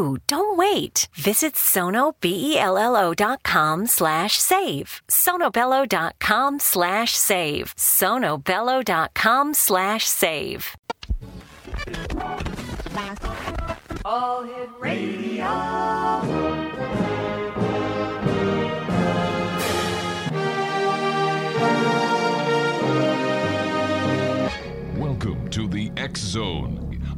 Don't 0.00 0.56
wait. 0.56 1.08
Visit 1.14 1.54
sonobello.com 1.54 3.86
slash 3.86 4.38
save. 4.38 5.02
sonobello.com 5.08 6.58
slash 6.58 7.12
save. 7.16 7.74
sonobello.com 7.76 9.54
slash 9.54 10.06
save. 10.06 10.76
All 14.04 14.42
Hit 14.44 14.70
Radio. 14.78 15.44
Welcome 24.96 25.48
to 25.50 25.66
the 25.68 25.90
X 25.96 26.20
Zone, 26.20 26.89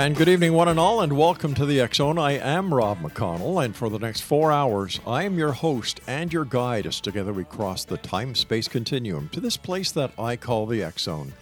And 0.00 0.16
good 0.16 0.30
evening, 0.30 0.54
one 0.54 0.68
and 0.68 0.80
all, 0.80 1.02
and 1.02 1.12
welcome 1.12 1.52
to 1.52 1.66
the 1.66 1.86
Zone. 1.92 2.18
I 2.18 2.32
am 2.32 2.72
Rob 2.72 3.00
McConnell, 3.00 3.62
and 3.62 3.76
for 3.76 3.90
the 3.90 3.98
next 3.98 4.22
four 4.22 4.50
hours, 4.50 4.98
I 5.06 5.24
am 5.24 5.36
your 5.36 5.52
host 5.52 6.00
and 6.06 6.32
your 6.32 6.46
guide 6.46 6.86
as 6.86 7.02
together 7.02 7.34
we 7.34 7.44
cross 7.44 7.84
the 7.84 7.98
time 7.98 8.34
space 8.34 8.66
continuum 8.66 9.28
to 9.28 9.40
this 9.40 9.58
place 9.58 9.92
that 9.92 10.12
I 10.18 10.36
call 10.36 10.64
the 10.64 10.90
Zone. 10.96 11.34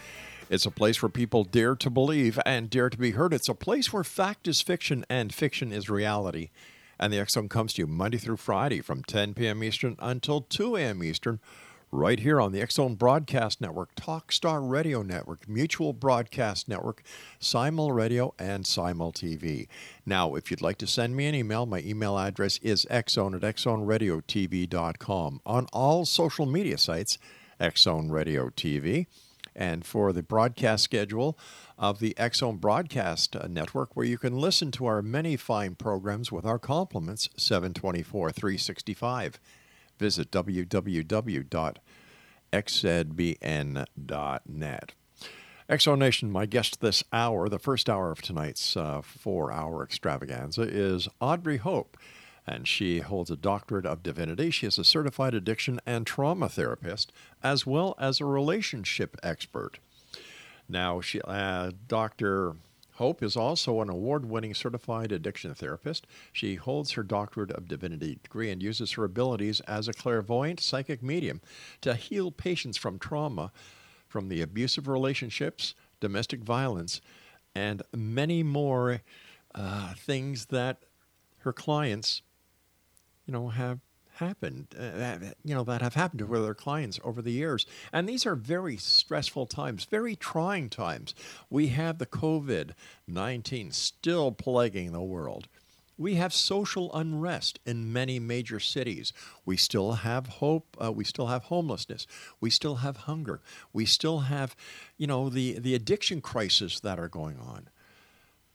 It's 0.51 0.67
a 0.67 0.73
place 0.73 1.01
where 1.01 1.09
people 1.09 1.45
dare 1.45 1.77
to 1.77 1.89
believe 1.89 2.37
and 2.45 2.69
dare 2.69 2.91
to 2.91 2.99
be 2.99 3.13
heard. 3.13 3.33
It's 3.33 3.49
a 3.49 3.55
place 3.55 3.93
where 3.93 4.03
fact 4.03 4.49
is 4.49 4.61
fiction 4.61 5.07
and 5.09 5.33
fiction 5.33 5.71
is 5.71 5.89
reality. 5.89 6.51
And 6.99 7.13
the 7.13 7.25
Zone 7.29 7.49
comes 7.49 7.75
to 7.75 7.83
you 7.83 7.87
Monday 7.87 8.19
through 8.19 8.39
Friday 8.39 8.81
from 8.81 9.05
10 9.05 9.35
p.m. 9.35 9.63
Eastern 9.63 9.95
until 10.01 10.41
2 10.41 10.75
a.m. 10.75 11.05
Eastern 11.05 11.39
right 11.91 12.21
here 12.21 12.41
on 12.41 12.53
the 12.53 12.61
X 12.61 12.75
Zone 12.75 12.95
Broadcast 12.95 13.61
Network, 13.61 13.95
Talkstar 13.95 14.69
Radio 14.69 15.03
Network, 15.03 15.49
Mutual 15.49 15.93
Broadcast 15.93 16.69
Network, 16.69 17.03
Simul 17.39 17.93
Radio, 17.93 18.35
and 18.39 18.67
Simul 18.67 19.13
TV. 19.13 19.69
Now, 20.05 20.35
if 20.35 20.51
you'd 20.51 20.63
like 20.63 20.79
to 20.79 20.87
send 20.87 21.17
me 21.17 21.27
an 21.27 21.35
email, 21.35 21.67
my 21.67 21.81
email 21.81 22.19
address 22.19 22.59
is 22.59 22.87
xzone 22.91 23.35
at 23.35 23.43
xzoneradiotv.com. 23.57 25.41
On 25.47 25.67
all 25.73 26.05
social 26.05 26.47
media 26.47 26.79
sites, 26.79 27.19
X 27.61 27.83
Zone 27.83 28.09
Radio 28.09 28.51
TV. 28.51 29.07
And 29.57 29.85
for 29.85 30.13
the 30.13 30.23
broadcast 30.23 30.85
schedule 30.85 31.37
of 31.77 31.99
the 31.99 32.17
X 32.17 32.39
Zone 32.39 32.59
Broadcast 32.59 33.35
uh, 33.35 33.49
Network, 33.49 33.97
where 33.97 34.07
you 34.07 34.17
can 34.17 34.39
listen 34.39 34.71
to 34.73 34.87
our 34.87 35.03
many 35.03 35.37
fine 35.37 35.75
programs 35.75 36.31
with 36.31 36.45
our 36.45 36.61
compliments 36.61 37.29
724 37.37 38.31
365 38.31 39.41
visit 39.99 40.31
www.xzbn.net. 40.31 41.73
Exonation, 45.69 46.31
my 46.31 46.47
guest 46.47 46.81
this 46.81 47.05
hour, 47.13 47.49
the 47.51 47.59
first 47.59 47.91
hour 47.91 48.11
of 48.11 48.23
tonight's 48.23 48.75
uh, 48.75 49.03
four 49.03 49.53
hour 49.53 49.83
extravaganza, 49.83 50.63
is 50.63 51.09
Audrey 51.21 51.59
Hope. 51.59 51.99
And 52.47 52.67
she 52.67 53.01
holds 53.01 53.31
a 53.31 53.37
doctorate 53.37 53.85
of 53.85 54.03
divinity. 54.03 54.51
She 54.51 54.67
is 54.67 54.79
a 54.79 54.85
certified 54.85 55.35
addiction 55.35 55.81
and 55.85 56.07
trauma 56.07 56.49
therapist, 56.49 57.13
as 57.43 57.67
well 57.67 57.95
as 57.99 58.19
a 58.21 58.25
relationship 58.25 59.19
expert. 59.23 59.79
Now, 60.67 61.03
she, 61.03 61.21
uh, 61.21 61.73
Dr. 61.87 62.57
Hope 62.99 63.23
is 63.23 63.37
also 63.37 63.81
an 63.81 63.89
award 63.89 64.29
winning 64.29 64.55
certified 64.55 65.13
addiction 65.13 65.55
therapist. 65.55 66.05
She 66.33 66.57
holds 66.57 66.91
her 66.93 67.05
Doctorate 67.05 67.53
of 67.53 67.69
Divinity 67.69 68.19
degree 68.25 68.51
and 68.51 68.61
uses 68.61 68.91
her 68.93 69.05
abilities 69.05 69.61
as 69.61 69.87
a 69.87 69.93
clairvoyant 69.93 70.59
psychic 70.59 71.01
medium 71.01 71.41
to 71.81 71.95
heal 71.95 72.33
patients 72.33 72.77
from 72.77 72.99
trauma, 72.99 73.53
from 74.09 74.29
the 74.29 74.43
abusive 74.43 74.89
relationships, 74.89 75.77
domestic 76.01 76.41
violence, 76.41 77.01
and 77.55 77.83
many 77.95 78.43
more 78.43 79.03
uh, 79.55 79.95
things 79.95 80.47
that 80.47 80.79
her 81.43 81.53
clients, 81.53 82.23
you 83.27 83.33
know, 83.33 83.51
have 83.51 83.79
happened, 84.19 84.69
uh, 84.79 85.19
you 85.45 85.55
know, 85.55 85.65
that 85.65 85.83
have 85.83 85.95
happened 85.95 86.21
to 86.21 86.27
their 86.27 86.55
clients 86.55 87.01
over 87.03 87.23
the 87.23 87.33
years. 87.33 87.67
And 87.93 88.09
these 88.09 88.27
are 88.27 88.35
very 88.35 88.77
stressful 88.77 89.47
times, 89.47 89.85
very 89.85 90.15
trying 90.15 90.69
times. 90.69 91.15
We 91.51 91.69
have 91.69 91.99
the 91.99 92.07
COVID 92.07 92.73
19 93.07 93.73
still 93.73 94.33
plaguing 94.33 94.93
the 94.93 95.03
world. 95.03 95.49
We 95.97 96.15
have 96.15 96.33
social 96.33 96.95
unrest 96.95 97.59
in 97.67 97.93
many 97.93 98.21
major 98.21 98.61
cities. 98.61 99.13
We 99.45 99.57
still 99.57 99.93
have 99.93 100.27
hope. 100.27 100.77
Uh, 100.81 100.93
we 100.93 101.03
still 101.03 101.27
have 101.27 101.45
homelessness. 101.45 102.07
We 102.41 102.51
still 102.51 102.77
have 102.77 102.99
hunger. 102.99 103.41
We 103.73 103.85
still 103.85 104.21
have, 104.21 104.55
you 104.97 105.09
know, 105.09 105.29
the, 105.29 105.59
the 105.59 105.75
addiction 105.75 106.21
crisis 106.21 106.79
that 106.81 107.01
are 107.01 107.09
going 107.09 107.39
on. 107.41 107.69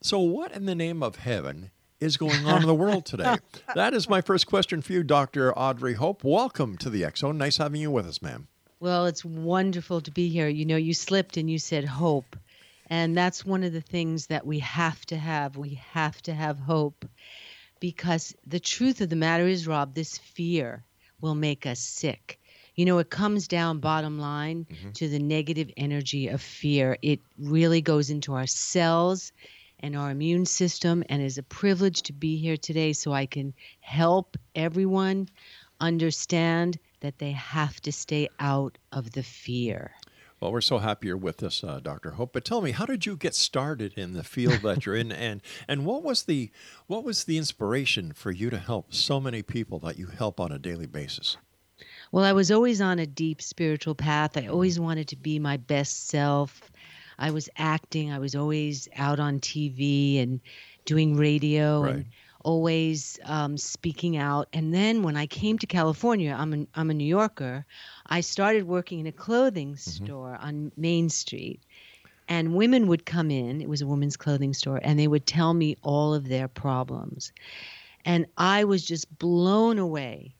So, 0.02 0.20
what 0.20 0.54
in 0.54 0.66
the 0.66 0.76
name 0.76 1.04
of 1.04 1.18
heaven 1.18 1.72
is 2.04 2.18
going 2.18 2.46
on 2.46 2.62
in 2.62 2.68
the 2.68 2.76
world 2.76 3.06
today? 3.06 3.38
that 3.76 3.94
is 3.94 4.10
my 4.10 4.22
first 4.22 4.46
question 4.46 4.82
for 4.82 4.92
you, 4.94 5.04
Dr. 5.04 5.58
Audrey 5.58 5.94
Hope. 5.94 6.24
Welcome 6.24 6.78
to 6.80 6.90
the 6.90 7.10
Zone. 7.16 7.38
Nice 7.38 7.58
having 7.58 7.82
you 7.82 7.92
with 7.92 8.06
us, 8.06 8.22
ma'am. 8.22 8.48
Well, 8.80 9.06
it's 9.06 9.24
wonderful 9.24 10.02
to 10.02 10.12
be 10.12 10.28
here. 10.28 10.50
You 10.50 10.66
know, 10.66 10.76
you 10.76 10.94
slipped 10.94 11.38
and 11.38 11.50
you 11.50 11.58
said 11.58 11.86
hope. 11.86 12.36
And 12.90 13.16
that's 13.18 13.46
one 13.46 13.64
of 13.64 13.72
the 13.72 13.82
things 13.82 14.28
that 14.28 14.46
we 14.46 14.60
have 14.60 15.06
to 15.06 15.18
have. 15.18 15.56
We 15.56 15.80
have 15.94 16.22
to 16.24 16.34
have 16.34 16.60
hope 16.60 17.06
because 17.80 18.36
the 18.46 18.60
truth 18.60 19.00
of 19.02 19.10
the 19.10 19.16
matter 19.16 19.48
is, 19.48 19.68
Rob, 19.68 19.94
this 19.96 20.18
fear 20.18 20.84
will 21.22 21.36
make 21.36 21.66
us 21.66 21.80
sick. 21.80 22.40
You 22.76 22.86
know, 22.86 22.98
it 22.98 23.10
comes 23.10 23.48
down 23.48 23.80
bottom 23.80 24.20
line 24.20 24.66
Mm-hmm. 24.70 24.92
to 24.92 25.08
the 25.08 25.20
negative 25.20 25.72
energy 25.78 26.28
of 26.28 26.42
fear. 26.42 26.98
It 27.02 27.22
really 27.40 27.82
goes 27.82 28.10
into 28.10 28.34
our 28.34 28.48
cells 28.48 29.32
and 29.84 29.98
our 29.98 30.10
immune 30.10 30.46
system 30.46 31.04
and 31.10 31.22
is 31.22 31.38
a 31.38 31.44
privilege 31.44 32.02
to 32.04 32.14
be 32.14 32.38
here 32.38 32.56
today 32.56 32.94
so 32.94 33.12
I 33.12 33.26
can 33.26 33.54
help 33.82 34.38
everyone 34.56 35.28
understand 35.82 36.80
that 37.02 37.20
they 37.20 37.32
have 37.32 37.82
to 37.82 37.92
stay 37.92 38.30
out 38.40 38.78
of 38.94 39.12
the 39.12 39.24
fear. 39.24 39.92
Well, 40.40 40.54
we're 40.54 40.62
so 40.62 40.78
happy 40.78 41.08
you're 41.08 41.18
with 41.18 41.44
us, 41.44 41.64
uh, 41.64 41.82
Dr. 41.82 42.12
Hope. 42.12 42.32
But 42.34 42.46
tell 42.46 42.62
me, 42.62 42.72
how 42.72 42.86
did 42.86 43.06
you 43.06 43.18
get 43.18 43.36
started 43.36 43.94
in 43.98 44.14
the 44.14 44.24
field 44.24 44.62
that 44.64 44.86
you're 44.86 44.96
in, 44.96 45.12
and 45.12 45.42
and 45.68 45.86
what 45.86 46.04
was 46.04 46.24
the 46.24 46.50
what 46.88 47.04
was 47.04 47.26
the 47.26 47.38
inspiration 47.38 48.14
for 48.14 48.32
you 48.32 48.50
to 48.50 48.58
help 48.58 48.94
so 48.94 49.20
many 49.20 49.42
people 49.42 49.80
that 49.80 49.98
you 49.98 50.08
help 50.08 50.40
on 50.40 50.52
a 50.52 50.60
daily 50.60 50.86
basis? 50.86 51.38
Well, 52.12 52.26
I 52.26 52.34
was 52.34 52.52
always 52.52 52.82
on 52.82 53.00
a 53.00 53.08
deep 53.08 53.42
spiritual 53.42 53.96
path. 53.96 54.38
I 54.38 54.48
always 54.48 54.80
wanted 54.80 55.08
to 55.10 55.16
be 55.16 55.40
my 55.40 55.58
best 55.58 56.10
self. 56.10 56.72
I 57.20 57.32
was 57.32 57.50
acting. 57.58 58.12
I 58.12 58.20
was 58.20 58.36
always 58.36 58.88
out 58.96 59.20
on 59.20 59.40
TV 59.40 60.22
and 60.22 60.40
doing 60.86 61.16
radio 61.16 61.84
Right. 61.84 61.96
and 61.96 62.06
always 62.44 63.20
um, 63.24 63.58
speaking 63.58 64.18
out. 64.18 64.50
And 64.54 64.74
then 64.74 65.02
when 65.04 65.16
I 65.16 65.28
came 65.28 65.58
to 65.60 65.66
California, 65.68 66.36
I'm 66.38 66.54
a, 66.54 66.68
I'm 66.76 66.90
a 66.90 66.94
New 66.94 67.06
Yorker. 67.06 67.66
I 68.08 68.20
started 68.22 68.68
working 68.68 69.00
in 69.00 69.08
a 69.08 69.12
clothing 69.14 69.78
store 69.78 70.38
on 70.42 70.72
Main 70.76 71.10
Street. 71.10 71.62
And 72.28 72.56
women 72.56 72.88
would 72.88 73.06
come 73.06 73.30
in, 73.32 73.62
it 73.62 73.68
was 73.68 73.82
a 73.82 73.88
women's 73.88 74.16
clothing 74.18 74.54
store, 74.54 74.80
and 74.82 74.98
they 74.98 75.08
would 75.10 75.26
tell 75.26 75.54
me 75.54 75.76
all 75.82 76.14
of 76.14 76.30
their 76.30 76.48
problems. 76.48 77.34
And 78.06 78.26
I 78.38 78.64
was 78.64 78.86
just 78.86 79.18
blown 79.20 79.78
away 79.78 80.36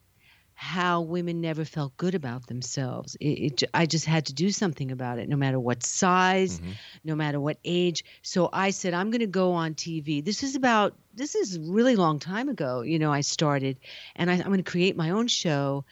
how 0.54 1.00
women 1.00 1.40
never 1.40 1.64
felt 1.64 1.96
good 1.96 2.14
about 2.14 2.46
themselves. 2.46 3.16
It, 3.20 3.62
it, 3.62 3.62
I 3.74 3.86
just 3.86 4.06
had 4.06 4.26
to 4.26 4.32
do 4.32 4.50
something 4.50 4.90
about 4.90 5.18
it, 5.18 5.28
no 5.28 5.36
matter 5.36 5.58
what 5.58 5.82
size, 5.82 6.60
mm-hmm. 6.60 6.72
no 7.04 7.14
matter 7.16 7.40
what 7.40 7.58
age. 7.64 8.04
So 8.22 8.48
I 8.52 8.70
said, 8.70 8.94
I'm 8.94 9.10
going 9.10 9.20
to 9.20 9.26
go 9.26 9.52
on 9.52 9.74
TV. 9.74 10.24
This 10.24 10.42
is 10.42 10.54
about, 10.54 10.94
this 11.14 11.34
is 11.34 11.58
really 11.58 11.96
long 11.96 12.18
time 12.18 12.48
ago, 12.48 12.82
you 12.82 12.98
know, 12.98 13.12
I 13.12 13.22
started, 13.22 13.78
and 14.14 14.30
I, 14.30 14.34
I'm 14.34 14.44
going 14.44 14.62
to 14.62 14.70
create 14.70 14.96
my 14.96 15.10
own 15.10 15.28
show. 15.28 15.84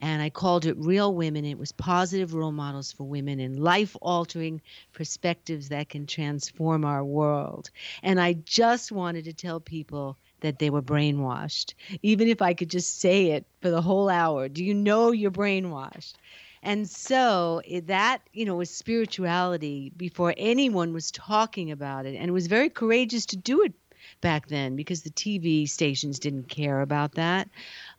And 0.00 0.22
I 0.22 0.30
called 0.30 0.64
it 0.64 0.76
Real 0.78 1.12
Women. 1.12 1.44
It 1.44 1.58
was 1.58 1.72
positive 1.72 2.32
role 2.32 2.52
models 2.52 2.92
for 2.92 3.02
women 3.02 3.40
and 3.40 3.58
life 3.58 3.96
altering 4.00 4.62
perspectives 4.92 5.70
that 5.70 5.88
can 5.88 6.06
transform 6.06 6.84
our 6.84 7.04
world. 7.04 7.70
And 8.00 8.20
I 8.20 8.34
just 8.34 8.92
wanted 8.92 9.24
to 9.24 9.32
tell 9.32 9.58
people 9.58 10.16
that 10.40 10.58
they 10.58 10.70
were 10.70 10.82
brainwashed, 10.82 11.74
even 12.02 12.28
if 12.28 12.40
I 12.42 12.54
could 12.54 12.70
just 12.70 13.00
say 13.00 13.30
it 13.32 13.46
for 13.60 13.70
the 13.70 13.82
whole 13.82 14.08
hour. 14.08 14.48
Do 14.48 14.64
you 14.64 14.74
know 14.74 15.10
you're 15.12 15.30
brainwashed? 15.30 16.14
And 16.62 16.88
so 16.88 17.62
that, 17.84 18.18
you 18.32 18.44
know, 18.44 18.56
was 18.56 18.70
spirituality 18.70 19.92
before 19.96 20.34
anyone 20.36 20.92
was 20.92 21.10
talking 21.10 21.70
about 21.70 22.06
it. 22.06 22.16
And 22.16 22.28
it 22.28 22.32
was 22.32 22.46
very 22.46 22.68
courageous 22.68 23.26
to 23.26 23.36
do 23.36 23.62
it 23.62 23.72
back 24.20 24.48
then 24.48 24.74
because 24.74 25.02
the 25.02 25.10
TV 25.10 25.68
stations 25.68 26.18
didn't 26.18 26.48
care 26.48 26.80
about 26.80 27.14
that. 27.14 27.48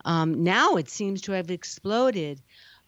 Um, 0.06 0.44
now 0.44 0.76
it 0.76 0.90
seems 0.90 1.22
to 1.22 1.32
have 1.34 1.52
exploded. 1.52 2.42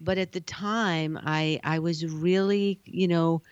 But 0.04 0.18
at 0.18 0.32
the 0.32 0.42
time, 0.42 1.18
I, 1.24 1.60
I 1.64 1.80
was 1.80 2.06
really, 2.06 2.80
you 2.86 3.08
know, 3.08 3.44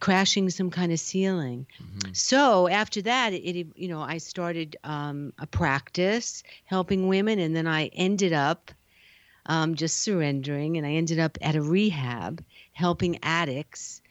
crashing 0.00 0.50
some 0.50 0.70
kind 0.70 0.92
of 0.92 0.98
ceiling. 0.98 1.66
So 2.12 2.68
after 2.68 3.02
that, 3.02 3.32
it, 3.32 3.56
it 3.56 3.66
you 3.76 3.88
know 3.88 4.00
I 4.00 4.18
started 4.18 4.76
um, 4.84 5.32
a 5.38 5.46
practice 5.46 6.42
helping 6.64 7.08
women, 7.08 7.38
and 7.38 7.54
then 7.54 7.66
I 7.66 7.86
ended 7.92 8.32
up 8.32 8.72
um, 9.46 9.74
just 9.74 10.02
surrendering, 10.02 10.76
and 10.76 10.86
I 10.86 10.92
ended 10.92 11.18
up 11.18 11.38
at 11.40 11.56
a 11.56 11.62
rehab 11.62 12.42
helping 12.72 13.18
addicts, 13.22 14.02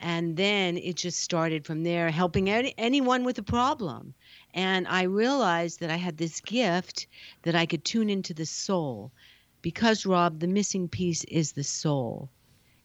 and 0.00 0.36
then 0.36 0.76
it 0.76 0.96
just 0.96 1.20
started 1.20 1.64
from 1.64 1.82
there, 1.82 2.10
helping 2.10 2.50
any, 2.50 2.74
anyone 2.76 3.24
with 3.24 3.38
a 3.38 3.42
problem. 3.42 4.14
And 4.54 4.86
I 4.86 5.02
realized 5.02 5.80
that 5.80 5.90
I 5.90 5.96
had 5.96 6.16
this 6.16 6.40
gift 6.40 7.06
that 7.42 7.54
I 7.54 7.66
could 7.66 7.84
tune 7.84 8.10
into 8.10 8.34
the 8.34 8.46
soul, 8.46 9.12
because 9.62 10.06
Rob, 10.06 10.40
the 10.40 10.46
missing 10.46 10.88
piece 10.88 11.24
is 11.24 11.52
the 11.52 11.64
soul. 11.64 12.28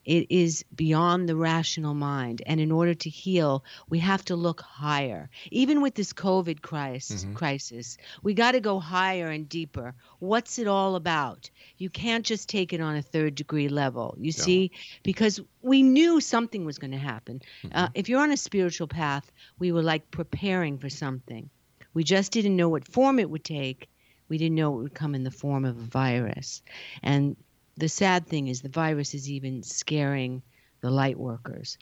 It 0.06 0.28
is 0.32 0.66
beyond 0.76 1.30
the 1.30 1.36
rational 1.36 1.94
mind. 1.94 2.42
And 2.46 2.60
in 2.60 2.72
order 2.72 2.94
to 2.94 3.10
heal, 3.10 3.64
we 3.90 4.00
have 4.00 4.26
to 4.26 4.36
look 4.36 4.62
higher. 4.62 5.30
Even 5.52 5.82
with 5.82 5.96
this 5.96 6.14
COVID 6.14 6.62
crisis, 6.62 7.26
crisis 7.36 7.98
we 8.24 8.34
got 8.34 8.54
to 8.54 8.60
go 8.60 8.80
higher 8.80 9.28
and 9.28 9.48
deeper. 9.48 9.94
What's 10.20 10.60
it 10.60 10.68
all 10.68 10.96
about? 10.96 11.50
You 11.78 11.90
can't 11.90 12.26
just 12.26 12.50
take 12.50 12.74
it 12.74 12.82
on 12.82 12.96
a 12.96 13.02
third 13.02 13.36
degree 13.36 13.70
level, 13.70 14.16
you 14.20 14.32
see, 14.32 14.72
because 15.04 15.40
we 15.62 15.84
knew 15.84 16.20
something 16.20 16.66
was 16.66 16.80
going 16.80 16.92
to 16.92 16.98
happen. 16.98 17.42
Uh, 17.72 17.90
if 17.94 18.10
you're 18.10 18.22
on 18.22 18.32
a 18.32 18.38
spiritual 18.38 18.88
path, 18.88 19.32
we 19.60 19.72
were 19.72 19.84
like 19.84 20.10
preparing 20.12 20.78
for 20.78 20.90
something. 20.90 21.50
We 21.94 22.04
just 22.04 22.32
didn't 22.32 22.56
know 22.56 22.70
what 22.70 22.88
form 22.88 23.20
it 23.20 23.30
would 23.30 23.44
take. 23.44 23.88
We 24.30 24.38
didn't 24.38 24.56
know 24.56 24.74
it 24.80 24.82
would 24.84 24.94
come 24.94 25.14
in 25.14 25.24
the 25.24 25.32
form 25.32 25.66
of 25.66 25.78
a 25.78 25.82
virus. 25.82 26.62
And 27.04 27.36
the 27.78 27.90
sad 27.90 28.28
thing 28.28 28.48
is 28.48 28.62
the 28.62 28.70
virus 28.70 29.14
is 29.14 29.30
even 29.30 29.64
scaring 29.64 30.42
the 30.82 30.92
light 30.92 31.18
workers. 31.18 31.78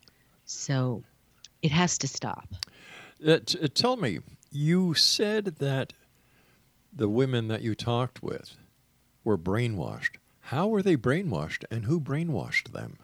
So 0.45 1.03
it 1.61 1.71
has 1.71 1.97
to 1.99 2.07
stop. 2.07 2.47
Uh, 3.25 3.39
t- 3.45 3.59
uh, 3.61 3.67
tell 3.73 3.97
me, 3.97 4.19
you 4.51 4.93
said 4.93 5.57
that 5.57 5.93
the 6.93 7.09
women 7.09 7.47
that 7.49 7.61
you 7.61 7.75
talked 7.75 8.23
with 8.23 8.55
were 9.23 9.37
brainwashed. 9.37 10.15
How 10.39 10.67
were 10.67 10.81
they 10.81 10.97
brainwashed, 10.97 11.63
and 11.69 11.85
who 11.85 11.99
brainwashed 11.99 12.71
them? 12.71 12.97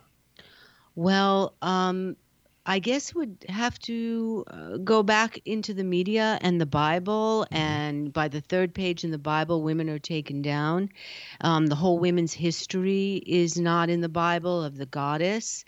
Well, 0.96 1.54
um, 1.62 2.16
I 2.66 2.80
guess 2.80 3.14
would 3.14 3.46
have 3.48 3.78
to 3.80 4.44
uh, 4.48 4.78
go 4.78 5.04
back 5.04 5.40
into 5.46 5.74
the 5.74 5.84
media 5.84 6.40
and 6.42 6.60
the 6.60 6.66
Bible, 6.66 7.46
and 7.52 8.12
by 8.12 8.28
the 8.28 8.42
third 8.42 8.74
page 8.74 9.04
in 9.04 9.12
the 9.12 9.20
Bible, 9.20 9.62
women 9.62 9.90
are 9.90 10.00
taken 10.00 10.42
down. 10.42 10.90
Um, 11.42 11.68
the 11.68 11.76
whole 11.76 12.00
women's 12.00 12.34
history 12.34 13.22
is 13.26 13.60
not 13.60 13.90
in 13.90 14.02
the 14.02 14.10
Bible 14.10 14.64
of 14.64 14.78
the 14.78 14.88
goddess. 14.88 15.64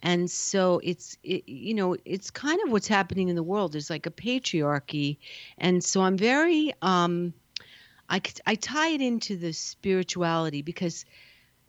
And 0.00 0.30
so 0.30 0.80
it's, 0.82 1.16
it, 1.22 1.48
you 1.48 1.74
know, 1.74 1.96
it's 2.04 2.30
kind 2.30 2.60
of 2.64 2.72
what's 2.72 2.88
happening 2.88 3.28
in 3.28 3.36
the 3.36 3.42
world. 3.42 3.72
There's 3.72 3.90
like 3.90 4.06
a 4.06 4.10
patriarchy. 4.10 5.18
And 5.58 5.84
so 5.84 6.00
I'm 6.00 6.16
very, 6.16 6.72
um, 6.82 7.34
I, 8.08 8.20
I 8.46 8.54
tie 8.56 8.88
it 8.88 9.00
into 9.00 9.36
the 9.36 9.52
spirituality 9.52 10.62
because 10.62 11.04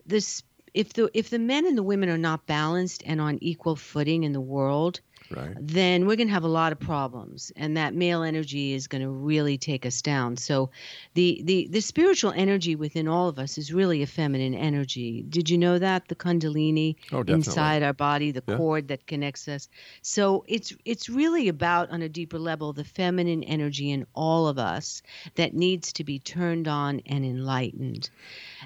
this 0.06 0.42
if 0.74 0.92
the 0.94 1.10
if 1.12 1.28
the 1.30 1.38
men 1.38 1.66
and 1.66 1.76
the 1.76 1.82
women 1.82 2.08
are 2.08 2.18
not 2.18 2.46
balanced 2.46 3.02
and 3.06 3.20
on 3.20 3.38
equal 3.40 3.76
footing 3.76 4.24
in 4.24 4.32
the 4.32 4.40
world 4.40 5.00
Right. 5.36 5.56
then 5.60 6.06
we're 6.06 6.16
going 6.16 6.28
to 6.28 6.34
have 6.34 6.44
a 6.44 6.48
lot 6.48 6.72
of 6.72 6.78
problems 6.80 7.52
and 7.56 7.76
that 7.76 7.94
male 7.94 8.22
energy 8.22 8.72
is 8.74 8.86
going 8.88 9.02
to 9.02 9.10
really 9.10 9.56
take 9.58 9.86
us 9.86 10.02
down. 10.02 10.36
So 10.36 10.70
the 11.14 11.40
the 11.44 11.68
the 11.70 11.80
spiritual 11.80 12.32
energy 12.36 12.74
within 12.76 13.08
all 13.08 13.28
of 13.28 13.38
us 13.38 13.58
is 13.58 13.72
really 13.72 14.02
a 14.02 14.06
feminine 14.06 14.54
energy. 14.54 15.22
Did 15.28 15.48
you 15.50 15.58
know 15.58 15.78
that? 15.78 16.08
The 16.08 16.14
kundalini 16.14 16.96
Oh, 17.12 17.22
inside 17.26 17.82
our 17.82 17.92
body 17.92 18.30
the 18.30 18.42
Yeah. 18.46 18.56
cord 18.56 18.88
that 18.88 19.06
connects 19.06 19.48
us. 19.48 19.68
So 20.02 20.44
it's 20.48 20.74
it's 20.84 21.08
really 21.08 21.48
about 21.48 21.90
on 21.90 22.02
a 22.02 22.08
deeper 22.08 22.38
level 22.38 22.72
the 22.72 22.84
feminine 22.84 23.42
energy 23.44 23.90
in 23.90 24.06
all 24.14 24.48
of 24.48 24.58
us 24.58 25.02
that 25.36 25.54
needs 25.54 25.92
to 25.94 26.04
be 26.04 26.18
turned 26.18 26.68
on 26.68 27.00
and 27.06 27.24
enlightened. 27.24 28.10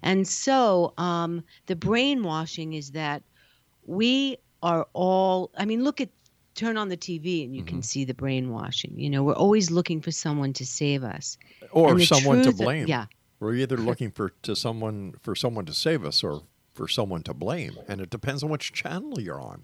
And 0.02 0.26
so 0.26 0.92
um, 0.98 1.42
the 1.66 1.76
brainwashing 1.76 2.72
is 2.72 2.90
that 2.92 3.22
we 3.86 4.38
are 4.62 4.86
all, 4.94 5.50
I 5.56 5.64
mean, 5.64 5.84
look 5.84 6.00
at, 6.00 6.08
turn 6.56 6.76
on 6.76 6.88
the 6.88 6.96
TV 6.96 7.44
and 7.44 7.54
you 7.54 7.62
Mm-hmm. 7.62 7.68
can 7.68 7.82
see 7.82 8.04
the 8.04 8.14
brainwashing. 8.14 8.94
You 8.98 9.10
know, 9.10 9.22
we're 9.22 9.34
always 9.34 9.70
looking 9.70 10.00
for 10.00 10.10
someone 10.10 10.52
to 10.54 10.66
save 10.66 11.04
us. 11.04 11.38
Or 11.70 11.98
someone 12.00 12.38
to 12.38 12.42
truth 12.44 12.54
of- 12.54 12.58
blame. 12.64 12.86
yeah. 12.88 13.06
We're 13.38 13.54
either 13.54 13.76
looking 13.90 14.10
for 14.10 14.30
to 14.42 14.56
someone 14.56 15.14
for 15.22 15.34
someone 15.36 15.66
to 15.66 15.74
save 15.74 16.04
us, 16.04 16.24
or 16.24 16.42
for 16.72 16.88
someone 16.88 17.22
to 17.22 17.34
blame, 17.34 17.78
and 17.88 18.00
it 18.00 18.10
depends 18.10 18.42
on 18.42 18.48
which 18.50 18.72
channel 18.72 19.20
you're 19.20 19.40
on. 19.40 19.62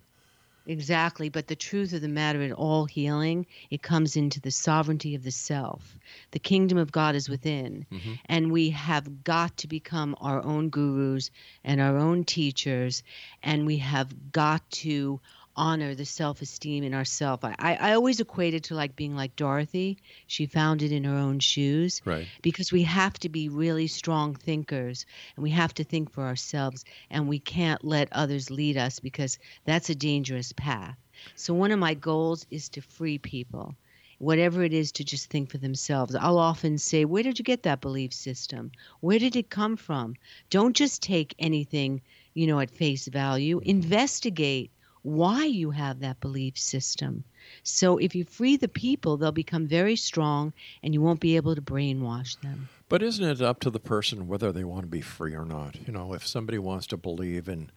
Exactly. 0.66 1.28
But 1.28 1.48
the 1.48 1.56
truth 1.56 1.92
of 1.92 2.02
the 2.02 2.08
matter 2.08 2.40
in 2.40 2.52
all 2.52 2.84
healing, 2.84 3.46
it 3.70 3.82
comes 3.82 4.14
into 4.16 4.40
the 4.40 4.52
sovereignty 4.52 5.14
of 5.16 5.24
the 5.24 5.32
self. 5.32 5.96
The 6.30 6.38
kingdom 6.38 6.78
of 6.78 6.92
God 6.92 7.16
is 7.16 7.28
within. 7.28 7.84
And 8.26 8.52
we 8.52 8.70
have 8.70 9.24
got 9.24 9.56
to 9.56 9.66
become 9.66 10.14
our 10.20 10.40
own 10.44 10.68
gurus 10.70 11.30
and 11.64 11.80
our 11.80 11.96
own 11.96 12.22
teachers. 12.24 13.02
And 13.42 13.66
we 13.66 13.78
have 13.78 14.30
got 14.30 14.62
to 14.82 15.20
honor 15.56 15.94
the 15.94 16.04
self 16.04 16.40
esteem 16.42 16.82
in 16.84 16.94
ourself. 16.94 17.44
I, 17.44 17.54
I, 17.58 17.74
I 17.74 17.92
always 17.94 18.20
equate 18.20 18.54
it 18.54 18.64
to 18.64 18.74
like 18.74 18.96
being 18.96 19.14
like 19.16 19.36
Dorothy. 19.36 19.98
She 20.26 20.46
found 20.46 20.82
it 20.82 20.92
in 20.92 21.04
her 21.04 21.16
own 21.16 21.38
shoes 21.40 22.00
Right. 22.04 22.28
because 22.42 22.72
we 22.72 22.82
have 22.84 23.18
to 23.20 23.28
be 23.28 23.48
really 23.48 23.86
strong 23.86 24.34
thinkers 24.34 25.04
and 25.36 25.42
we 25.42 25.50
have 25.50 25.74
to 25.74 25.84
think 25.84 26.10
for 26.10 26.24
ourselves 26.24 26.84
and 27.10 27.28
we 27.28 27.38
can't 27.38 27.84
let 27.84 28.08
others 28.12 28.50
lead 28.50 28.76
us 28.76 28.98
because 29.00 29.38
that's 29.64 29.90
a 29.90 29.94
dangerous 29.94 30.52
path. 30.52 30.96
So 31.34 31.54
one 31.54 31.70
of 31.72 31.78
my 31.78 31.94
goals 31.94 32.46
is 32.50 32.68
to 32.70 32.80
free 32.82 33.18
people. 33.18 33.76
Whatever 34.18 34.62
it 34.62 34.72
is 34.72 34.92
to 34.92 35.04
just 35.04 35.30
think 35.30 35.50
for 35.50 35.58
themselves. 35.58 36.14
I'll 36.14 36.38
often 36.38 36.78
say, 36.78 37.04
Where 37.04 37.22
did 37.22 37.38
you 37.38 37.44
get 37.44 37.62
that 37.64 37.80
belief 37.80 38.12
system? 38.14 38.70
Where 39.00 39.18
did 39.18 39.34
it 39.36 39.50
come 39.50 39.76
from? 39.76 40.14
Don't 40.50 40.76
just 40.76 41.02
take 41.02 41.34
anything, 41.38 42.00
you 42.34 42.46
know, 42.46 42.60
at 42.60 42.70
face 42.70 43.06
value. 43.08 43.58
Mm-hmm. 43.58 43.68
Investigate 43.70 44.70
why 45.02 45.44
you 45.44 45.70
have 45.70 46.00
that 46.00 46.20
belief 46.20 46.56
system. 46.56 47.24
So 47.62 47.98
if 47.98 48.14
you 48.14 48.24
free 48.24 48.56
the 48.56 48.68
people, 48.68 49.16
they'll 49.16 49.32
become 49.32 49.66
very 49.66 49.96
strong 49.96 50.52
and 50.82 50.94
you 50.94 51.02
won't 51.02 51.20
be 51.20 51.36
able 51.36 51.54
to 51.54 51.62
brainwash 51.62 52.40
them. 52.40 52.68
But 52.88 53.02
isn't 53.02 53.24
it 53.24 53.42
up 53.42 53.60
to 53.60 53.70
the 53.70 53.80
person 53.80 54.28
whether 54.28 54.52
they 54.52 54.64
want 54.64 54.82
to 54.82 54.88
be 54.88 55.00
free 55.00 55.34
or 55.34 55.44
not? 55.44 55.76
You 55.86 55.92
know, 55.92 56.12
if 56.14 56.26
somebody 56.26 56.58
wants 56.58 56.86
to 56.88 56.96
believe 56.96 57.48
in 57.48 57.70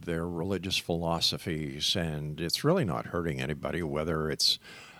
their 0.00 0.26
religious 0.26 0.78
philosophies 0.78 1.94
and 1.94 2.40
it's 2.40 2.64
really 2.64 2.84
not 2.84 3.06
hurting 3.06 3.40
anybody, 3.40 3.82
whether 3.82 4.30
it's 4.30 4.58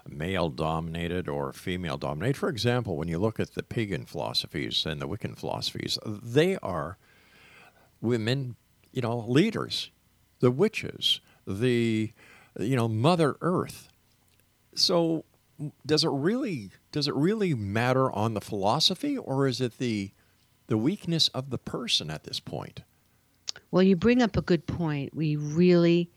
male 0.09 0.49
dominated 0.49 1.29
or 1.29 1.53
female 1.53 1.97
dominated. 1.97 2.37
For 2.37 2.49
example, 2.49 2.97
when 2.97 3.09
you 3.09 3.19
look 3.19 3.39
at 3.41 3.55
the 3.55 3.63
pagan 3.63 4.05
philosophies 4.05 4.85
and 4.85 5.01
the 5.01 5.09
Wiccan 5.09 5.39
philosophies, 5.39 5.99
they 6.05 6.57
are 6.59 6.99
women, 8.01 8.57
you 8.93 9.01
know, 9.01 9.25
leaders, 9.29 9.91
the 10.41 10.51
witches, 10.51 11.21
the, 11.47 12.13
you 12.59 12.77
know, 12.77 12.89
Mother 12.89 13.37
Earth. 13.41 13.89
So 14.75 15.25
does 15.87 16.03
it 16.05 16.11
really 16.11 16.71
does 16.91 17.07
it 17.09 17.15
really 17.15 17.55
matter 17.55 18.11
on 18.11 18.35
the 18.35 18.41
philosophy 18.41 19.17
or 19.17 19.47
is 19.47 19.61
it 19.61 19.79
the 19.79 20.11
the 20.67 20.79
weakness 20.79 21.29
of 21.29 21.51
the 21.51 21.59
person 21.59 22.11
at 22.11 22.25
this 22.25 22.41
point? 22.41 22.83
Well, 23.71 23.83
you 23.83 23.97
bring 23.97 24.23
up 24.23 24.37
a 24.37 24.43
good 24.43 24.67
point. 24.67 25.15
We 25.15 25.37
really 25.37 26.11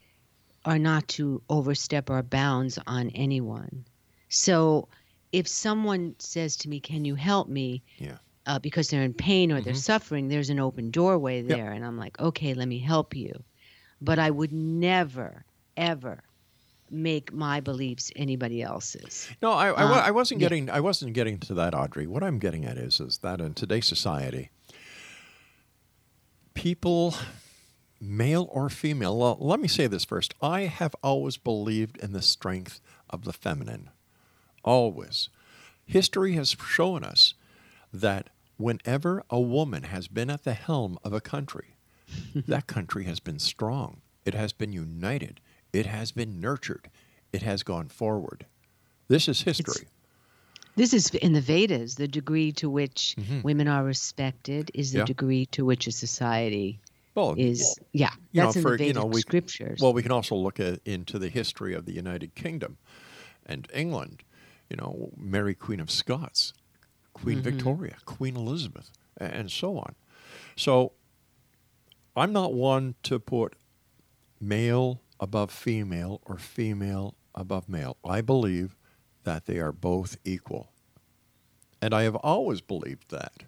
are 0.65 0.79
not 0.79 1.07
to 1.09 1.41
overstep 1.49 2.09
our 2.09 2.23
bounds 2.23 2.79
on 2.87 3.09
anyone. 3.11 3.85
So 4.29 4.87
if 5.31 5.47
someone 5.47 6.15
says 6.19 6.55
to 6.57 6.69
me, 6.69 6.79
Can 6.79 7.05
you 7.05 7.15
help 7.15 7.47
me? 7.49 7.83
Yeah. 7.97 8.17
Uh, 8.47 8.59
because 8.59 8.89
they're 8.89 9.03
in 9.03 9.13
pain 9.13 9.51
or 9.51 9.59
they're 9.59 9.73
Mhm. 9.73 9.77
suffering, 9.77 10.27
there's 10.27 10.49
an 10.49 10.59
open 10.59 10.91
doorway 10.91 11.37
Yep. 11.41 11.47
there. 11.47 11.71
And 11.71 11.83
I'm 11.85 11.97
like, 11.97 12.19
Okay, 12.19 12.53
let 12.53 12.67
me 12.67 12.79
help 12.79 13.15
you. 13.15 13.43
But 14.01 14.19
I 14.19 14.29
would 14.29 14.51
never, 14.51 15.45
ever 15.77 16.23
make 16.89 17.33
my 17.33 17.59
beliefs 17.59 18.11
anybody 18.15 18.61
else's. 18.61 19.27
No, 19.41 19.51
I, 19.51 19.69
I, 19.69 19.83
Uh, 19.83 19.93
I 20.07 20.11
wasn't 20.11 20.41
yeah. 20.41 20.45
getting 20.49 20.69
I 20.69 20.79
wasn't 20.79 21.13
getting 21.13 21.39
to 21.39 21.53
that, 21.55 21.73
Audrey. 21.73 22.05
What 22.07 22.23
I'm 22.23 22.37
getting 22.39 22.65
at 22.65 22.77
is 22.77 22.99
is 22.99 23.19
that 23.19 23.41
in 23.41 23.53
today's 23.53 23.87
society, 23.87 24.51
people, 26.53 27.15
male 27.99 28.47
or 28.51 28.69
female. 28.69 29.17
Well, 29.17 29.37
let 29.39 29.59
me 29.59 29.67
say 29.67 29.87
this 29.87 30.05
first. 30.05 30.33
I 30.41 30.61
have 30.61 30.95
always 31.03 31.37
believed 31.37 31.97
in 31.97 32.13
the 32.13 32.21
strength 32.21 32.79
of 33.09 33.23
the 33.23 33.33
feminine, 33.33 33.89
always. 34.63 35.29
History 35.85 36.33
has 36.33 36.55
shown 36.67 37.03
us 37.03 37.33
that 37.93 38.29
whenever 38.57 39.23
a 39.29 39.39
woman 39.39 39.83
has 39.83 40.07
been 40.07 40.29
at 40.29 40.43
the 40.43 40.53
helm 40.53 40.97
of 41.03 41.13
a 41.13 41.21
country, 41.21 41.74
that 42.47 42.67
country 42.67 43.03
has 43.05 43.19
been 43.19 43.39
strong. 43.39 44.01
It 44.25 44.33
has 44.33 44.53
been 44.53 44.73
united. 44.73 45.39
It 45.73 45.85
has 45.85 46.11
been 46.11 46.39
nurtured. 46.39 46.89
It 47.33 47.41
has 47.41 47.63
gone 47.63 47.89
forward. 47.89 48.45
This 49.07 49.27
is 49.27 49.41
history. 49.41 49.87
This 50.75 50.93
is 50.93 51.09
in 51.15 51.33
the 51.33 51.41
Vedas. 51.41 51.95
The 51.95 52.07
degree 52.07 52.51
to 52.53 52.69
which 52.69 53.15
Mhm. 53.17 53.43
women 53.43 53.67
are 53.67 53.83
respected 53.83 54.71
is 54.73 54.91
the 54.91 54.99
Yeah. 54.99 55.05
degree 55.05 55.45
to 55.47 55.63
which 55.65 55.87
a 55.87 55.91
society 55.91 56.79
well, 57.13 57.33
is. 57.37 57.77
Yeah, 57.93 58.11
you 58.33 58.41
know, 58.41 58.47
that's 58.47 58.57
in 58.57 58.61
for- 58.61 58.77
the 58.77 58.85
you 58.87 58.93
know, 58.93 59.05
we- 59.05 59.21
scriptures. 59.21 59.79
Well, 59.81 59.93
we 59.93 60.01
can 60.03 60.11
also 60.11 60.35
look 60.35 60.59
at, 60.59 60.79
into 60.85 61.17
the 61.19 61.29
history 61.29 61.73
of 61.73 61.85
the 61.85 61.93
United 61.93 62.35
Kingdom 62.35 62.77
and 63.45 63.67
England. 63.73 64.23
You 64.69 64.75
know, 64.77 65.11
Mary 65.15 65.53
Queen 65.55 65.79
of 65.79 65.89
Scots, 65.91 66.51
Queen 67.13 67.37
Mm-hmm. 67.37 67.43
Victoria, 67.49 67.95
Queen 68.05 68.35
Elizabeth, 68.35 68.91
and 69.17 69.49
so 69.51 69.77
on. 69.77 69.95
So 70.57 70.91
I'm 72.15 72.31
not 72.31 72.53
one 72.53 72.95
to 73.03 73.19
put 73.19 73.55
male 74.39 75.01
above 75.19 75.51
female 75.51 76.21
or 76.25 76.37
female 76.37 77.15
above 77.33 77.67
male. 77.67 77.97
I 78.05 78.21
believe 78.21 78.77
that 79.23 79.45
they 79.45 79.59
are 79.59 79.71
both 79.71 80.17
equal. 80.23 80.71
And 81.81 81.93
I 81.93 82.03
have 82.03 82.15
always 82.15 82.61
believed 82.61 83.11
that. 83.11 83.43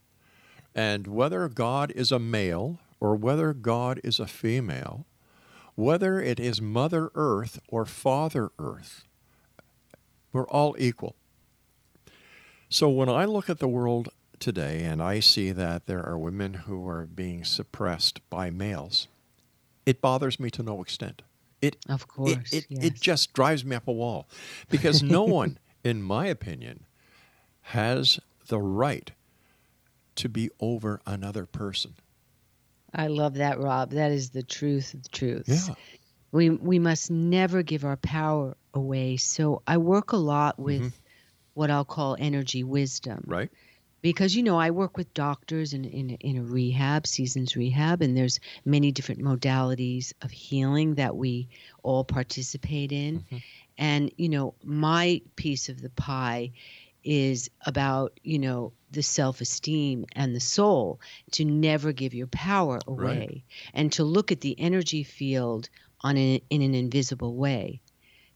And 0.76 1.08
whether 1.08 1.48
God 1.48 1.92
is 1.92 2.12
a 2.12 2.20
male 2.20 2.80
or 3.00 3.16
whether 3.16 3.54
God 3.54 4.02
is 4.04 4.20
a 4.20 4.28
female, 4.28 5.06
whether 5.76 6.22
it 6.22 6.40
is 6.40 6.62
Mother 6.62 7.10
Earth 7.16 7.60
or 7.68 7.86
Father 7.86 8.50
Earth, 8.60 9.06
we're 10.34 10.48
all 10.48 10.76
equal. 10.78 11.16
So 12.70 12.90
when 12.90 13.08
I 13.08 13.26
look 13.26 13.50
at 13.50 13.60
the 13.60 13.68
world 13.68 14.10
today 14.40 14.84
and 14.84 15.02
I 15.02 15.20
see 15.20 15.52
that 15.52 15.86
there 15.86 16.06
are 16.06 16.18
women 16.18 16.54
who 16.54 16.88
are 16.88 17.06
being 17.06 17.44
suppressed 17.44 18.28
by 18.30 18.50
males, 18.50 19.08
it 19.86 20.02
bothers 20.02 20.40
me 20.40 20.50
to 20.52 20.64
no 20.64 20.82
extent. 20.82 21.22
It 21.62 21.78
of 21.90 22.08
course, 22.08 22.54
it, 22.54 22.66
yes. 22.70 22.84
it 22.84 22.94
just 23.02 23.34
drives 23.34 23.66
me 23.66 23.76
up 23.76 23.88
a 23.88 23.92
wall 23.92 24.28
because 24.70 25.02
no 25.02 25.24
one, 25.42 25.58
in 25.84 26.02
my 26.04 26.28
opinion, 26.28 26.86
has 27.62 28.20
the 28.48 28.60
right 28.60 29.12
to 30.16 30.30
be 30.30 30.50
over 30.60 31.02
another 31.06 31.46
person. 31.46 31.96
I 32.94 33.08
love 33.08 33.36
that, 33.36 33.60
Rob. 33.60 33.92
That 33.92 34.12
is 34.12 34.30
the 34.30 34.44
truth 34.44 34.94
of 34.94 35.04
the 35.04 35.10
truth. 35.10 35.44
Yeah. 35.48 35.76
We 36.32 36.50
we 36.50 36.80
must 36.80 37.10
never 37.10 37.64
give 37.64 37.86
our 37.86 37.98
power 37.98 38.56
away. 38.74 39.18
So 39.18 39.62
I 39.66 39.78
work 39.78 40.12
a 40.12 40.18
lot 40.18 40.60
with 40.60 40.82
Mm-hmm. 40.82 40.88
what 41.54 41.72
I'll 41.72 41.86
call 41.86 42.16
energy 42.20 42.64
wisdom. 42.64 43.24
Right? 43.26 43.50
Because 44.08 44.38
you 44.38 44.42
know 44.42 44.58
I 44.58 44.72
work 44.72 44.96
with 44.96 45.14
doctors 45.14 45.74
in 45.74 45.84
in 45.84 46.12
in 46.12 46.38
a 46.38 46.42
rehab, 46.42 47.06
seasons 47.06 47.58
rehab, 47.58 48.02
and 48.02 48.16
there's 48.16 48.40
many 48.64 48.90
different 48.94 49.22
modalities 49.22 50.14
of 50.22 50.32
healing 50.32 50.96
that 50.96 51.18
we 51.18 51.50
all 51.84 52.06
participate 52.06 52.94
in. 52.94 53.20
Mm-hmm. 53.20 53.38
And 53.78 54.12
you 54.16 54.30
know, 54.30 54.56
my 54.64 55.22
piece 55.36 55.68
of 55.68 55.82
the 55.82 55.90
pie 55.90 56.52
is 57.04 57.50
about 57.66 58.18
you 58.24 58.40
know 58.40 58.72
the 58.92 59.04
self-esteem 59.04 60.06
and 60.14 60.34
the 60.34 60.40
soul 60.40 61.02
to 61.32 61.44
never 61.44 61.92
give 61.92 62.14
your 62.14 62.28
power 62.28 62.80
away 62.88 63.44
and 63.74 63.92
to 63.92 64.06
look 64.06 64.32
at 64.32 64.40
the 64.40 64.58
energy 64.58 65.04
field 65.04 65.68
on 66.00 66.16
an, 66.16 66.40
in 66.50 66.62
an 66.62 66.74
invisible 66.74 67.36
way. 67.36 67.82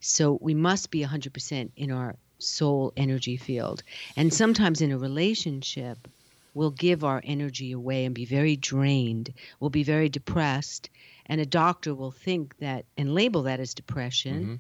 So 0.02 0.38
we 0.42 0.54
must 0.54 0.92
be 0.92 1.02
100% 1.06 1.72
in 1.78 1.92
our 1.92 2.18
soul 2.42 2.94
energy 2.98 3.38
field. 3.38 3.84
And 4.16 4.34
sometimes 4.34 4.82
in 4.82 4.92
a 4.92 4.98
relationship, 4.98 6.08
we'll 6.54 6.72
give 6.72 7.04
our 7.04 7.22
energy 7.24 7.72
away 7.72 8.06
and 8.06 8.16
be 8.16 8.26
very 8.26 8.56
drained. 8.56 9.34
We'll 9.60 9.70
be 9.70 9.84
very 9.84 10.10
depressed. 10.10 10.90
And 11.26 11.40
a 11.40 11.46
doctor 11.46 11.96
will 11.96 12.12
think 12.12 12.58
that 12.58 12.86
and 12.98 13.14
label 13.14 13.44
that 13.44 13.60
as 13.60 13.74
depression 13.74 14.44
mm-hmm. 14.44 14.56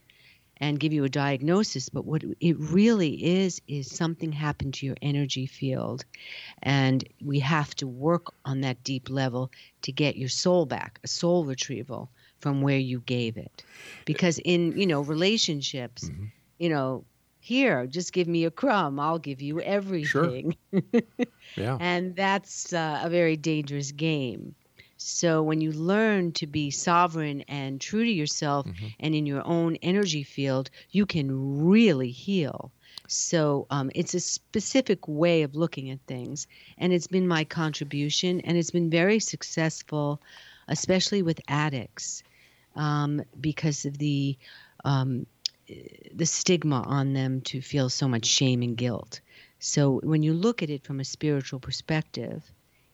and 0.58 0.80
give 0.80 0.94
you 0.94 1.04
a 1.04 1.10
diagnosis. 1.10 1.90
But 1.90 2.06
what 2.06 2.24
it 2.40 2.58
really 2.60 3.42
is, 3.42 3.62
is 3.68 3.94
something 3.94 4.32
happened 4.32 4.76
to 4.76 4.86
your 4.86 4.96
energy 5.02 5.48
field. 5.48 6.06
And 6.64 7.04
we 7.22 7.40
have 7.40 7.76
to 7.76 7.88
work 7.88 8.34
on 8.46 8.62
that 8.62 8.84
deep 8.84 9.10
level 9.10 9.52
to 9.82 9.92
get 9.92 10.16
your 10.16 10.30
soul 10.30 10.66
back, 10.66 11.00
a 11.04 11.08
soul 11.08 11.44
retrieval 11.44 12.10
from 12.40 12.62
where 12.62 12.80
you 12.80 13.02
gave 13.02 13.38
it. 13.38 13.64
Because 14.06 14.40
in, 14.40 14.78
you 14.80 14.88
know, 14.88 15.02
relationships, 15.02 16.06
mm-hmm. 16.10 16.26
you 16.58 16.70
know, 16.70 17.04
here, 17.42 17.88
just 17.88 18.14
give 18.14 18.28
me 18.28 18.46
a 18.46 18.52
crumb, 18.52 19.00
I'll 19.00 19.20
give 19.20 19.42
you 19.42 19.60
everything. 19.62 20.56
Yeah. 21.58 21.78
And 21.82 22.16
that's 22.16 22.72
uh, 22.72 23.02
a 23.04 23.10
very 23.10 23.36
dangerous 23.36 23.92
game. 23.92 24.56
So 24.96 25.42
when 25.44 25.60
you 25.60 25.72
learn 25.74 26.32
to 26.34 26.48
be 26.48 26.70
sovereign 26.72 27.42
and 27.50 27.82
true 27.82 28.06
to 28.06 28.10
yourself 28.10 28.68
and 29.00 29.14
in 29.16 29.26
your 29.26 29.46
own 29.46 29.76
energy 29.82 30.24
field, 30.24 30.70
you 30.92 31.06
can 31.06 31.68
really 31.68 32.12
heal. 32.12 32.72
So 33.08 33.66
um, 33.72 33.92
it's 33.96 34.14
a 34.14 34.20
specific 34.20 35.08
way 35.08 35.42
of 35.42 35.56
looking 35.56 35.90
at 35.90 36.00
things, 36.08 36.48
and 36.78 36.94
it's 36.94 37.08
been 37.08 37.28
my 37.28 37.44
contribution, 37.44 38.40
and 38.42 38.58
it's 38.58 38.72
been 38.72 38.90
very 38.90 39.20
successful, 39.20 40.22
especially 40.68 41.22
with 41.22 41.42
addicts, 41.48 42.24
um, 42.76 43.24
because 43.42 43.86
of 43.86 43.98
the 43.98 44.38
um, 44.86 45.26
the 46.14 46.26
stigma 46.26 46.82
on 46.86 47.14
them 47.14 47.42
to 47.42 47.62
feel 47.62 47.90
so 47.90 48.08
much 48.08 48.26
shame 48.26 48.62
and 48.62 48.78
guilt. 48.78 49.22
So 49.60 50.00
when 50.04 50.24
you 50.24 50.34
look 50.34 50.64
at 50.64 50.70
it 50.70 50.84
from 50.84 51.00
a 51.00 51.06
spiritual 51.06 51.60
perspective, 51.60 52.44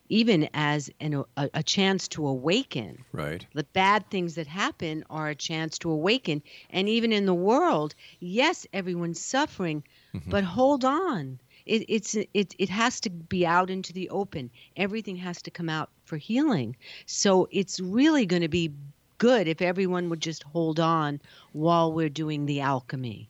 even 0.09 0.49
as 0.53 0.89
an, 0.99 1.23
a, 1.35 1.49
a 1.53 1.63
chance 1.63 2.07
to 2.09 2.27
awaken, 2.27 3.03
Right. 3.11 3.45
the 3.53 3.63
bad 3.63 4.09
things 4.09 4.35
that 4.35 4.47
happen 4.47 5.03
are 5.09 5.29
a 5.29 5.35
chance 5.35 5.77
to 5.79 5.91
awaken. 5.91 6.41
And 6.69 6.87
even 6.87 7.11
in 7.11 7.25
the 7.25 7.33
world, 7.33 7.95
yes, 8.19 8.65
everyone's 8.73 9.19
suffering, 9.19 9.83
mm-hmm. 10.13 10.29
but 10.29 10.43
hold 10.43 10.85
on. 10.85 11.39
It, 11.65 11.85
it's 11.89 12.15
it, 12.15 12.55
it 12.57 12.69
has 12.69 13.01
to 13.01 13.09
be 13.09 13.45
out 13.45 13.69
into 13.69 13.91
the 13.91 14.09
open. 14.09 14.49
Everything 14.77 15.17
has 15.17 15.41
to 15.41 15.51
come 15.51 15.67
out 15.67 15.89
for 16.05 16.15
healing. 16.15 16.77
So 17.05 17.49
it's 17.51 17.81
really 17.81 18.25
going 18.25 18.43
to 18.43 18.47
be 18.47 18.71
good 19.17 19.47
if 19.47 19.61
everyone 19.61 20.09
would 20.09 20.21
just 20.21 20.43
hold 20.43 20.79
on 20.79 21.21
while 21.51 21.91
we're 21.91 22.09
doing 22.09 22.45
the 22.45 22.61
alchemy. 22.61 23.29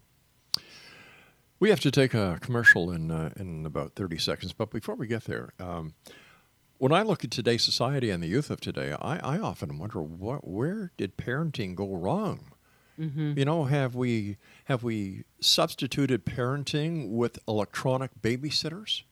We 1.59 1.69
have 1.69 1.79
to 1.81 1.91
take 1.91 2.13
a 2.13 2.37
commercial 2.41 2.91
in 2.91 3.09
uh, 3.09 3.31
in 3.35 3.65
about 3.65 3.93
thirty 3.95 4.17
seconds, 4.19 4.53
but 4.53 4.69
before 4.69 4.95
we 4.95 5.07
get 5.07 5.23
there, 5.23 5.53
um, 5.59 5.95
when 6.77 6.91
I 6.91 7.01
look 7.01 7.23
at 7.23 7.31
today's 7.31 7.63
society 7.63 8.11
and 8.11 8.21
the 8.21 8.27
youth 8.27 8.51
of 8.51 8.61
today, 8.61 8.95
I, 9.01 9.17
I 9.17 9.39
often 9.39 9.79
wonder 9.79 10.01
what 10.01 10.47
where 10.47 10.91
did 10.97 11.17
parenting 11.17 11.73
go 11.75 11.95
wrong? 11.95 12.51
You 13.37 13.45
know, 13.45 13.65
have 13.65 13.93
we 13.93 14.37
have 14.65 14.81
we 14.81 15.23
substituted 15.39 16.25
parenting 16.25 17.11
with 17.11 17.37
electronic 17.47 18.09
babysitters? 18.21 19.03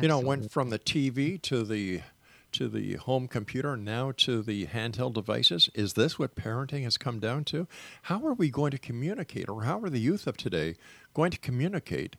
You 0.00 0.08
know, 0.08 0.18
went 0.18 0.50
from 0.50 0.70
the 0.70 0.80
TV 0.80 1.40
to 1.42 1.62
the 1.64 2.02
to 2.52 2.68
the 2.68 2.94
home 2.94 3.28
computer 3.28 3.76
now 3.76 4.12
to 4.18 4.42
the 4.42 4.66
handheld 4.66 5.14
devices. 5.14 5.70
Is 5.74 5.94
this 5.94 6.18
what 6.18 6.34
parenting 6.34 6.84
has 6.84 6.96
come 6.96 7.18
down 7.20 7.44
to? 7.44 7.66
How 8.02 8.24
are 8.26 8.34
we 8.34 8.50
going 8.50 8.70
to 8.72 8.78
communicate, 8.78 9.48
or 9.48 9.62
how 9.64 9.80
are 9.80 9.90
the 9.90 10.00
youth 10.00 10.26
of 10.26 10.36
today 10.36 10.74
going 11.14 11.30
to 11.30 11.38
communicate 11.38 12.16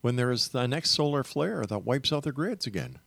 when 0.00 0.16
there 0.16 0.30
is 0.30 0.48
the 0.48 0.66
next 0.66 0.90
solar 0.90 1.24
flare 1.24 1.64
that 1.66 1.84
wipes 1.84 2.12
out 2.12 2.24
their 2.24 2.32
grids 2.32 2.66
again? 2.66 2.98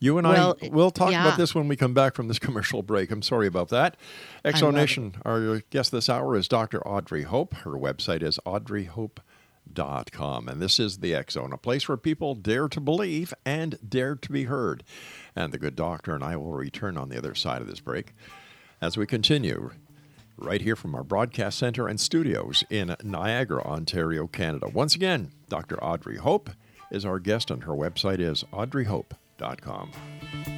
You 0.00 0.16
and 0.18 0.28
Well, 0.28 0.56
I, 0.62 0.68
we'll 0.68 0.92
talk 0.92 1.10
yeah. 1.10 1.26
about 1.26 1.38
this 1.38 1.54
when 1.54 1.66
we 1.66 1.74
come 1.74 1.94
back 1.94 2.14
from 2.14 2.28
this 2.28 2.38
commercial 2.40 2.82
break. 2.82 3.10
I'm 3.10 3.22
sorry 3.22 3.46
about 3.46 3.68
that. 3.70 3.96
Exonation, 4.44 5.14
our 5.24 5.60
guest 5.70 5.90
this 5.90 6.08
hour 6.08 6.36
is 6.36 6.46
Dr. 6.46 6.86
Audrey 6.86 7.24
Hope. 7.24 7.54
Her 7.54 7.72
website 7.72 8.22
is 8.22 8.38
audreyhope.com. 8.46 9.24
And 9.76 10.60
this 10.60 10.80
is 10.80 10.98
the 10.98 11.14
X 11.14 11.34
Zone, 11.34 11.52
a 11.52 11.58
place 11.58 11.88
where 11.88 11.96
people 11.96 12.34
dare 12.34 12.68
to 12.68 12.80
believe 12.80 13.34
and 13.44 13.78
dare 13.86 14.16
to 14.16 14.32
be 14.32 14.44
heard. 14.44 14.82
And 15.36 15.52
the 15.52 15.58
good 15.58 15.76
doctor 15.76 16.14
and 16.14 16.24
I 16.24 16.36
will 16.36 16.52
return 16.52 16.96
on 16.96 17.08
the 17.08 17.18
other 17.18 17.34
side 17.34 17.60
of 17.60 17.68
this 17.68 17.80
break 17.80 18.14
as 18.80 18.96
we 18.96 19.06
continue 19.06 19.70
right 20.36 20.60
here 20.60 20.76
from 20.76 20.94
our 20.94 21.04
broadcast 21.04 21.58
center 21.58 21.88
and 21.88 22.00
studios 22.00 22.64
in 22.70 22.96
Niagara, 23.02 23.62
Ontario, 23.62 24.26
Canada. 24.26 24.68
Once 24.68 24.94
again, 24.94 25.32
Dr. 25.48 25.82
Audrey 25.82 26.18
Hope 26.18 26.50
is 26.90 27.04
our 27.04 27.18
guest, 27.18 27.50
and 27.50 27.64
her 27.64 27.72
website 27.72 28.20
is 28.20 28.44
audreyhope.com. 28.52 30.57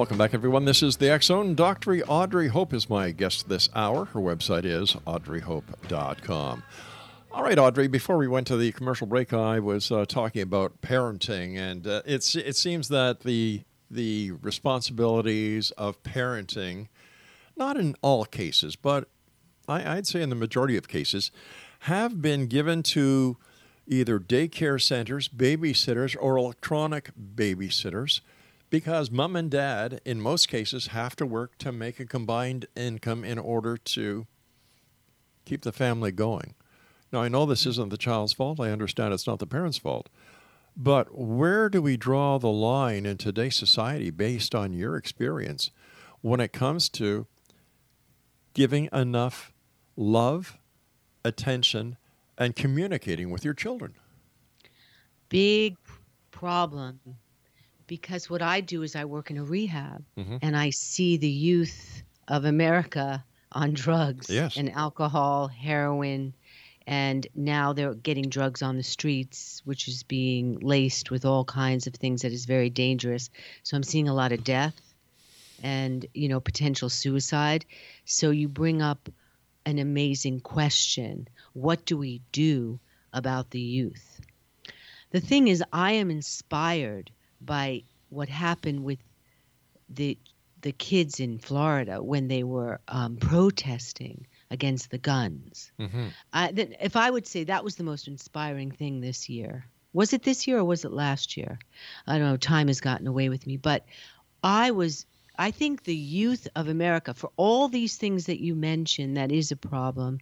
Welcome 0.00 0.16
back, 0.16 0.32
everyone. 0.32 0.64
This 0.64 0.82
is 0.82 0.96
the 0.96 1.18
Zone. 1.20 1.54
Dr. 1.54 2.00
Audrey 2.08 2.48
Hope 2.48 2.72
is 2.72 2.88
my 2.88 3.10
guest 3.10 3.50
this 3.50 3.68
hour. 3.74 4.06
Her 4.06 4.20
website 4.20 4.64
is 4.64 4.94
audreyhope.com. 5.06 6.62
All 7.30 7.42
right, 7.42 7.58
Audrey. 7.58 7.86
Before 7.86 8.16
we 8.16 8.26
went 8.26 8.46
to 8.46 8.56
the 8.56 8.72
commercial 8.72 9.06
break, 9.06 9.34
I 9.34 9.60
was 9.60 9.92
uh, 9.92 10.06
talking 10.06 10.40
about 10.40 10.80
parenting, 10.80 11.58
and 11.58 11.86
uh, 11.86 12.00
it's 12.06 12.34
it 12.34 12.56
seems 12.56 12.88
that 12.88 13.24
the 13.24 13.64
the 13.90 14.30
responsibilities 14.40 15.70
of 15.72 16.02
parenting, 16.02 16.88
not 17.54 17.76
in 17.76 17.94
all 18.00 18.24
cases, 18.24 18.76
but 18.76 19.06
I, 19.68 19.98
I'd 19.98 20.06
say 20.06 20.22
in 20.22 20.30
the 20.30 20.34
majority 20.34 20.78
of 20.78 20.88
cases, 20.88 21.30
have 21.80 22.22
been 22.22 22.46
given 22.46 22.82
to 22.84 23.36
either 23.86 24.18
daycare 24.18 24.80
centers, 24.80 25.28
babysitters, 25.28 26.16
or 26.18 26.38
electronic 26.38 27.10
babysitters 27.34 28.22
because 28.70 29.10
mom 29.10 29.36
and 29.36 29.50
dad, 29.50 30.00
in 30.04 30.20
most 30.20 30.48
cases, 30.48 30.88
have 30.88 31.16
to 31.16 31.26
work 31.26 31.58
to 31.58 31.72
make 31.72 32.00
a 32.00 32.06
combined 32.06 32.66
income 32.76 33.24
in 33.24 33.38
order 33.38 33.76
to 33.76 34.26
keep 35.44 35.62
the 35.62 35.72
family 35.72 36.12
going. 36.12 36.54
Now, 37.12 37.20
I 37.22 37.28
know 37.28 37.44
this 37.44 37.66
isn't 37.66 37.90
the 37.90 37.96
child's 37.96 38.32
fault. 38.32 38.60
I 38.60 38.70
understand 38.70 39.12
it's 39.12 39.26
not 39.26 39.40
the 39.40 39.46
parent's 39.46 39.78
fault. 39.78 40.08
But 40.76 41.12
where 41.12 41.68
do 41.68 41.82
we 41.82 41.96
draw 41.96 42.38
the 42.38 42.48
line 42.48 43.04
in 43.04 43.16
today's 43.16 43.56
society 43.56 44.10
based 44.10 44.54
on 44.54 44.72
your 44.72 44.96
experience 44.96 45.72
when 46.20 46.38
it 46.38 46.52
comes 46.52 46.88
to 46.90 47.26
giving 48.54 48.88
enough 48.92 49.52
love, 49.96 50.58
attention, 51.24 51.96
and 52.38 52.54
communicating 52.54 53.30
with 53.30 53.44
your 53.44 53.54
children? 53.54 53.94
Big 55.28 55.76
problem. 56.30 57.00
Because 57.90 58.30
what 58.30 58.40
I 58.40 58.60
do 58.60 58.84
is 58.84 58.94
I 58.94 59.04
work 59.04 59.32
in 59.32 59.36
a 59.36 59.42
rehab 59.42 60.04
Mhm. 60.16 60.38
and 60.42 60.56
I 60.56 60.70
see 60.70 61.16
the 61.16 61.28
youth 61.28 62.04
of 62.28 62.44
America 62.44 63.24
on 63.50 63.74
drugs 63.74 64.30
Yes. 64.30 64.56
and 64.56 64.70
alcohol, 64.70 65.48
heroin, 65.48 66.32
and 66.86 67.26
now 67.34 67.72
they're 67.72 67.94
getting 67.94 68.28
drugs 68.28 68.62
on 68.62 68.76
the 68.76 68.84
streets, 68.84 69.60
which 69.64 69.88
is 69.88 70.04
being 70.04 70.60
laced 70.60 71.10
with 71.10 71.24
all 71.24 71.44
kinds 71.44 71.88
of 71.88 71.94
things 71.94 72.22
that 72.22 72.30
is 72.32 72.44
very 72.44 72.70
dangerous. 72.70 73.28
So 73.64 73.76
I'm 73.76 73.82
seeing 73.82 74.08
a 74.08 74.14
lot 74.14 74.30
of 74.30 74.44
death 74.44 74.80
and 75.60 76.06
you 76.14 76.28
know 76.28 76.38
potential 76.38 76.90
suicide. 76.90 77.66
So 78.04 78.30
you 78.30 78.46
bring 78.48 78.82
up 78.82 79.08
an 79.66 79.80
amazing 79.80 80.42
question: 80.42 81.26
What 81.54 81.86
do 81.86 81.98
we 81.98 82.22
do 82.30 82.78
about 83.12 83.50
the 83.50 83.60
youth? 83.60 84.20
The 85.10 85.20
thing 85.20 85.48
is, 85.48 85.60
I 85.72 85.90
am 85.94 86.08
inspired 86.08 87.10
by 87.40 87.82
what 88.08 88.28
happened 88.28 88.84
with 88.84 88.98
the 89.88 90.18
the 90.62 90.72
kids 90.72 91.20
in 91.20 91.38
Florida 91.38 92.02
when 92.02 92.28
they 92.28 92.42
were 92.42 92.80
um, 92.88 93.16
protesting 93.16 94.26
against 94.50 94.90
the 94.90 94.98
guns. 94.98 95.72
Mm-hmm. 95.80 96.08
I, 96.32 96.52
th- 96.52 96.76
if 96.80 96.96
I 96.96 97.10
would 97.10 97.26
say 97.26 97.44
that 97.44 97.64
was 97.64 97.76
the 97.76 97.84
most 97.84 98.08
inspiring 98.08 98.70
thing 98.70 99.00
this 99.00 99.28
year, 99.28 99.64
was 99.92 100.12
it 100.12 100.22
this 100.22 100.46
year 100.46 100.58
or 100.58 100.64
was 100.64 100.84
it 100.84 100.92
last 100.92 101.36
year? 101.36 101.58
I 102.06 102.18
don't 102.18 102.28
know. 102.28 102.36
Time 102.36 102.68
has 102.68 102.80
gotten 102.80 103.06
away 103.06 103.28
with 103.28 103.46
me, 103.46 103.56
but 103.56 103.86
I 104.42 104.70
was. 104.70 105.06
I 105.38 105.52
think 105.52 105.84
the 105.84 105.96
youth 105.96 106.48
of 106.54 106.68
America, 106.68 107.14
for 107.14 107.30
all 107.36 107.68
these 107.68 107.96
things 107.96 108.26
that 108.26 108.42
you 108.42 108.54
mentioned, 108.54 109.16
that 109.16 109.32
is 109.32 109.50
a 109.50 109.56
problem. 109.56 110.18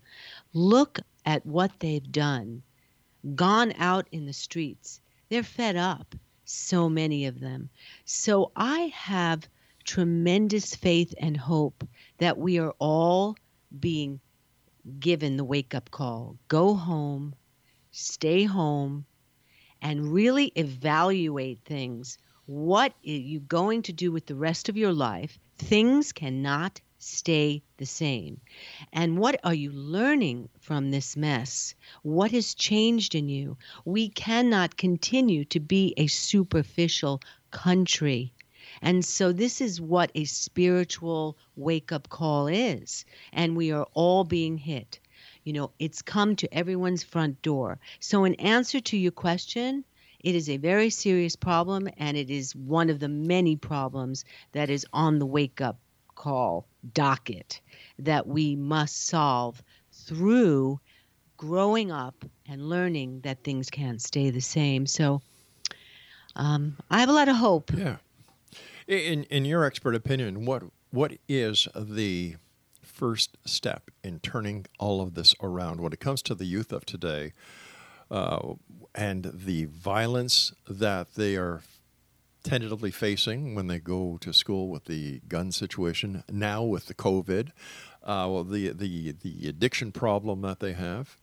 Look 0.52 1.00
at 1.26 1.44
what 1.44 1.72
they've 1.80 2.12
done, 2.12 2.62
gone 3.34 3.72
out 3.78 4.06
in 4.12 4.26
the 4.26 4.32
streets. 4.32 5.00
They're 5.28 5.42
fed 5.42 5.74
up. 5.74 6.14
So 6.50 6.88
many 6.88 7.26
of 7.26 7.40
them. 7.40 7.68
So 8.06 8.52
I 8.56 8.92
have 8.94 9.48
tremendous 9.84 10.74
faith 10.74 11.14
and 11.18 11.36
hope 11.36 11.86
that 12.18 12.38
we 12.38 12.58
are 12.58 12.74
all 12.78 13.36
being 13.78 14.20
given 14.98 15.36
the 15.36 15.44
wake 15.44 15.74
up 15.74 15.90
call 15.90 16.38
go 16.48 16.74
home, 16.74 17.34
stay 17.90 18.44
home, 18.44 19.04
and 19.82 20.12
really 20.12 20.46
evaluate 20.54 21.60
things. 21.64 22.16
What 22.46 22.92
are 23.06 23.10
you 23.10 23.40
going 23.40 23.82
to 23.82 23.92
do 23.92 24.10
with 24.10 24.24
the 24.24 24.34
rest 24.34 24.70
of 24.70 24.76
your 24.76 24.92
life? 24.92 25.38
Things 25.58 26.12
cannot 26.12 26.80
stay 27.00 27.62
the 27.76 27.86
same. 27.86 28.40
And 28.92 29.18
what 29.18 29.38
are 29.44 29.54
you 29.54 29.70
learning 29.70 30.48
from 30.58 30.90
this 30.90 31.16
mess? 31.16 31.76
What 32.02 32.32
has 32.32 32.54
changed 32.54 33.14
in 33.14 33.28
you? 33.28 33.56
We 33.84 34.08
cannot 34.08 34.76
continue 34.76 35.44
to 35.44 35.60
be 35.60 35.94
a 35.96 36.08
superficial 36.08 37.20
country. 37.52 38.32
And 38.82 39.04
so, 39.04 39.30
this 39.30 39.60
is 39.60 39.80
what 39.80 40.10
a 40.16 40.24
spiritual 40.24 41.38
wake 41.54 41.92
up 41.92 42.08
call 42.08 42.48
is. 42.48 43.04
And 43.32 43.56
we 43.56 43.70
are 43.70 43.86
all 43.94 44.24
being 44.24 44.58
hit. 44.58 44.98
You 45.44 45.52
know, 45.52 45.70
it's 45.78 46.02
come 46.02 46.34
to 46.36 46.52
everyone's 46.52 47.04
front 47.04 47.40
door. 47.42 47.78
So, 48.00 48.24
in 48.24 48.34
answer 48.34 48.80
to 48.80 48.96
your 48.96 49.12
question, 49.12 49.84
it 50.18 50.34
is 50.34 50.48
a 50.48 50.56
very 50.56 50.90
serious 50.90 51.36
problem, 51.36 51.88
and 51.96 52.16
it 52.16 52.28
is 52.28 52.56
one 52.56 52.90
of 52.90 52.98
the 52.98 53.08
many 53.08 53.54
problems 53.54 54.24
that 54.50 54.68
is 54.68 54.84
on 54.92 55.20
the 55.20 55.26
wake 55.26 55.60
up 55.60 55.78
call 56.18 56.66
docket 56.92 57.60
that 58.00 58.26
we 58.26 58.56
must 58.56 59.06
solve 59.06 59.62
through 59.92 60.80
growing 61.36 61.92
up 61.92 62.24
and 62.48 62.68
learning 62.68 63.20
that 63.20 63.44
things 63.44 63.70
can't 63.70 64.02
stay 64.02 64.30
the 64.30 64.40
same. 64.40 64.84
So, 64.84 65.22
um, 66.34 66.76
I 66.90 66.98
have 67.00 67.08
a 67.08 67.12
lot 67.12 67.28
of 67.28 67.36
hope. 67.36 67.70
Yeah. 67.72 67.96
In 68.86 69.24
in 69.24 69.44
your 69.44 69.64
expert 69.64 69.94
opinion, 69.94 70.44
what 70.44 70.64
what 70.90 71.12
is 71.28 71.68
the 71.76 72.36
first 72.82 73.36
step 73.44 73.90
in 74.02 74.18
turning 74.18 74.66
all 74.78 75.00
of 75.00 75.14
this 75.14 75.34
around 75.40 75.80
when 75.80 75.92
it 75.92 76.00
comes 76.00 76.20
to 76.22 76.34
the 76.34 76.46
youth 76.46 76.72
of 76.72 76.84
today 76.84 77.32
uh, 78.10 78.54
and 78.94 79.30
the 79.32 79.66
violence 79.66 80.52
that 80.68 81.14
they 81.14 81.36
are 81.36 81.62
tentatively 82.42 82.90
facing 82.90 83.54
when 83.54 83.66
they 83.66 83.78
go 83.78 84.18
to 84.20 84.32
school 84.32 84.68
with 84.68 84.84
the 84.84 85.20
gun 85.28 85.52
situation 85.52 86.22
now 86.30 86.62
with 86.62 86.86
the 86.86 86.94
COVID, 86.94 87.48
uh, 88.02 88.26
well, 88.30 88.44
the 88.44 88.70
the 88.70 89.12
the 89.12 89.48
addiction 89.48 89.92
problem 89.92 90.42
that 90.42 90.60
they 90.60 90.72
have. 90.72 91.16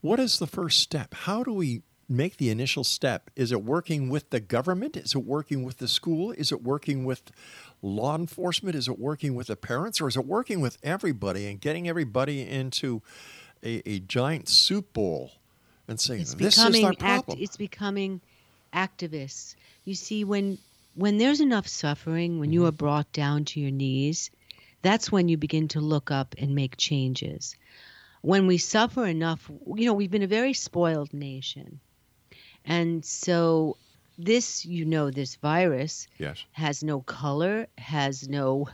What 0.00 0.18
is 0.20 0.38
the 0.38 0.46
first 0.46 0.80
step? 0.80 1.14
How 1.14 1.42
do 1.42 1.52
we 1.52 1.82
make 2.08 2.36
the 2.36 2.50
initial 2.50 2.84
step? 2.84 3.30
Is 3.34 3.50
it 3.50 3.64
working 3.64 4.08
with 4.08 4.30
the 4.30 4.40
government? 4.40 4.96
Is 4.96 5.14
it 5.14 5.24
working 5.24 5.64
with 5.64 5.78
the 5.78 5.88
school? 5.88 6.32
Is 6.32 6.52
it 6.52 6.62
working 6.62 7.04
with 7.04 7.32
law 7.82 8.14
enforcement? 8.14 8.76
Is 8.76 8.88
it 8.88 8.98
working 8.98 9.34
with 9.34 9.48
the 9.48 9.56
parents? 9.56 10.00
Or 10.00 10.08
is 10.08 10.16
it 10.16 10.26
working 10.26 10.60
with 10.60 10.78
everybody 10.82 11.46
and 11.46 11.60
getting 11.60 11.88
everybody 11.88 12.42
into 12.48 13.02
a, 13.62 13.82
a 13.88 13.98
giant 14.00 14.48
soup 14.48 14.92
bowl 14.92 15.32
and 15.88 15.98
saying, 15.98 16.20
It's 16.22 16.34
this 16.34 16.56
becoming 16.56 16.80
is 16.82 16.84
our 16.84 16.90
act, 16.90 17.00
problem? 17.26 17.38
it's 17.40 17.56
becoming 17.56 18.20
activists. 18.76 19.56
You 19.84 19.94
see, 19.94 20.24
when 20.24 20.58
when 20.94 21.18
there's 21.18 21.40
enough 21.40 21.66
suffering, 21.68 22.38
when 22.38 22.52
you 22.52 22.60
Mm-hmm. 22.60 22.68
are 22.68 22.72
brought 22.72 23.12
down 23.12 23.44
to 23.46 23.60
your 23.60 23.70
knees, 23.72 24.30
that's 24.82 25.10
when 25.12 25.28
you 25.28 25.36
begin 25.36 25.68
to 25.68 25.80
look 25.80 26.10
up 26.10 26.34
and 26.38 26.54
make 26.54 26.76
changes. 26.76 27.56
When 28.22 28.46
we 28.46 28.58
suffer 28.58 29.06
enough, 29.06 29.50
you 29.76 29.86
know, 29.86 29.94
we've 29.94 30.10
been 30.10 30.22
a 30.22 30.28
very 30.28 30.52
spoiled 30.54 31.12
nation. 31.14 31.80
And 32.64 33.04
so 33.04 33.78
this, 34.18 34.64
you 34.64 34.84
know, 34.84 35.10
this 35.10 35.36
virus 35.36 36.08
yes. 36.18 36.44
has 36.52 36.82
no 36.82 37.00
color, 37.00 37.68
has 37.78 38.28
no 38.28 38.68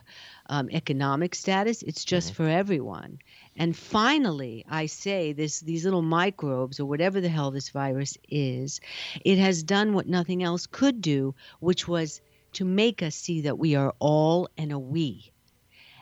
um, 0.49 0.69
economic 0.71 1.35
status. 1.35 1.83
It's 1.83 2.05
just 2.05 2.35
for 2.35 2.49
everyone. 2.49 3.19
And 3.57 3.77
finally, 3.77 4.65
I 4.69 4.87
say 4.87 5.33
this: 5.33 5.61
these 5.61 5.85
little 5.85 6.03
microbes, 6.03 6.81
or 6.81 6.87
whatever 6.87 7.21
the 7.21 7.29
hell 7.29 7.51
this 7.51 7.69
virus 7.69 8.17
is, 8.29 8.81
it 9.25 9.39
has 9.39 9.63
done 9.63 9.93
what 9.93 10.09
nothing 10.09 10.43
else 10.43 10.67
could 10.67 11.01
do, 11.03 11.35
which 11.61 11.87
was 11.87 12.21
to 12.55 12.65
make 12.65 13.03
us 13.03 13.15
see 13.15 13.43
that 13.43 13.59
we 13.59 13.75
are 13.75 13.95
all 13.99 14.49
and 14.57 14.73
a 14.73 14.79
we. 14.79 15.33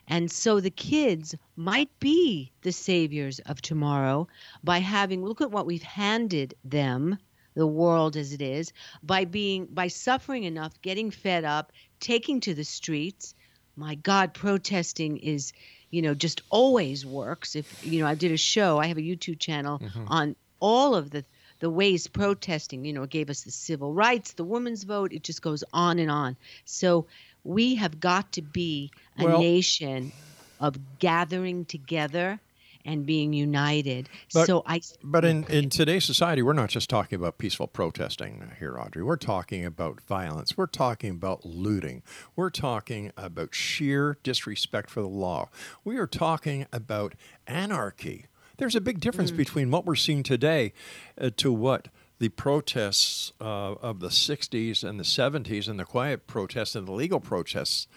And 0.06 0.30
so 0.30 0.60
the 0.60 0.70
kids 0.70 1.34
might 1.56 1.90
be 2.00 2.52
the 2.62 2.72
saviors 2.72 3.38
of 3.40 3.60
tomorrow 3.62 4.26
by 4.64 4.78
having 4.78 5.24
look 5.24 5.40
at 5.40 5.52
what 5.52 5.66
we've 5.66 5.82
handed 5.82 6.54
them, 6.64 7.18
the 7.54 7.66
world 7.66 8.16
as 8.16 8.32
it 8.32 8.42
is, 8.42 8.72
by 9.02 9.24
being 9.24 9.66
by 9.66 9.88
suffering 9.88 10.44
enough, 10.44 10.80
getting 10.82 11.10
fed 11.10 11.44
up, 11.44 11.72
taking 12.00 12.40
to 12.40 12.54
the 12.54 12.64
streets. 12.64 13.34
My 13.76 13.94
God, 13.94 14.34
protesting 14.34 15.16
is, 15.18 15.52
you 15.90 16.02
know, 16.02 16.14
just 16.14 16.42
always 16.50 17.04
works. 17.04 17.56
If 17.56 17.84
you 17.84 18.00
know, 18.00 18.06
I 18.06 18.14
did 18.14 18.32
a 18.32 18.36
show, 18.36 18.78
I 18.78 18.86
have 18.86 18.98
a 18.98 19.02
YouTube 19.02 19.38
channel 19.38 19.78
mm-hmm. 19.78 20.04
on 20.08 20.36
all 20.60 20.94
of 20.94 21.10
the 21.10 21.24
the 21.60 21.70
ways 21.70 22.06
protesting, 22.06 22.84
you 22.86 22.92
know, 22.92 23.02
it 23.02 23.10
gave 23.10 23.28
us 23.28 23.42
the 23.42 23.50
civil 23.50 23.92
rights, 23.92 24.32
the 24.32 24.44
women's 24.44 24.84
vote, 24.84 25.12
it 25.12 25.22
just 25.22 25.42
goes 25.42 25.62
on 25.74 25.98
and 25.98 26.10
on. 26.10 26.36
So 26.64 27.06
we 27.44 27.74
have 27.74 28.00
got 28.00 28.32
to 28.32 28.42
be 28.42 28.90
a 29.18 29.24
Well- 29.24 29.40
nation 29.40 30.12
of 30.58 30.76
gathering 30.98 31.66
together 31.66 32.40
and 32.84 33.06
being 33.06 33.32
united. 33.32 34.08
But- 34.32 34.46
so 34.46 34.62
I 34.66 34.80
But 35.02 35.24
in, 35.24 35.44
in 35.44 35.70
today's 35.70 36.04
society, 36.04 36.42
we're 36.42 36.52
not 36.52 36.70
just 36.70 36.90
talking 36.90 37.16
about 37.16 37.38
peaceful 37.38 37.66
protesting 37.66 38.52
here, 38.58 38.78
Audrey. 38.78 39.02
We're 39.02 39.16
talking 39.16 39.64
about 39.64 40.00
violence. 40.02 40.56
We're 40.56 40.66
talking 40.66 41.10
about 41.10 41.44
looting. 41.44 42.02
We're 42.36 42.50
talking 42.50 43.12
about 43.16 43.54
sheer 43.54 44.18
disrespect 44.22 44.90
for 44.90 45.00
the 45.00 45.08
law. 45.08 45.48
We 45.84 45.96
are 45.96 46.06
talking 46.06 46.66
about 46.72 47.14
anarchy. 47.46 48.26
There's 48.56 48.76
a 48.76 48.80
big 48.80 49.00
difference 49.00 49.30
between 49.30 49.70
what 49.70 49.86
we're 49.86 49.94
seeing 49.94 50.22
today 50.22 50.74
uh, 51.18 51.30
to 51.38 51.50
what 51.50 51.88
the 52.18 52.28
protests 52.28 53.32
uh, 53.40 53.72
of 53.80 54.00
the 54.00 54.08
60s 54.08 54.84
and 54.84 55.00
the 55.00 55.04
70s 55.04 55.66
and 55.66 55.80
the 55.80 55.84
quiet 55.86 56.26
protests 56.26 56.76
and 56.76 56.86
the 56.86 56.92
legal 56.92 57.20
protests 57.20 57.88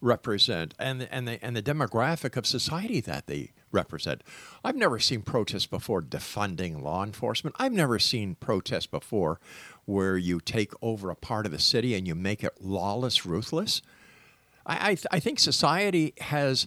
represent 0.00 0.74
and 0.78 1.08
and 1.10 1.26
the 1.26 1.42
and 1.42 1.56
the 1.56 1.62
demographic 1.62 2.36
of 2.36 2.46
society 2.46 3.00
that 3.00 3.26
they 3.26 3.52
represent. 3.74 4.22
I've 4.64 4.76
never 4.76 4.98
seen 4.98 5.22
protests 5.22 5.66
before 5.66 6.00
defunding 6.00 6.82
law 6.82 7.04
enforcement. 7.04 7.56
I've 7.58 7.72
never 7.72 7.98
seen 7.98 8.36
protests 8.36 8.86
before 8.86 9.40
where 9.84 10.16
you 10.16 10.40
take 10.40 10.72
over 10.80 11.10
a 11.10 11.16
part 11.16 11.46
of 11.46 11.52
the 11.52 11.58
city 11.58 11.94
and 11.94 12.06
you 12.06 12.14
make 12.14 12.42
it 12.42 12.54
lawless, 12.60 13.26
ruthless. 13.26 13.82
I 14.64 14.74
I, 14.74 14.94
th- 14.94 15.06
I 15.10 15.20
think 15.20 15.38
society 15.38 16.14
has 16.20 16.66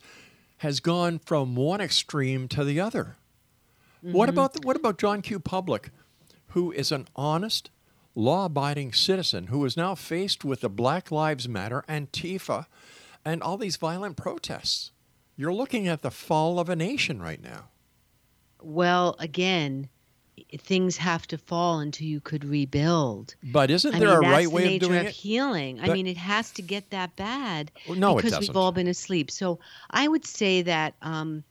has 0.57 0.79
gone 0.79 1.19
from 1.19 1.55
one 1.55 1.81
extreme 1.81 2.47
to 2.49 2.63
the 2.63 2.79
other. 2.79 3.15
What 4.01 4.29
mm-hmm. 4.29 4.37
about 4.37 4.53
the, 4.53 4.61
what 4.61 4.75
about 4.75 4.97
John 4.97 5.21
Q. 5.21 5.39
Public, 5.39 5.89
who 6.49 6.71
is 6.71 6.91
an 6.91 7.07
honest, 7.15 7.69
law-abiding 8.15 8.93
citizen 8.93 9.47
who 9.47 9.63
is 9.65 9.77
now 9.77 9.95
faced 9.95 10.45
with 10.45 10.61
the 10.61 10.69
Black 10.69 11.11
Lives 11.11 11.47
Matter, 11.47 11.83
Antifa, 11.87 12.65
and 13.23 13.43
all 13.43 13.57
these 13.57 13.77
violent 13.77 14.17
protests? 14.17 14.91
You're 15.37 15.53
looking 15.53 15.87
at 15.87 16.01
the 16.01 16.11
fall 16.11 16.59
of 16.59 16.67
a 16.69 16.75
nation 16.75 17.21
right 17.21 17.41
now. 17.41 17.69
well, 18.61 19.15
again, 19.19 19.87
things 20.59 20.97
have 20.97 21.27
to 21.27 21.37
fall 21.37 21.79
until 21.79 22.07
you 22.07 22.19
could 22.21 22.43
rebuild. 22.43 23.35
But 23.43 23.69
isn't 23.71 23.93
I 23.95 23.99
there 23.99 24.19
mean, 24.19 24.29
a 24.29 24.31
right 24.31 24.47
the 24.47 24.51
way 24.53 24.75
of 24.75 24.81
doing 24.81 24.99
of 24.99 25.07
it? 25.07 25.11
healing. 25.11 25.79
I 25.79 25.89
mean, 25.89 26.07
it 26.07 26.17
has 26.17 26.51
to 26.53 26.61
get 26.61 26.89
that 26.91 27.15
bad 27.15 27.71
no, 27.87 28.13
it 28.13 28.17
because 28.17 28.31
doesn't. 28.31 28.49
we've 28.53 28.57
all 28.57 28.71
been 28.71 28.87
asleep. 28.87 29.29
So 29.31 29.59
I 29.91 30.07
would 30.07 30.25
say 30.25 30.63
that 30.63 30.95
um, 31.01 31.43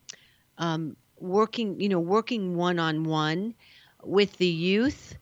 um, 0.59 0.97
working, 1.19 1.81
you 1.81 1.89
know, 1.89 2.01
working 2.01 2.57
one 2.57 2.79
on 2.79 3.05
one 3.05 3.55
with 4.03 4.37
the 4.39 4.47
youth, 4.47 5.17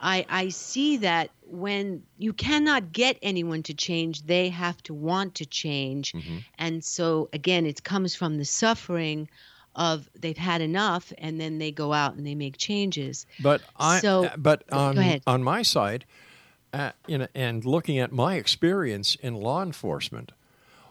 I, 0.00 0.26
I 0.28 0.48
see 0.50 0.98
that 0.98 1.30
when 1.54 2.02
you 2.18 2.32
cannot 2.32 2.92
get 2.92 3.18
anyone 3.22 3.62
to 3.64 3.74
change, 3.74 4.22
they 4.26 4.48
have 4.50 4.82
to 4.84 4.94
want 4.94 5.34
to 5.36 5.46
change. 5.46 6.12
Mm-hmm. 6.12 6.38
And 6.58 6.84
so, 6.84 7.28
again, 7.32 7.66
it 7.66 7.82
comes 7.84 8.14
from 8.14 8.38
the 8.38 8.44
suffering 8.44 9.28
of 9.76 10.08
they've 10.14 10.36
had 10.36 10.60
enough 10.60 11.12
and 11.18 11.40
then 11.40 11.58
they 11.58 11.72
go 11.72 11.92
out 11.92 12.14
and 12.14 12.24
they 12.26 12.34
make 12.34 12.56
changes. 12.56 13.26
But 13.42 13.60
I, 13.76 14.00
So- 14.00 14.30
but 14.36 14.62
on 14.72 14.94
on 15.26 15.42
my 15.42 15.62
side, 15.62 16.04
uh, 16.72 16.92
you 17.06 17.18
know, 17.18 17.26
and 17.34 17.64
looking 17.64 17.98
at 17.98 18.12
my 18.12 18.34
experience 18.36 19.16
in 19.16 19.34
law 19.34 19.62
enforcement, 19.62 20.32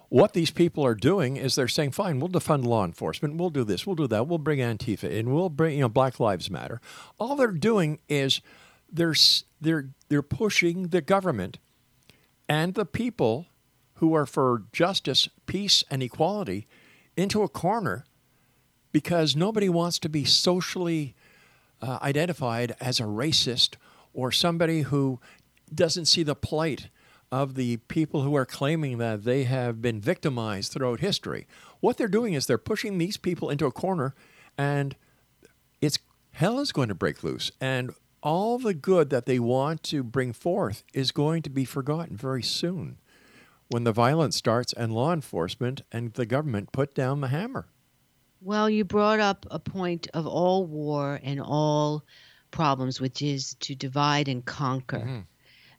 what 0.10 0.34
these 0.34 0.52
people 0.52 0.86
are 0.86 0.96
doing 0.96 1.38
is 1.38 1.56
they're 1.56 1.68
saying, 1.68 1.92
"Fine, 1.92 2.20
we'll 2.20 2.30
defund 2.30 2.66
law 2.66 2.86
enforcement. 2.86 3.36
We'll 3.38 3.50
do 3.50 3.64
this. 3.64 3.88
We'll 3.88 3.96
do 3.96 4.08
that. 4.08 4.28
We'll 4.28 4.38
bring 4.38 4.60
Antifa 4.60 5.10
in. 5.10 5.34
We'll 5.34 5.50
bring 5.50 5.76
you 5.76 5.82
know 5.82 5.90
Black 5.90 6.20
Lives 6.20 6.50
Matter." 6.52 6.80
All 7.20 7.36
they're 7.36 7.52
doing 7.52 8.00
is 8.08 8.40
they're 8.92 9.12
s- 9.12 9.44
they're 9.64 9.90
they're 10.10 10.22
pushing 10.22 10.90
the 10.90 11.02
government 11.02 11.58
and 12.48 12.74
the 12.74 12.86
people 12.86 13.48
who 13.96 14.14
are 14.14 14.26
for 14.26 14.64
justice, 14.72 15.30
peace, 15.46 15.84
and 15.90 16.04
equality 16.04 16.68
into 17.16 17.42
a 17.42 17.48
corner 17.48 18.06
because 18.92 19.36
nobody 19.36 19.70
wants 19.70 19.98
to 20.00 20.10
be 20.10 20.26
socially 20.26 21.16
uh, 21.82 22.00
identified 22.02 22.76
as 22.80 23.00
a 23.00 23.04
racist 23.04 23.76
or 24.14 24.32
somebody 24.32 24.82
who 24.82 25.20
doesn't 25.74 26.06
see 26.06 26.24
the 26.24 26.36
plight 26.36 26.90
of 27.32 27.56
the 27.56 27.78
people 27.78 28.22
who 28.22 28.36
are 28.36 28.46
claiming 28.46 29.00
that 29.00 29.24
they 29.24 29.44
have 29.44 29.82
been 29.82 30.00
victimized 30.00 30.72
throughout 30.72 31.00
history. 31.00 31.48
What 31.80 31.98
they're 31.98 32.08
doing 32.08 32.34
is 32.34 32.46
they're 32.46 32.58
pushing 32.60 32.98
these 32.98 33.18
people 33.18 33.50
into 33.50 33.66
a 33.66 33.72
corner 33.72 34.14
and 34.58 34.96
it's 35.82 35.98
hell 36.34 36.60
is 36.60 36.72
going 36.72 36.90
to 36.90 36.96
break 36.96 37.24
loose 37.24 37.52
and 37.60 37.92
all 38.24 38.58
the 38.58 38.74
good 38.74 39.10
that 39.10 39.26
they 39.26 39.38
want 39.38 39.84
to 39.84 40.02
bring 40.02 40.32
forth 40.34 40.84
is 40.94 41.12
going 41.12 41.42
to 41.44 41.50
be 41.50 41.66
forgotten 41.66 42.16
very 42.16 42.42
soon 42.42 42.98
when 43.68 43.84
the 43.84 43.92
violence 43.92 44.36
starts 44.36 44.72
and 44.74 44.94
law 44.94 45.12
enforcement 45.14 45.82
and 45.92 46.14
the 46.14 46.26
government 46.26 46.72
put 46.72 46.96
down 46.96 47.22
the 47.22 47.28
hammer. 47.28 47.68
Well, 48.42 48.70
you 48.70 48.86
brought 48.86 49.20
up 49.20 49.46
a 49.52 49.60
point 49.60 50.08
of 50.14 50.26
all 50.26 50.66
war 50.66 51.20
and 51.22 51.40
all 51.42 52.04
problems, 52.52 53.00
which 53.02 53.22
is 53.22 53.56
to 53.62 53.76
divide 53.76 54.28
and 54.28 54.44
conquer, 54.46 55.26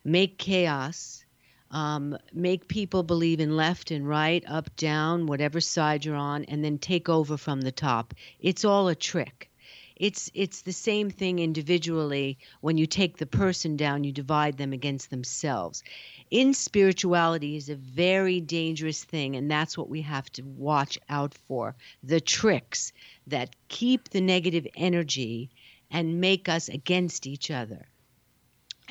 make 0.04 0.38
chaos, 0.38 1.24
um, 1.70 2.16
make 2.32 2.68
people 2.68 3.02
believe 3.02 3.40
in 3.40 3.56
left 3.56 3.90
and 3.90 4.06
right, 4.06 4.44
up, 4.46 4.74
down, 4.76 5.26
whatever 5.26 5.60
side 5.60 6.04
you're 6.04 6.14
on, 6.16 6.44
and 6.44 6.64
then 6.64 6.78
take 6.78 7.08
over 7.08 7.36
from 7.36 7.62
the 7.62 7.72
top. 7.72 8.14
It's 8.40 8.64
all 8.64 8.88
a 8.88 8.94
trick. 8.94 9.50
It's 9.96 10.28
it's 10.34 10.62
the 10.62 10.72
same 10.72 11.08
thing 11.08 11.38
individually. 11.38 12.38
When 12.60 12.78
you 12.78 12.86
take 12.86 13.16
the 13.16 13.26
person 13.26 13.76
down, 13.76 14.02
you 14.02 14.10
divide 14.10 14.56
them 14.56 14.72
against 14.72 15.10
themselves. 15.10 15.84
In 16.30 16.52
spirituality 16.52 17.56
is 17.56 17.68
a 17.68 17.76
very 17.76 18.40
dangerous 18.40 19.04
thing, 19.04 19.36
and 19.36 19.48
that's 19.48 19.78
what 19.78 19.88
we 19.88 20.02
have 20.02 20.28
to 20.32 20.42
watch 20.42 20.98
out 21.08 21.34
for. 21.34 21.76
The 22.02 22.20
tricks 22.20 22.92
that 23.28 23.54
keep 23.68 24.08
the 24.08 24.20
negative 24.20 24.66
energy 24.74 25.50
and 25.90 26.20
make 26.20 26.48
us 26.48 26.68
against 26.68 27.26
each 27.26 27.52
other. 27.52 27.86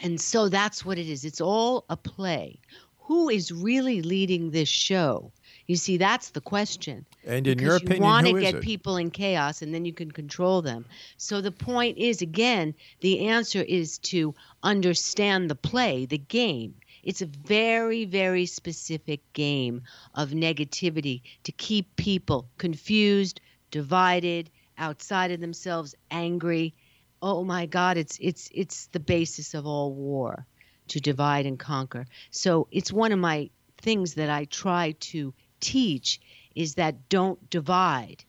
And 0.01 0.21
so 0.21 0.47
that's 0.47 0.85
what 0.85 0.97
it 0.97 1.09
is. 1.09 1.25
It's 1.25 1.41
all 1.41 1.83
a 1.89 1.97
play. 1.97 2.59
Who 2.99 3.27
is 3.27 3.51
really 3.51 4.01
leading 4.01 4.51
this 4.51 4.69
show? 4.69 5.33
You 5.65 5.77
see, 5.77 5.95
that's 5.95 6.31
the 6.31 6.41
question. 6.41 7.05
And 7.25 7.47
in 7.47 7.59
your 7.59 7.77
you 7.77 8.01
want 8.01 8.27
to 8.27 8.39
get 8.39 8.55
it? 8.55 8.61
people 8.61 8.97
in 8.97 9.11
chaos, 9.11 9.61
and 9.61 9.73
then 9.73 9.85
you 9.85 9.93
can 9.93 10.11
control 10.11 10.61
them. 10.61 10.85
So 11.15 11.39
the 11.39 11.51
point 11.51 11.97
is, 11.97 12.21
again, 12.21 12.73
the 12.99 13.27
answer 13.27 13.61
is 13.61 13.97
to 13.99 14.35
understand 14.61 15.49
the 15.49 15.55
play, 15.55 16.05
the 16.05 16.17
game. 16.17 16.75
It's 17.03 17.21
a 17.21 17.25
very, 17.25 18.03
very 18.03 18.45
specific 18.45 19.21
game 19.33 19.83
of 20.15 20.29
negativity 20.31 21.21
to 21.43 21.51
keep 21.53 21.95
people 21.95 22.49
confused, 22.57 23.39
divided, 23.71 24.49
outside 24.77 25.31
of 25.31 25.39
themselves, 25.39 25.95
angry. 26.11 26.73
Oh 27.21 27.43
my 27.43 27.65
God, 27.67 27.97
it's 27.97 28.17
it's 28.19 28.49
it's 28.53 28.87
the 28.87 28.99
basis 28.99 29.53
of 29.53 29.65
all 29.65 29.93
war, 29.93 30.45
to 30.89 30.99
divide 30.99 31.45
and 31.45 31.57
conquer. 31.57 32.05
So 32.31 32.67
it's 32.71 32.91
one 32.91 33.13
of 33.13 33.19
my 33.19 33.49
things 33.77 34.15
that 34.15 34.29
I 34.29 34.45
try 34.45 34.95
to 34.99 35.33
teach 35.63 36.21
is 36.55 36.75
that 36.75 37.09
don't 37.09 37.49
divide, 37.49 38.25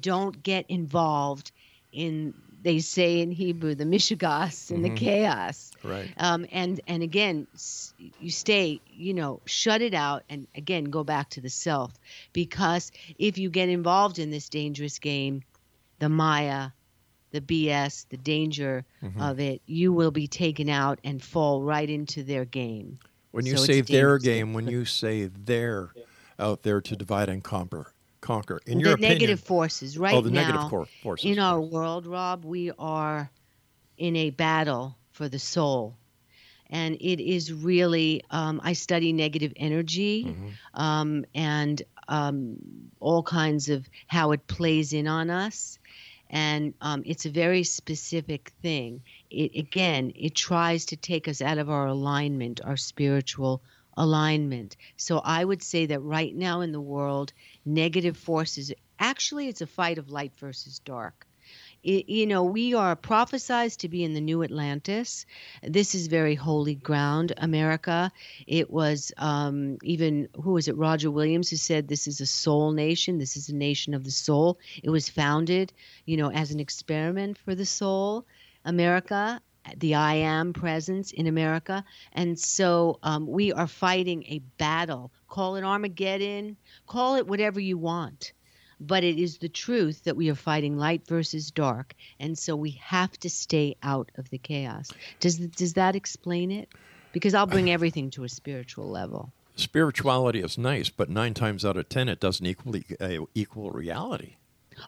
don't 0.00 0.42
get 0.42 0.66
involved 0.68 1.52
in 1.92 2.34
they 2.62 2.80
say 2.80 3.20
in 3.20 3.30
Hebrew 3.30 3.74
the 3.74 3.84
mishigas 3.84 4.70
in 4.70 4.82
the 4.82 4.90
chaos. 4.90 5.72
Right. 5.84 6.08
Um, 6.18 6.46
and 6.52 6.80
and 6.88 7.02
again, 7.02 7.46
you 8.18 8.30
stay, 8.30 8.80
you 8.86 9.14
know, 9.14 9.40
shut 9.46 9.80
it 9.82 9.94
out, 9.94 10.24
and 10.28 10.46
again 10.54 10.84
go 10.86 11.04
back 11.04 11.30
to 11.30 11.40
the 11.40 11.50
self, 11.50 11.92
because 12.32 12.90
if 13.18 13.38
you 13.38 13.50
get 13.50 13.68
involved 13.68 14.18
in 14.18 14.30
this 14.30 14.48
dangerous 14.48 14.98
game, 14.98 15.42
the 16.00 16.08
Maya, 16.08 16.70
the 17.30 17.40
BS, 17.40 18.06
the 18.08 18.16
danger 18.16 18.84
Mm-hmm. 19.02 19.20
of 19.20 19.40
it, 19.40 19.62
you 19.66 19.92
will 19.92 20.10
be 20.10 20.26
taken 20.26 20.68
out 20.68 20.98
and 21.04 21.22
fall 21.22 21.62
right 21.62 21.88
into 21.88 22.24
their 22.24 22.44
game. 22.44 22.98
When 23.30 23.46
you 23.46 23.56
So 23.56 23.64
say 23.64 23.80
their 23.82 24.18
game, 24.18 24.54
when 24.54 24.66
you 24.68 24.84
say 24.84 25.26
they're 25.26 25.92
out 26.38 26.62
there 26.62 26.80
to 26.80 26.96
divide 26.96 27.28
and 27.28 27.42
conquer, 27.42 27.92
conquer. 28.20 28.60
In 28.66 28.80
your 28.80 28.90
the 28.90 28.94
opinion, 28.94 29.18
negative 29.18 29.40
forces 29.40 29.98
right 29.98 30.14
oh, 30.14 30.20
the 30.20 30.30
now 30.30 30.42
negative 30.42 30.70
cor- 30.70 30.86
forces. 31.02 31.30
in 31.30 31.38
our 31.38 31.60
world, 31.60 32.06
Rob, 32.06 32.44
we 32.44 32.70
are 32.78 33.30
in 33.96 34.16
a 34.16 34.30
battle 34.30 34.96
for 35.12 35.28
the 35.28 35.38
soul. 35.38 35.96
And 36.70 36.96
it 37.00 37.20
is 37.20 37.52
really, 37.52 38.22
um, 38.30 38.60
I 38.62 38.74
study 38.74 39.12
negative 39.12 39.52
energy 39.56 40.24
Mm-hmm. 40.24 40.80
um, 40.80 41.24
and 41.34 41.82
um, 42.08 42.56
all 43.00 43.22
kinds 43.22 43.68
of 43.70 43.88
how 44.06 44.32
it 44.32 44.46
plays 44.46 44.92
in 44.92 45.06
on 45.08 45.30
us. 45.30 45.78
And 46.30 46.74
um, 46.82 47.02
it's 47.06 47.24
a 47.24 47.30
very 47.30 47.64
specific 47.64 48.52
thing. 48.60 49.00
It, 49.30 49.56
again, 49.56 50.12
it 50.14 50.34
tries 50.34 50.84
to 50.86 50.96
take 50.96 51.26
us 51.26 51.40
out 51.40 51.56
of 51.56 51.70
our 51.70 51.86
alignment, 51.86 52.60
our 52.62 52.76
spiritual 52.76 53.62
alignment. 53.98 54.76
So 54.96 55.18
I 55.18 55.44
would 55.44 55.62
say 55.62 55.86
that 55.86 56.00
right 56.00 56.34
now 56.34 56.62
in 56.62 56.72
the 56.72 56.80
world, 56.80 57.32
negative 57.64 58.16
forces 58.16 58.72
actually, 58.98 59.48
it's 59.48 59.60
a 59.60 59.66
fight 59.66 59.98
of 59.98 60.10
light 60.10 60.32
versus 60.38 60.78
dark 60.78 61.26
it, 61.82 62.08
you 62.08 62.26
know, 62.26 62.44
we 62.44 62.74
are 62.74 62.96
prophesized 62.96 63.78
to 63.78 63.88
be 63.88 64.02
in 64.02 64.14
the 64.14 64.20
new 64.20 64.42
Atlantis. 64.42 65.26
This 65.62 65.94
is 65.94 66.06
very 66.06 66.34
holy 66.34 66.74
ground, 66.74 67.32
America. 67.36 68.10
It 68.46 68.70
was 68.70 69.12
um, 69.16 69.78
even, 69.82 70.28
who 70.42 70.52
was 70.52 70.68
it, 70.68 70.76
Roger 70.76 71.10
Williams, 71.10 71.50
who 71.50 71.56
said 71.56 71.86
this 71.86 72.08
is 72.08 72.20
a 72.20 72.26
soul 72.26 72.72
nation. 72.72 73.18
This 73.18 73.36
is 73.36 73.48
a 73.48 73.54
nation 73.54 73.94
of 73.94 74.04
the 74.04 74.10
soul. 74.10 74.58
It 74.82 74.90
was 74.90 75.08
founded, 75.08 75.72
you 76.04 76.16
know, 76.16 76.30
as 76.30 76.50
an 76.50 76.60
experiment 76.60 77.38
for 77.38 77.54
the 77.54 77.66
soul. 77.66 78.26
America, 78.64 79.40
the 79.76 79.94
I 79.94 80.14
am 80.14 80.52
presence 80.52 81.12
in 81.12 81.26
America. 81.26 81.84
And 82.12 82.38
so 82.38 82.98
um, 83.02 83.26
we 83.26 83.52
are 83.52 83.66
fighting 83.66 84.24
a 84.24 84.40
battle. 84.58 85.12
Call 85.28 85.56
it 85.56 85.64
Armageddon, 85.64 86.56
call 86.86 87.16
it 87.16 87.26
whatever 87.26 87.60
you 87.60 87.78
want 87.78 88.32
but 88.80 89.02
it 89.02 89.18
is 89.18 89.38
the 89.38 89.48
truth 89.48 90.04
that 90.04 90.16
we 90.16 90.30
are 90.30 90.34
fighting 90.34 90.76
light 90.76 91.06
versus 91.06 91.50
dark 91.50 91.94
and 92.20 92.38
so 92.38 92.54
we 92.54 92.70
have 92.80 93.10
to 93.18 93.28
stay 93.28 93.76
out 93.82 94.10
of 94.16 94.30
the 94.30 94.38
chaos 94.38 94.90
does 95.20 95.38
does 95.38 95.74
that 95.74 95.96
explain 95.96 96.50
it 96.50 96.68
because 97.12 97.34
i'll 97.34 97.46
bring 97.46 97.70
everything 97.72 98.10
to 98.10 98.24
a 98.24 98.28
spiritual 98.28 98.88
level 98.88 99.32
Spirituality 99.56 100.38
is 100.38 100.56
nice, 100.56 100.88
but 100.88 101.10
nine 101.10 101.34
times 101.34 101.64
out 101.64 101.76
of 101.76 101.88
ten, 101.88 102.08
it 102.08 102.20
doesn't 102.20 102.46
equally 102.46 102.84
uh, 103.00 103.24
equal 103.34 103.72
reality. 103.72 104.36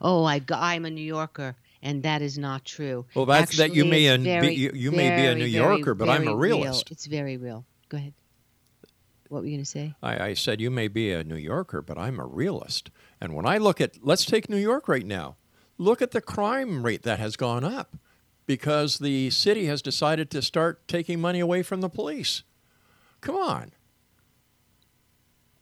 oh 0.01 0.25
i 0.25 0.41
i'm 0.55 0.85
a 0.85 0.91
new 0.91 1.03
yorker 1.03 1.57
and 1.83 2.03
that 2.03 2.21
is 2.23 2.37
not 2.39 2.65
true 2.65 3.07
Well, 3.15 3.27
that's- 3.27 3.57
that 3.59 3.75
you 3.75 3.85
may 3.85 4.07
an- 4.07 4.23
be- 4.23 4.29
very, 4.31 4.55
you- 4.55 4.73
you 4.75 4.91
may 4.93 5.09
be 5.11 5.15
a 5.15 5.17
very, 5.17 5.35
New 5.35 5.41
very, 5.53 5.77
Yorker, 5.77 5.95
but 5.95 6.09
I'm 6.09 6.29
a 6.29 6.37
realist. 6.37 6.89
real. 6.89 6.93
it's 6.95 7.07
very 7.07 7.37
real 7.37 7.65
go 7.89 7.97
ahead 7.97 8.13
what 9.29 9.43
were 9.43 9.47
you 9.47 9.53
going 9.57 9.65
to 9.65 9.71
say 9.71 9.95
I, 10.03 10.19
I 10.31 10.35
said 10.35 10.61
you 10.61 10.71
may 10.71 10.89
be 10.89 11.13
a 11.13 11.23
New 11.23 11.37
Yorker, 11.37 11.83
but 11.83 11.97
I'm 11.97 12.19
a 12.19 12.27
realist. 12.27 12.91
And 13.21 13.33
when 13.33 13.47
I 13.47 13.59
look 13.59 13.81
at, 13.81 13.93
let's 14.05 14.25
take 14.25 14.49
New 14.51 14.57
York 14.57 14.89
right 14.89 15.07
now. 15.07 15.37
Look 15.79 16.03
at 16.03 16.11
the 16.11 16.21
crime 16.21 16.85
rate 16.85 17.03
that 17.05 17.21
has 17.21 17.37
gone 17.37 17.63
up 17.63 17.97
because 18.47 18.99
the 18.99 19.31
city 19.31 19.67
has 19.67 19.83
decided 19.83 20.31
to 20.33 20.43
start 20.43 20.89
taking 20.89 21.21
money 21.21 21.39
away 21.39 21.63
from 21.63 21.81
the 21.81 21.89
police. 21.89 22.43
Come 23.21 23.37
on. 23.37 23.71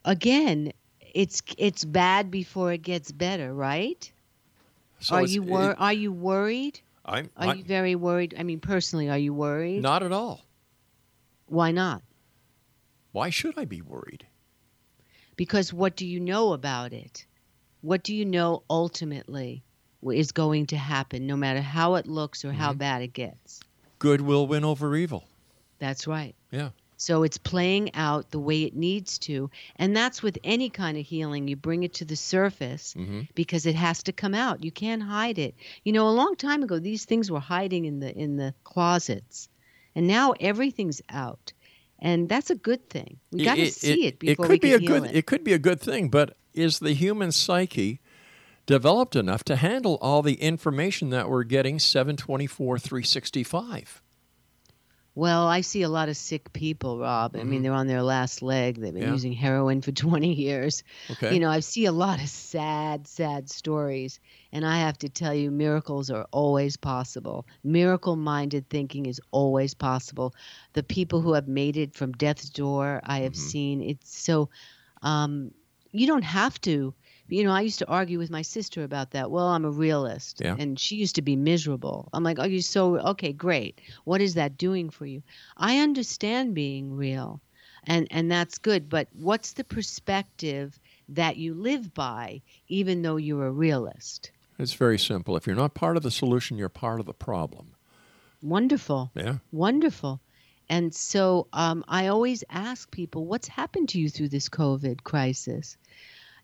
again 0.04 0.72
it's 1.14 1.42
it's 1.58 1.84
bad 1.84 2.30
before 2.30 2.72
it 2.72 2.82
gets 2.82 3.12
better 3.12 3.52
right 3.52 4.10
So 5.00 5.14
are 5.16 5.22
you 5.26 5.42
wor- 5.42 5.70
it- 5.72 5.76
are 5.80 5.92
you 5.92 6.12
worried 6.12 6.80
I'm, 7.04 7.30
are 7.36 7.48
I- 7.48 7.54
you 7.54 7.64
very 7.64 7.94
worried 7.94 8.34
i 8.38 8.42
mean 8.42 8.60
personally 8.60 9.08
are 9.08 9.18
you 9.18 9.32
worried 9.32 9.82
not 9.82 10.02
at 10.02 10.12
all. 10.12 10.44
why 11.46 11.70
not 11.70 12.02
Why 13.12 13.30
should 13.30 13.56
I 13.58 13.64
be 13.64 13.80
worried? 13.82 14.26
because 15.36 15.72
what 15.72 15.96
do 15.96 16.04
you 16.06 16.18
know 16.20 16.52
about 16.52 16.92
it? 16.92 17.24
What 17.80 18.02
do 18.02 18.12
you 18.14 18.24
know 18.24 18.64
ultimately 18.68 19.62
is 20.02 20.32
going 20.32 20.66
to 20.66 20.76
happen, 20.76 21.26
no 21.28 21.36
matter 21.36 21.60
how 21.60 21.94
it 21.94 22.06
looks 22.06 22.44
or 22.44 22.48
Mm-hmm. 22.48 22.58
how 22.58 22.72
bad 22.72 23.02
it 23.02 23.12
gets? 23.12 23.60
Good 24.00 24.20
will 24.20 24.46
win 24.48 24.64
over 24.64 24.96
evil. 24.96 25.24
That's 25.78 26.06
right. 26.08 26.34
Yeah. 26.50 26.70
So 27.00 27.22
it's 27.22 27.38
playing 27.38 27.94
out 27.94 28.30
the 28.32 28.40
way 28.40 28.64
it 28.64 28.74
needs 28.76 29.18
to. 29.20 29.50
And 29.76 29.96
that's 29.96 30.22
with 30.22 30.36
any 30.42 30.68
kind 30.68 30.98
of 30.98 31.06
healing. 31.06 31.46
You 31.48 31.54
bring 31.56 31.84
it 31.84 31.94
to 31.94 32.04
the 32.04 32.16
surface 32.16 32.92
Mm-hmm. 32.98 33.20
because 33.34 33.66
it 33.66 33.76
has 33.76 34.02
to 34.02 34.12
come 34.12 34.34
out. 34.34 34.64
You 34.64 34.72
can't 34.72 35.02
hide 35.02 35.38
it. 35.38 35.54
You 35.84 35.92
know, 35.92 36.08
a 36.08 36.10
long 36.10 36.34
time 36.36 36.62
ago 36.62 36.78
these 36.78 37.04
things 37.04 37.30
were 37.30 37.40
hiding 37.40 37.84
in 37.84 38.00
the 38.00 38.12
in 38.16 38.36
the 38.36 38.52
closets. 38.64 39.48
And 39.94 40.06
now 40.06 40.34
everything's 40.40 41.00
out. 41.08 41.52
And 42.00 42.28
that's 42.28 42.50
a 42.50 42.54
good 42.54 42.88
thing. 42.90 43.18
We 43.32 43.44
got 43.44 43.56
to 43.56 43.70
see 43.70 44.06
it, 44.06 44.18
before 44.18 44.46
could 44.46 44.50
we 44.50 44.58
be 44.58 44.72
a 44.74 44.78
good 44.78 45.04
it. 45.06 45.16
it 45.16 45.26
could 45.26 45.42
be 45.44 45.52
a 45.52 45.58
good 45.58 45.80
thing, 45.80 46.08
but 46.10 46.36
is 46.54 46.78
the 46.80 46.92
human 46.92 47.32
psyche 47.32 48.00
developed 48.66 49.16
enough 49.16 49.42
to 49.44 49.56
handle 49.56 49.98
all 50.00 50.22
the 50.22 50.34
information 50.34 51.10
that 51.10 51.28
we're 51.28 51.44
getting 51.44 51.78
724 51.78 52.78
365? 52.78 54.02
Well, 55.18 55.48
I 55.48 55.62
see 55.62 55.82
a 55.82 55.88
lot 55.88 56.08
of 56.08 56.16
sick 56.16 56.52
people, 56.52 56.98
Rob. 57.00 57.34
I 57.34 57.42
mean, 57.42 57.62
they're 57.62 57.72
on 57.72 57.88
their 57.88 58.02
last 58.02 58.40
leg. 58.40 58.76
They've 58.76 58.94
been 58.94 59.02
Mm-hmm. 59.02 59.08
Yeah. 59.08 59.14
using 59.14 59.32
heroin 59.32 59.80
for 59.82 59.90
20 60.06 60.32
years. 60.32 60.84
Okay. 61.10 61.34
You 61.34 61.40
know, 61.40 61.50
I 61.50 61.60
see 61.60 61.86
a 61.86 61.92
lot 61.92 62.22
of 62.22 62.28
sad, 62.28 63.08
sad 63.08 63.50
stories. 63.50 64.20
And 64.52 64.64
I 64.64 64.78
have 64.78 64.96
to 64.98 65.08
tell 65.08 65.34
you, 65.34 65.50
miracles 65.50 66.10
are 66.10 66.26
always 66.30 66.76
possible. 66.76 67.46
Miracle 67.64 68.14
minded 68.16 68.68
thinking 68.70 69.06
is 69.06 69.20
always 69.32 69.74
possible. 69.74 70.34
The 70.74 70.84
people 70.84 71.20
who 71.20 71.32
have 71.32 71.48
made 71.48 71.76
it 71.76 71.94
from 71.94 72.12
death's 72.12 72.48
door, 72.50 73.00
I 73.04 73.20
have 73.26 73.32
Mm-hmm. 73.32 73.50
seen. 73.50 73.82
It's 73.82 74.16
so, 74.16 74.50
um, 75.02 75.50
you 75.90 76.06
don't 76.06 76.22
have 76.24 76.60
to. 76.60 76.94
You 77.28 77.44
know, 77.44 77.52
I 77.52 77.60
used 77.60 77.78
to 77.80 77.86
argue 77.88 78.18
with 78.18 78.30
my 78.30 78.42
sister 78.42 78.82
about 78.84 79.10
that. 79.10 79.30
Well, 79.30 79.48
I'm 79.48 79.64
a 79.64 79.70
realist. 79.70 80.40
Yeah. 80.40 80.56
And 80.58 80.78
she 80.78 80.96
used 80.96 81.14
to 81.16 81.22
be 81.22 81.36
miserable. 81.36 82.08
I'm 82.12 82.24
like, 82.24 82.38
oh, 82.38 82.44
you 82.44 82.62
so, 82.62 82.98
okay, 82.98 83.32
great. 83.32 83.80
What 84.04 84.20
is 84.20 84.34
that 84.34 84.56
doing 84.56 84.90
for 84.90 85.06
you? 85.06 85.22
I 85.56 85.78
understand 85.78 86.54
being 86.54 86.96
real. 86.96 87.40
And, 87.84 88.08
and 88.10 88.30
that's 88.30 88.58
good. 88.58 88.88
But 88.88 89.08
what's 89.12 89.52
the 89.52 89.64
perspective 89.64 90.78
that 91.10 91.36
you 91.36 91.54
live 91.54 91.94
by, 91.94 92.42
even 92.68 93.02
though 93.02 93.16
you're 93.16 93.46
a 93.46 93.52
realist? 93.52 94.30
It's 94.58 94.74
very 94.74 94.98
simple. 94.98 95.36
If 95.36 95.46
you're 95.46 95.54
not 95.54 95.74
part 95.74 95.96
of 95.96 96.02
the 96.02 96.10
solution, 96.10 96.58
you're 96.58 96.68
part 96.68 96.98
of 97.00 97.06
the 97.06 97.14
problem. 97.14 97.68
Wonderful. 98.42 99.10
Yeah. 99.14 99.36
Wonderful. 99.52 100.20
And 100.68 100.94
so 100.94 101.46
um, 101.52 101.84
I 101.88 102.08
always 102.08 102.44
ask 102.50 102.90
people, 102.90 103.24
what's 103.24 103.48
happened 103.48 103.88
to 103.90 104.00
you 104.00 104.10
through 104.10 104.28
this 104.28 104.48
COVID 104.48 105.02
crisis? 105.02 105.76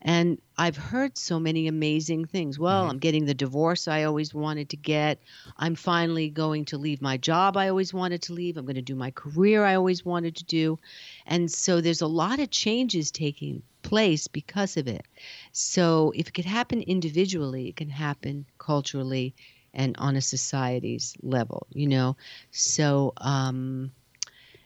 And 0.05 0.39
I've 0.59 0.77
heard 0.77 1.17
so 1.17 1.41
many 1.41 1.67
amazing 1.67 2.27
things. 2.27 2.59
Well, 2.59 2.91
I'm 2.91 2.99
getting 2.99 3.25
the 3.25 3.33
divorce 3.33 3.89
I 3.89 4.03
always 4.03 4.35
wanted 4.35 4.69
to 4.71 4.77
get. 4.77 5.19
I'm 5.57 5.75
finally 5.75 6.29
going 6.29 6.67
to 6.67 6.79
leave 6.79 7.01
my 7.01 7.17
job 7.17 7.57
I 7.57 7.71
always 7.71 7.95
wanted 7.95 8.21
to 8.23 8.35
leave. 8.35 8.59
I'm 8.59 8.67
going 8.67 8.75
to 8.75 8.83
do 8.83 8.95
my 8.95 9.11
career 9.11 9.65
I 9.65 9.77
always 9.77 10.05
wanted 10.05 10.37
to 10.37 10.45
do. 10.45 10.79
And 11.27 11.51
so 11.51 11.81
there's 11.81 12.03
a 12.03 12.07
lot 12.07 12.39
of 12.39 12.51
changes 12.51 13.11
taking 13.11 13.63
place 13.83 14.29
because 14.29 14.77
of 14.77 14.89
it. 14.89 15.07
So 15.53 16.13
if 16.15 16.29
it 16.29 16.35
could 16.35 16.45
happen 16.45 16.83
individually, 16.83 17.69
it 17.69 17.77
can 17.77 17.89
happen 17.89 18.45
culturally 18.59 19.35
and 19.73 19.97
on 19.99 20.17
a 20.17 20.21
society's 20.21 21.17
level, 21.23 21.67
you 21.73 21.89
know? 21.89 22.17
So 22.51 23.15
um, 23.17 23.91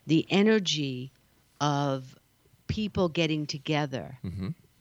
the 0.06 0.26
energy 0.30 1.12
of 1.60 2.18
people 2.66 3.08
getting 3.08 3.46
together 3.46 4.18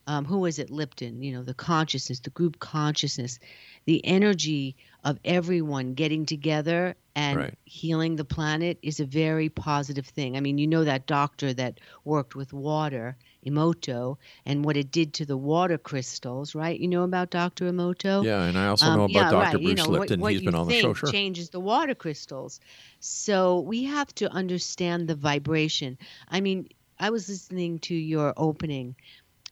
um, 0.07 0.25
who 0.25 0.39
was 0.39 0.57
it 0.59 0.69
lipton 0.71 1.21
you 1.21 1.31
know 1.33 1.43
the 1.43 1.53
consciousness 1.53 2.19
the 2.21 2.29
group 2.31 2.59
consciousness 2.59 3.39
the 3.85 4.03
energy 4.05 4.75
of 5.03 5.19
everyone 5.23 5.93
getting 5.93 6.25
together 6.25 6.95
and 7.15 7.37
Right. 7.37 7.53
healing 7.65 8.15
the 8.15 8.25
planet 8.25 8.77
is 8.83 8.99
a 8.99 9.05
very 9.05 9.49
positive 9.49 10.05
thing 10.05 10.37
i 10.37 10.39
mean 10.39 10.57
you 10.57 10.67
know 10.67 10.83
that 10.83 11.07
doctor 11.07 11.53
that 11.53 11.79
worked 12.05 12.35
with 12.35 12.53
water 12.53 13.15
emoto 13.45 14.17
and 14.45 14.63
what 14.65 14.77
it 14.77 14.91
did 14.91 15.13
to 15.15 15.25
the 15.25 15.37
water 15.37 15.77
crystals 15.77 16.53
right 16.55 16.79
you 16.79 16.87
know 16.87 17.03
about 17.03 17.29
dr 17.29 17.63
emoto 17.63 18.23
Yeah, 18.23 18.43
and 18.43 18.57
I 18.57 18.67
also 18.67 18.85
um, 18.87 18.97
know 18.97 19.03
about 19.05 19.11
yeah, 19.13 19.29
Dr. 19.29 19.39
right. 19.43 19.51
Bruce 19.51 19.63
you 19.69 19.75
know, 19.75 19.89
Lipton. 19.89 20.19
What, 20.19 20.25
what 20.25 20.31
He's 20.33 20.41
been 20.41 20.53
you 20.53 20.59
on 20.59 20.67
the 20.67 20.73
think 20.73 20.81
show, 20.83 20.93
sure. 20.93 21.11
changes 21.11 21.49
the 21.49 21.59
water 21.59 21.95
crystals. 21.95 22.59
So 22.99 23.59
we 23.61 23.83
have 23.85 24.13
to 24.15 24.29
understand 24.31 25.07
the 25.07 25.15
vibration. 25.15 25.97
I 26.29 26.41
mean, 26.41 26.67
I 26.99 27.09
was 27.09 27.29
listening 27.29 27.79
to 27.79 27.95
your 27.95 28.33
opening. 28.37 28.95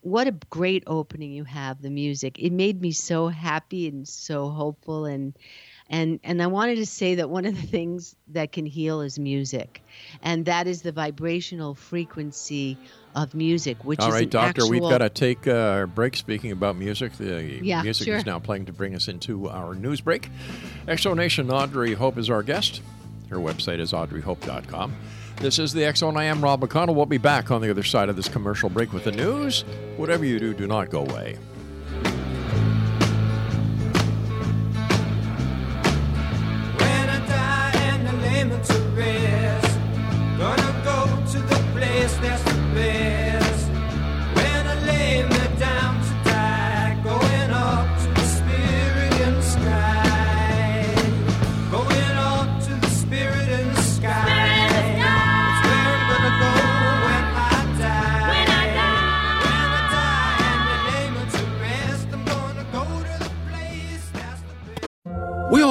What 0.05 0.27
a 0.27 0.35
great 0.51 0.83
opening 0.85 1.31
you 1.31 1.45
have, 1.45 1.81
the 1.81 1.89
music. 1.89 2.37
It 2.37 2.51
made 2.53 2.79
me 2.79 2.91
so 2.91 3.27
happy 3.27 3.87
and 3.87 4.07
so 4.07 4.49
hopeful 4.49 5.05
and 5.05 5.33
and 5.89 6.19
and 6.23 6.43
I 6.43 6.47
wanted 6.47 6.75
to 6.75 6.85
say 6.85 7.15
that 7.15 7.31
one 7.31 7.45
of 7.45 7.55
the 7.59 7.67
things 7.75 8.15
that 8.27 8.51
can 8.51 8.67
heal 8.67 9.01
is 9.01 9.17
music. 9.17 9.81
And 10.21 10.45
that 10.45 10.67
is 10.67 10.83
the 10.83 10.91
vibrational 10.91 11.73
frequency 11.73 12.77
of 13.15 13.33
music, 13.33 13.83
which 13.83 13.99
All 13.99 14.09
is 14.09 14.13
right, 14.13 14.23
an 14.25 14.29
Doctor, 14.29 14.67
we've 14.67 14.79
got 14.81 14.99
to 14.99 15.09
take 15.09 15.47
a 15.47 15.89
break. 15.91 16.15
Speaking 16.15 16.51
about 16.51 16.75
music, 16.75 17.13
the 17.13 17.59
Yeah, 17.63 17.81
music 17.81 18.05
sure. 18.05 18.17
is 18.17 18.27
now 18.27 18.37
playing 18.37 18.65
to 18.67 18.73
bring 18.73 18.93
us 18.93 19.07
into 19.07 19.49
our 19.49 19.73
news 19.73 20.01
break. 20.01 20.29
Exo 20.87 21.15
Nation, 21.15 21.49
Audrey 21.49 21.95
Hope 21.95 22.19
is 22.19 22.29
our 22.29 22.43
guest. 22.43 22.81
Her 23.31 23.37
website 23.37 23.79
is 23.79 23.91
audreyhope.com. 23.91 24.93
This 25.38 25.60
is 25.60 25.74
the 25.74 25.84
X 25.84 26.00
Zone. 26.00 26.17
I 26.17 26.24
am 26.24 26.43
Rob 26.43 26.62
McConnell. 26.62 26.95
We'll 26.95 27.06
be 27.06 27.17
back 27.17 27.52
on 27.52 27.62
the 27.62 27.69
other 27.69 27.84
side 27.84 28.10
of 28.10 28.15
this 28.15 28.30
commercial 28.30 28.69
break 28.69 28.93
with 28.93 29.04
the 29.04 29.12
news. 29.12 29.62
Whatever 29.98 30.26
you 30.26 30.39
do, 30.39 30.54
do 30.54 30.65
not 30.65 30.89
go 30.89 31.02
away. 31.02 31.38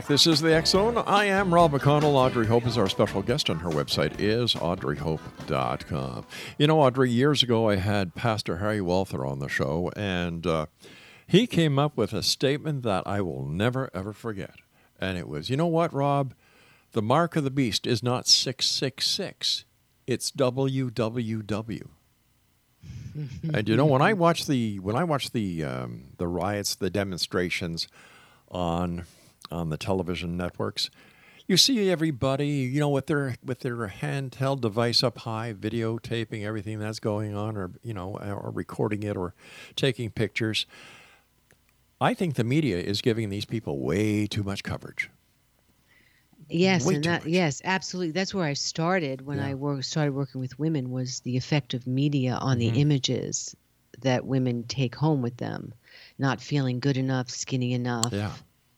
Back. 0.00 0.08
This 0.08 0.26
is 0.26 0.40
the 0.40 0.62
Zone. 0.64 0.96
I 0.96 1.26
am 1.26 1.52
Rob 1.52 1.72
McConnell. 1.72 2.14
Audrey 2.14 2.46
Hope 2.46 2.66
is 2.66 2.78
our 2.78 2.88
special 2.88 3.20
guest, 3.20 3.50
and 3.50 3.60
her 3.60 3.68
website 3.68 4.18
is 4.18 4.54
audreyhope.com. 4.54 6.26
You 6.58 6.66
know, 6.66 6.80
Audrey, 6.80 7.10
years 7.10 7.42
ago 7.42 7.68
I 7.68 7.76
had 7.76 8.14
Pastor 8.14 8.58
Harry 8.58 8.80
Walther 8.80 9.26
on 9.26 9.40
the 9.40 9.48
show, 9.48 9.90
and 9.96 10.46
uh, 10.46 10.66
he 11.26 11.46
came 11.46 11.78
up 11.78 11.98
with 11.98 12.14
a 12.14 12.22
statement 12.22 12.82
that 12.84 13.06
I 13.06 13.20
will 13.20 13.44
never, 13.44 13.90
ever 13.92 14.14
forget. 14.14 14.54
and 14.98 15.18
it 15.18 15.28
was, 15.28 15.50
you 15.50 15.56
know 15.58 15.66
what, 15.66 15.92
Rob? 15.92 16.32
The 16.92 17.02
mark 17.02 17.36
of 17.36 17.44
the 17.44 17.50
beast 17.50 17.86
is 17.86 18.02
not 18.02 18.26
666, 18.26 19.64
it's 20.06 20.30
WWW. 20.30 21.88
and 23.52 23.68
you 23.68 23.76
know 23.76 23.86
when 23.86 24.00
I 24.00 24.14
watch 24.14 24.46
the 24.46 24.78
when 24.78 24.96
I 24.96 25.04
watch 25.04 25.32
the 25.32 25.64
um, 25.64 26.04
the 26.16 26.28
riots, 26.28 26.76
the 26.76 26.90
demonstrations 26.90 27.88
on 28.48 29.04
on 29.50 29.70
the 29.70 29.76
television 29.76 30.36
networks, 30.36 30.90
you 31.46 31.56
see 31.56 31.90
everybody, 31.90 32.46
you 32.48 32.78
know, 32.80 32.88
with 32.88 33.06
their 33.06 33.36
with 33.44 33.60
their 33.60 33.88
handheld 33.88 34.60
device 34.60 35.02
up 35.02 35.18
high, 35.18 35.52
videotaping 35.52 36.44
everything 36.44 36.78
that's 36.78 37.00
going 37.00 37.34
on, 37.34 37.56
or 37.56 37.72
you 37.82 37.92
know, 37.92 38.16
or 38.18 38.50
recording 38.52 39.02
it, 39.02 39.16
or 39.16 39.34
taking 39.74 40.10
pictures. 40.10 40.66
I 42.00 42.14
think 42.14 42.36
the 42.36 42.44
media 42.44 42.78
is 42.78 43.02
giving 43.02 43.28
these 43.28 43.44
people 43.44 43.80
way 43.80 44.26
too 44.26 44.42
much 44.42 44.62
coverage. 44.62 45.10
Yes, 46.48 46.84
Way 46.84 46.94
and 46.94 47.04
that, 47.04 47.22
much. 47.22 47.30
yes, 47.30 47.62
absolutely. 47.64 48.12
That's 48.12 48.34
where 48.34 48.44
I 48.46 48.54
started 48.54 49.20
when 49.20 49.38
I 49.38 49.50
Yeah. 49.50 49.54
work, 49.54 49.84
started 49.84 50.14
working 50.14 50.40
with 50.40 50.58
women 50.58 50.90
was 50.90 51.20
the 51.20 51.36
effect 51.36 51.74
of 51.74 51.86
media 51.86 52.34
on 52.34 52.58
Mm-hmm. 52.58 52.74
the 52.74 52.80
images 52.80 53.54
that 54.00 54.24
women 54.26 54.64
take 54.64 54.94
home 54.94 55.22
with 55.22 55.36
them, 55.36 55.74
not 56.18 56.40
feeling 56.40 56.80
good 56.80 56.96
enough, 56.96 57.28
skinny 57.30 57.72
enough, 57.72 58.12
Yeah. 58.12 58.32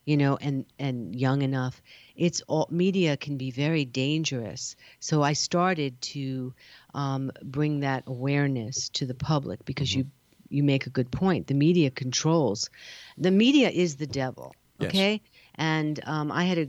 You 0.05 0.16
know, 0.16 0.36
and 0.36 0.64
and 0.78 1.14
young 1.14 1.42
enough. 1.42 1.80
It's 2.16 2.42
all 2.48 2.68
media 2.70 3.16
can 3.16 3.36
be 3.36 3.50
very 3.50 3.84
dangerous. 3.84 4.76
So 5.00 5.22
I 5.22 5.32
started 5.34 6.00
to 6.14 6.55
um, 6.94 7.30
bring 7.42 7.80
that 7.80 8.05
awareness 8.07 8.88
to 8.90 9.07
the 9.07 9.14
public 9.14 9.64
because 9.64 9.94
Mm-hmm. 9.94 9.94
you 9.94 10.07
you 10.48 10.62
make 10.62 10.86
a 10.86 10.90
good 10.90 11.11
point. 11.11 11.46
The 11.46 11.55
media 11.55 11.90
controls. 11.90 12.70
The 13.16 13.30
media 13.30 13.70
is 13.70 13.96
the 13.96 14.07
devil. 14.07 14.57
Yes. 14.78 15.09
Okay. 15.09 15.22
And 15.55 16.00
um, 16.05 16.30
I 16.32 16.44
had 16.44 16.59
a, 16.59 16.68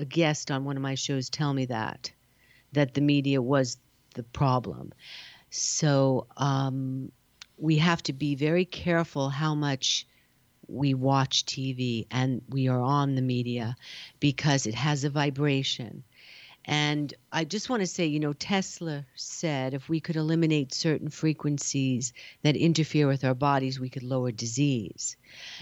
a 0.00 0.04
guest 0.04 0.50
on 0.50 0.64
one 0.64 0.76
of 0.76 0.82
my 0.82 0.94
shows 0.94 1.28
tell 1.30 1.52
me 1.52 1.66
that, 1.66 2.12
that 2.72 2.94
the 2.94 3.00
media 3.00 3.40
was 3.40 3.78
the 4.14 4.22
problem. 4.22 4.92
So 5.50 6.26
um, 6.36 7.12
we 7.56 7.76
have 7.78 8.02
to 8.04 8.12
be 8.12 8.34
very 8.34 8.64
careful 8.64 9.28
how 9.30 9.54
much 9.54 10.06
we 10.68 10.94
watch 10.94 11.44
TV 11.46 12.06
and 12.10 12.42
we 12.48 12.68
are 12.68 12.80
on 12.80 13.14
the 13.14 13.22
media 13.22 13.76
because 14.20 14.66
it 14.66 14.74
has 14.74 15.04
a 15.04 15.10
vibration. 15.10 16.04
And 16.66 17.12
I 17.30 17.44
just 17.44 17.68
want 17.68 17.80
to 17.82 17.86
say, 17.86 18.06
you 18.06 18.20
know, 18.20 18.32
Tesla 18.32 19.04
said 19.14 19.74
if 19.74 19.90
we 19.90 20.00
could 20.00 20.16
eliminate 20.16 20.72
certain 20.72 21.10
frequencies 21.10 22.14
that 22.42 22.56
interfere 22.56 23.06
with 23.06 23.22
our 23.22 23.34
bodies, 23.34 23.78
we 23.78 23.90
could 23.90 24.02
lower 24.02 24.30
disease. 24.30 25.16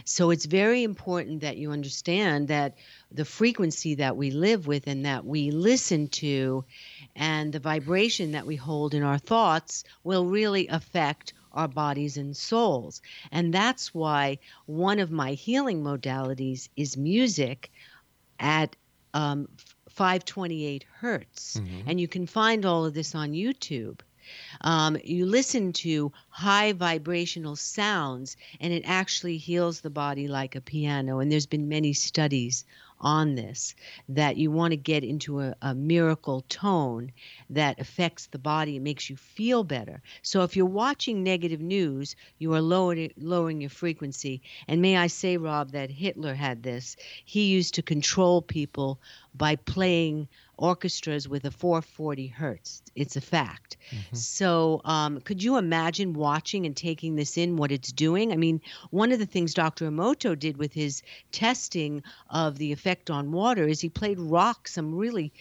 So 0.05 0.31
it's 0.31 0.45
very 0.45 0.85
important 0.85 1.41
that 1.41 1.57
you 1.57 1.73
understand 1.73 2.47
that 2.49 2.77
the 3.11 3.25
frequency 3.25 3.97
that 3.97 4.17
we 4.17 4.31
live 4.31 4.69
with 4.69 4.87
and 4.87 5.05
that 5.05 5.25
we 5.25 5.51
listen 5.51 6.07
to 6.09 6.65
and 7.17 7.53
the 7.53 7.59
vibration 7.59 8.33
that 8.33 8.47
we 8.47 8.55
hold 8.55 8.95
in 8.95 9.03
our 9.03 9.19
thoughts 9.19 9.83
will 10.05 10.27
really 10.27 10.69
affect 10.69 11.33
our 11.55 11.69
bodies 11.69 12.17
and 12.17 12.37
souls. 12.37 13.03
And 13.31 13.53
that's 13.53 13.95
why 13.95 14.39
one 14.67 14.99
of 14.99 15.11
my 15.11 15.33
healing 15.33 15.83
modalities 15.83 16.69
is 16.77 16.97
music 16.97 17.71
at 18.39 18.77
um, 19.15 19.49
528 19.91 20.85
hertz. 21.01 21.61
And 21.87 22.01
you 22.01 22.09
can 22.09 22.27
find 22.27 22.65
all 22.65 22.85
of 22.85 22.95
this 22.95 23.15
on 23.15 23.33
YouTube. 23.33 24.01
Um, 24.63 24.97
you 25.05 25.27
listen 25.27 25.73
to 25.75 26.13
high 26.31 26.73
vibrational 26.73 27.57
sounds, 27.57 28.37
and 28.61 28.73
it 28.73 28.85
actually 28.87 29.37
heals 29.37 29.81
the 29.81 29.91
body 29.91 30.29
like 30.29 30.55
a 30.55 30.61
piano. 30.61 31.19
And 31.19 31.31
there's 31.31 31.47
been 31.47 31.69
many 31.69 31.93
studies 31.93 32.65
on 33.03 33.35
this 33.35 33.75
that 34.09 34.37
you 34.37 34.51
want 34.51 34.73
to 34.73 34.77
get 34.77 35.05
into 35.05 35.41
a, 35.41 35.55
a 35.61 35.75
miracle 35.75 36.45
tone 36.49 37.13
that 37.51 37.81
affects 37.81 38.27
the 38.27 38.39
body 38.39 38.77
and 38.77 38.85
makes 38.85 39.11
you 39.11 39.17
feel 39.17 39.65
better. 39.65 40.01
So 40.23 40.43
if 40.43 40.57
you're 40.57 40.67
watching 40.67 41.23
negative 41.23 41.61
news, 41.61 42.17
you 42.39 42.55
are 42.55 42.61
lowering 42.61 43.13
lowering 43.17 43.61
your 43.61 43.71
frequency. 43.71 44.43
And 44.69 44.81
may 44.81 44.97
I 44.97 45.09
say, 45.09 45.37
Rob, 45.37 45.73
that 45.73 45.91
Hitler 45.91 46.35
had 46.35 46.63
this. 46.63 46.97
He 47.25 47.47
used 47.47 47.75
to 47.75 47.83
control 47.83 48.41
people 48.41 49.01
by 49.35 49.57
playing 49.57 50.29
orchestras 50.63 51.29
with 51.29 51.45
a 51.45 51.51
440 51.51 52.29
hertz. 52.29 52.83
It's 52.95 53.17
a 53.17 53.21
fact. 53.21 53.77
So, 54.13 54.81
um, 54.85 55.21
could 55.21 55.43
you 55.43 55.57
imagine 55.57 56.13
watching 56.13 56.67
and 56.67 56.77
taking 56.77 57.17
this 57.17 57.37
in, 57.37 57.57
what 57.57 57.73
it's 57.73 57.91
doing? 57.91 58.33
I 58.33 58.37
mean, 58.37 58.61
one 58.91 59.11
of 59.11 59.19
the 59.19 59.27
things 59.27 59.55
Dr. 59.55 59.91
Emoto 59.91 60.39
did 60.39 60.57
with 60.57 60.73
his 60.73 61.03
testing 61.33 62.03
of 62.31 62.59
the 62.59 62.71
effect 62.71 63.11
on 63.11 63.33
water 63.33 63.67
is 63.67 63.81
he 63.81 63.89
played 63.89 64.21
rock, 64.21 64.69
some 64.69 64.95
really 64.95 65.33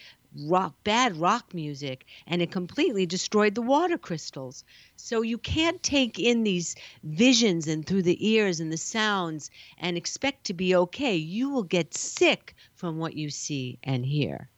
rock, 0.47 0.73
bad 0.83 1.17
rock 1.17 1.53
music, 1.53 2.05
and 2.25 2.41
it 2.41 2.51
completely 2.51 3.05
destroyed 3.05 3.53
the 3.53 3.61
water 3.61 3.97
crystals. 3.97 4.63
So 4.95 5.21
you 5.21 5.37
can't 5.37 5.83
take 5.83 6.17
in 6.17 6.43
these 6.43 6.75
visions 7.03 7.67
and 7.67 7.85
through 7.85 8.03
the 8.03 8.27
ears 8.27 8.59
and 8.59 8.71
the 8.71 8.77
sounds 8.77 9.51
and 9.77 9.97
expect 9.97 10.45
to 10.45 10.53
be 10.53 10.75
okay. 10.75 11.15
You 11.15 11.49
will 11.49 11.63
get 11.63 11.93
sick 11.93 12.55
from 12.73 12.97
what 12.97 13.15
you 13.15 13.29
see 13.29 13.77
and 13.83 14.05
hear. 14.05 14.49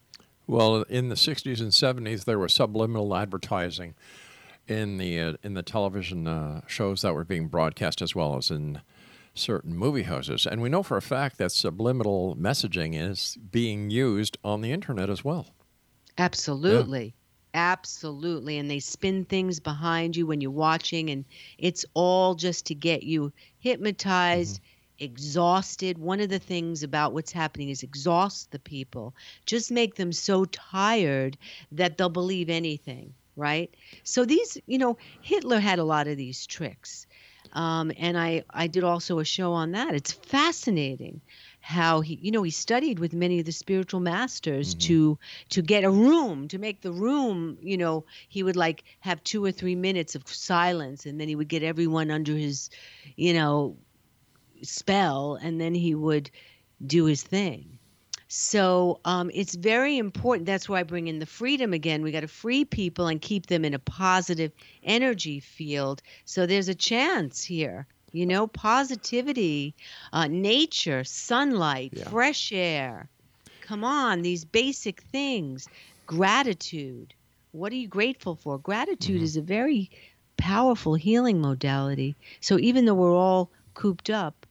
Well, 0.46 0.82
in 0.84 1.10
the 1.10 1.16
60s 1.16 1.62
and 1.62 1.72
70s, 1.72 2.26
there 2.26 2.40
was 2.40 2.54
subliminal 2.54 3.16
advertising 3.16 3.96
in 4.68 4.98
the 4.98 5.20
uh, 5.20 5.34
in 5.44 5.54
the 5.54 5.64
television 5.64 6.28
uh, 6.28 6.62
shows 6.68 7.02
that 7.02 7.14
were 7.14 7.26
being 7.26 7.48
broadcast, 7.48 8.02
as 8.02 8.16
well 8.16 8.38
as 8.38 8.50
in 8.50 8.82
certain 9.34 9.76
movie 9.76 10.04
houses. 10.04 10.46
And 10.46 10.62
we 10.62 10.70
know 10.70 10.84
for 10.84 10.98
a 10.98 11.02
fact 11.02 11.38
that 11.38 11.52
subliminal 11.52 12.36
messaging 12.36 12.94
is 12.96 13.38
being 13.52 13.90
used 13.90 14.38
on 14.44 14.62
the 14.62 14.72
internet 14.72 15.10
as 15.10 15.24
well. 15.24 15.48
Absolutely. 16.18 17.16
Absolutely. 17.56 18.58
And 18.58 18.70
they 18.70 18.80
spin 18.80 19.26
things 19.26 19.60
behind 19.60 20.16
you 20.16 20.26
when 20.26 20.42
you're 20.42 20.52
watching, 20.52 21.10
and 21.10 21.26
it's 21.58 21.86
all 21.94 22.36
just 22.36 22.66
to 22.68 22.76
get 22.76 23.04
you 23.04 23.32
hypnotized, 23.60 24.60
exhausted. 25.04 25.98
One 25.98 26.20
of 26.20 26.30
the 26.30 26.40
things 26.40 26.84
about 26.84 27.14
what's 27.14 27.32
happening 27.32 27.70
is 27.70 27.84
exhaust 27.84 28.52
the 28.52 28.60
people, 28.60 29.14
just 29.46 29.72
make 29.72 29.96
them 29.96 30.12
so 30.12 30.46
tired 30.46 31.38
that 31.72 31.98
they'll 31.98 32.10
believe 32.10 32.50
anything, 32.50 33.14
right? 33.36 33.74
So 34.04 34.26
these, 34.26 34.58
you 34.66 34.78
know, 34.78 34.98
Hitler 35.22 35.60
had 35.60 35.80
a 35.80 35.84
lot 35.84 36.08
of 36.08 36.18
these 36.18 36.46
tricks. 36.46 37.06
Um, 37.54 37.92
and 37.98 38.18
I, 38.18 38.44
I 38.50 38.68
did 38.68 38.84
also 38.84 39.20
a 39.20 39.26
show 39.26 39.54
on 39.54 39.72
that. 39.74 39.94
It's 39.94 40.12
fascinating 40.12 41.22
how 41.64 42.02
he 42.02 42.20
you 42.22 42.30
know 42.30 42.44
he 42.44 42.52
studied 42.52 43.00
with 43.00 43.14
many 43.14 43.40
of 43.40 43.46
the 43.46 43.52
spiritual 43.54 44.02
masters 44.02 44.74
to 44.74 45.18
to 45.48 45.62
get 45.62 45.86
a 45.86 45.90
room 45.90 46.46
to 46.50 46.58
make 46.60 46.82
the 46.82 46.92
room 46.92 47.58
you 47.62 47.78
know 47.78 48.04
he 48.28 48.44
would 48.44 48.58
like 48.58 48.84
have 49.00 49.24
two 49.24 49.44
or 49.46 49.52
three 49.52 49.76
minutes 49.76 50.14
of 50.14 50.28
silence 50.28 51.06
and 51.06 51.22
then 51.22 51.30
he 51.30 51.36
would 51.36 51.48
get 51.48 51.64
everyone 51.64 52.12
under 52.12 52.34
his 52.34 52.70
you 53.16 53.34
know 53.34 53.78
spell 54.64 55.38
and 55.42 55.60
then 55.62 55.74
he 55.76 55.96
would 55.96 56.30
do 56.86 57.06
his 57.06 57.24
thing 57.24 57.80
so 58.28 59.00
um, 59.06 59.30
it's 59.34 59.54
very 59.54 59.98
important. 60.00 60.48
That's 60.48 60.68
why 60.68 60.80
I 60.80 60.84
bring 60.84 61.08
in 61.08 61.20
the 61.20 61.26
freedom 61.28 61.72
again. 61.72 62.02
We 62.02 62.12
got 62.12 62.22
to 62.22 62.28
free 62.28 62.66
people 62.66 63.08
and 63.08 63.22
keep 63.22 63.46
them 63.46 63.64
in 63.64 63.76
a 63.76 63.80
positive 63.80 64.52
energy 64.82 65.40
field. 65.40 66.02
So 66.26 66.48
there's 66.48 66.68
a 66.68 66.74
chance 66.74 67.44
here. 67.44 67.86
You 68.12 68.26
know, 68.26 68.48
positivity, 68.48 69.76
uh, 70.14 70.28
nature, 70.28 71.04
sunlight, 71.04 71.94
Yeah. 71.94 72.10
fresh 72.10 72.52
air. 72.52 73.10
Come 73.62 73.84
on, 73.84 74.24
these 74.24 74.46
basic 74.46 75.02
things. 75.04 75.70
Gratitude. 76.08 77.14
What 77.52 77.72
are 77.72 77.76
you 77.76 77.88
grateful 77.88 78.36
for? 78.36 78.58
Gratitude 78.58 79.18
Mm-hmm. 79.18 79.24
is 79.24 79.38
a 79.38 79.42
very 79.42 79.92
powerful 80.38 80.96
healing 80.96 81.40
modality. 81.40 82.18
So 82.42 82.58
even 82.60 82.86
though 82.86 82.96
we're 82.96 83.16
all 83.16 83.52
cooped 83.76 84.10
up, 84.10 84.46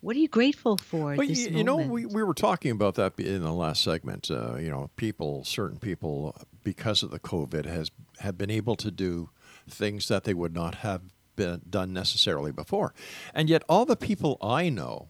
what 0.00 0.16
are 0.16 0.18
you 0.18 0.28
grateful 0.28 0.76
for 0.76 1.14
Well, 1.16 1.26
this 1.26 1.48
you, 1.48 1.58
you 1.58 1.64
know, 1.64 1.76
we, 1.76 2.06
we 2.06 2.22
were 2.22 2.34
talking 2.34 2.70
about 2.70 2.94
that 2.96 3.18
in 3.18 3.42
the 3.42 3.52
last 3.52 3.82
segment. 3.82 4.30
Uh, 4.30 4.56
you 4.56 4.70
know, 4.70 4.90
people, 4.96 5.44
certain 5.44 5.78
people, 5.78 6.36
because 6.62 7.02
of 7.02 7.10
the 7.10 7.20
COVID, 7.20 7.66
has 7.66 7.90
have 8.20 8.38
been 8.38 8.50
able 8.50 8.76
to 8.76 8.90
do 8.90 9.30
things 9.68 10.08
that 10.08 10.24
they 10.24 10.34
would 10.34 10.54
not 10.54 10.76
have 10.76 11.02
been 11.34 11.62
done 11.68 11.92
necessarily 11.92 12.52
before, 12.52 12.94
and 13.34 13.48
yet 13.48 13.62
all 13.68 13.84
the 13.84 13.96
people 13.96 14.38
I 14.40 14.68
know 14.68 15.08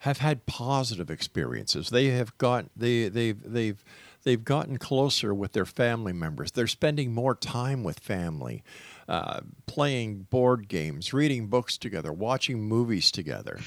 have 0.00 0.18
had 0.18 0.46
positive 0.46 1.10
experiences. 1.10 1.90
They 1.90 2.06
have 2.06 2.36
got 2.38 2.66
they 2.76 3.08
they've 3.08 3.40
they've 3.42 3.82
they've 4.26 4.44
gotten 4.44 4.76
closer 4.76 5.32
with 5.32 5.52
their 5.52 5.64
family 5.64 6.12
members. 6.12 6.50
They're 6.50 6.66
spending 6.66 7.14
more 7.14 7.36
time 7.36 7.84
with 7.84 8.00
family, 8.00 8.64
uh, 9.08 9.42
playing 9.66 10.26
board 10.30 10.66
games, 10.66 11.12
reading 11.12 11.46
books 11.46 11.78
together, 11.78 12.12
watching 12.12 12.60
movies 12.60 13.12
together. 13.12 13.60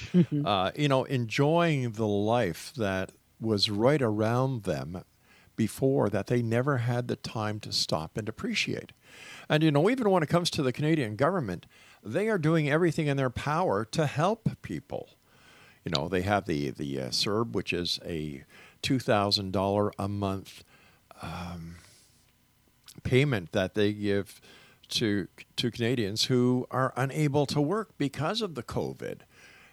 uh, 0.45 0.71
you 0.75 0.89
know, 0.89 1.05
enjoying 1.05 1.93
the 1.93 2.05
life 2.05 2.73
that 2.75 3.13
was 3.39 3.69
right 3.69 4.01
around 4.01 4.63
them 4.63 5.01
before 5.55 6.09
that 6.09 6.27
they 6.27 6.41
never 6.41 6.79
had 6.79 7.07
the 7.07 7.15
time 7.15 7.61
to 7.61 7.71
stop 7.71 8.17
and 8.17 8.27
appreciate. 8.27 8.91
And 9.47 9.63
you 9.63 9.71
know, 9.71 9.89
even 9.89 10.09
when 10.09 10.23
it 10.23 10.29
comes 10.29 10.49
to 10.51 10.61
the 10.61 10.73
Canadian 10.73 11.15
government, 11.15 11.67
they 12.03 12.27
are 12.27 12.37
doing 12.37 12.69
everything 12.69 13.07
in 13.07 13.15
their 13.15 13.29
power 13.29 13.85
to 13.85 14.05
help 14.07 14.49
people. 14.61 15.11
You 15.85 15.91
know, 15.95 16.09
they 16.09 16.21
have 16.23 16.45
the 16.45 16.71
the 16.71 16.99
uh, 16.99 17.07
CERB, 17.09 17.53
which 17.53 17.71
is 17.71 17.97
a 18.05 18.43
two 18.81 18.99
thousand 18.99 19.51
dollar 19.51 19.91
a 19.97 20.07
month 20.07 20.63
um, 21.21 21.75
payment 23.03 23.51
that 23.51 23.73
they 23.73 23.93
give 23.93 24.41
to 24.89 25.27
to 25.55 25.71
Canadians 25.71 26.25
who 26.25 26.67
are 26.71 26.93
unable 26.95 27.45
to 27.47 27.61
work 27.61 27.97
because 27.97 28.41
of 28.41 28.55
the 28.55 28.63
COVID, 28.63 29.19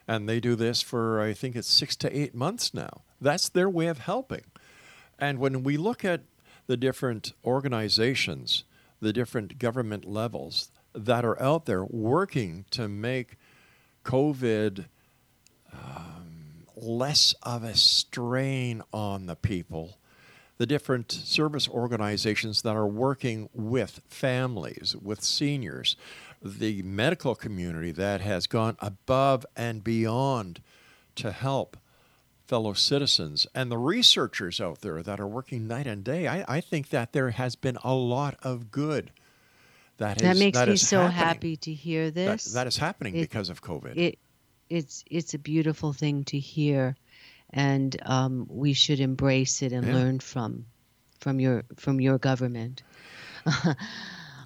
and 0.07 0.28
they 0.28 0.40
do 0.40 0.54
this 0.54 0.82
for 0.82 1.20
I 1.20 1.32
think 1.32 1.57
it's 1.57 1.68
six 1.68 1.96
to 1.96 2.16
eight 2.16 2.34
months 2.34 2.74
now. 2.74 3.02
That's 3.20 3.48
their 3.48 3.70
way 3.70 3.86
of 3.86 3.98
helping. 3.98 4.44
And 5.18 5.38
when 5.38 5.62
we 5.62 5.76
look 5.76 6.04
at 6.04 6.22
the 6.66 6.76
different 6.76 7.32
organizations, 7.44 8.64
the 9.00 9.12
different 9.12 9.59
government 9.59 10.04
levels 10.04 10.70
that 10.94 11.24
are 11.24 11.40
out 11.40 11.66
there 11.66 11.84
working 11.84 12.64
to 12.70 12.88
make 12.88 13.36
COVID 14.04 14.86
um, 15.72 16.26
less 16.77 17.35
of 17.43 17.64
a 17.64 17.74
strain 17.74 18.83
on 18.93 19.27
the 19.27 19.35
people, 19.37 19.97
the 20.59 20.66
different 20.66 21.11
service 21.11 21.68
organizations 21.68 22.62
that 22.62 22.77
are 22.77 22.87
working 22.87 23.49
with 23.55 24.01
families, 24.09 24.95
with 25.01 25.22
seniors, 25.24 25.97
the 26.43 26.83
medical 26.83 27.35
community 27.35 27.91
that 27.93 28.20
has 28.20 28.47
gone 28.47 28.77
above 28.81 29.45
and 29.57 29.83
beyond 29.83 30.61
to 31.16 31.33
help 31.33 31.77
fellow 32.47 32.74
citizens 32.74 33.47
and 33.55 33.72
the 33.72 33.79
researchers 33.79 34.61
out 34.61 34.81
there 34.83 35.03
that 35.03 35.18
are 35.18 35.27
working 35.27 35.66
night 35.66 35.87
and 35.87 36.05
day. 36.05 36.29
I, 36.29 36.45
I 36.47 36.61
think 36.61 36.91
that 36.91 37.12
there 37.12 37.31
has 37.31 37.57
been 37.57 37.77
a 37.83 37.95
lot 37.95 38.37
of 38.43 38.70
good 38.70 39.11
that 39.99 40.18
that 40.18 40.35
is- 40.35 40.39
makes 40.39 40.59
that 40.59 40.68
me 40.68 40.77
so 40.77 41.01
happening. 41.07 41.16
happy 41.16 41.57
to 41.57 41.72
hear 41.72 42.11
That, 42.11 42.33
this. 42.33 42.45
that 42.53 42.66
is 42.66 42.77
happening 42.77 43.16
It- 43.16 43.22
because 43.22 43.49
of 43.49 43.62
COVID. 43.62 43.97
it 43.97 44.18
it's 44.70 45.04
it's 45.10 45.34
a 45.34 45.38
beautiful 45.38 45.92
thing 45.92 46.24
to 46.24 46.38
hear 46.38 46.96
and 47.50 47.96
um, 48.04 48.46
we 48.48 48.72
should 48.72 49.00
embrace 49.00 49.62
it 49.62 49.72
and 49.72 49.86
Yeah. 49.86 49.94
learn 49.94 50.20
from 50.20 50.66
from 51.20 51.40
your 51.40 51.64
from 51.76 52.00
your 52.00 52.18
government 52.18 52.82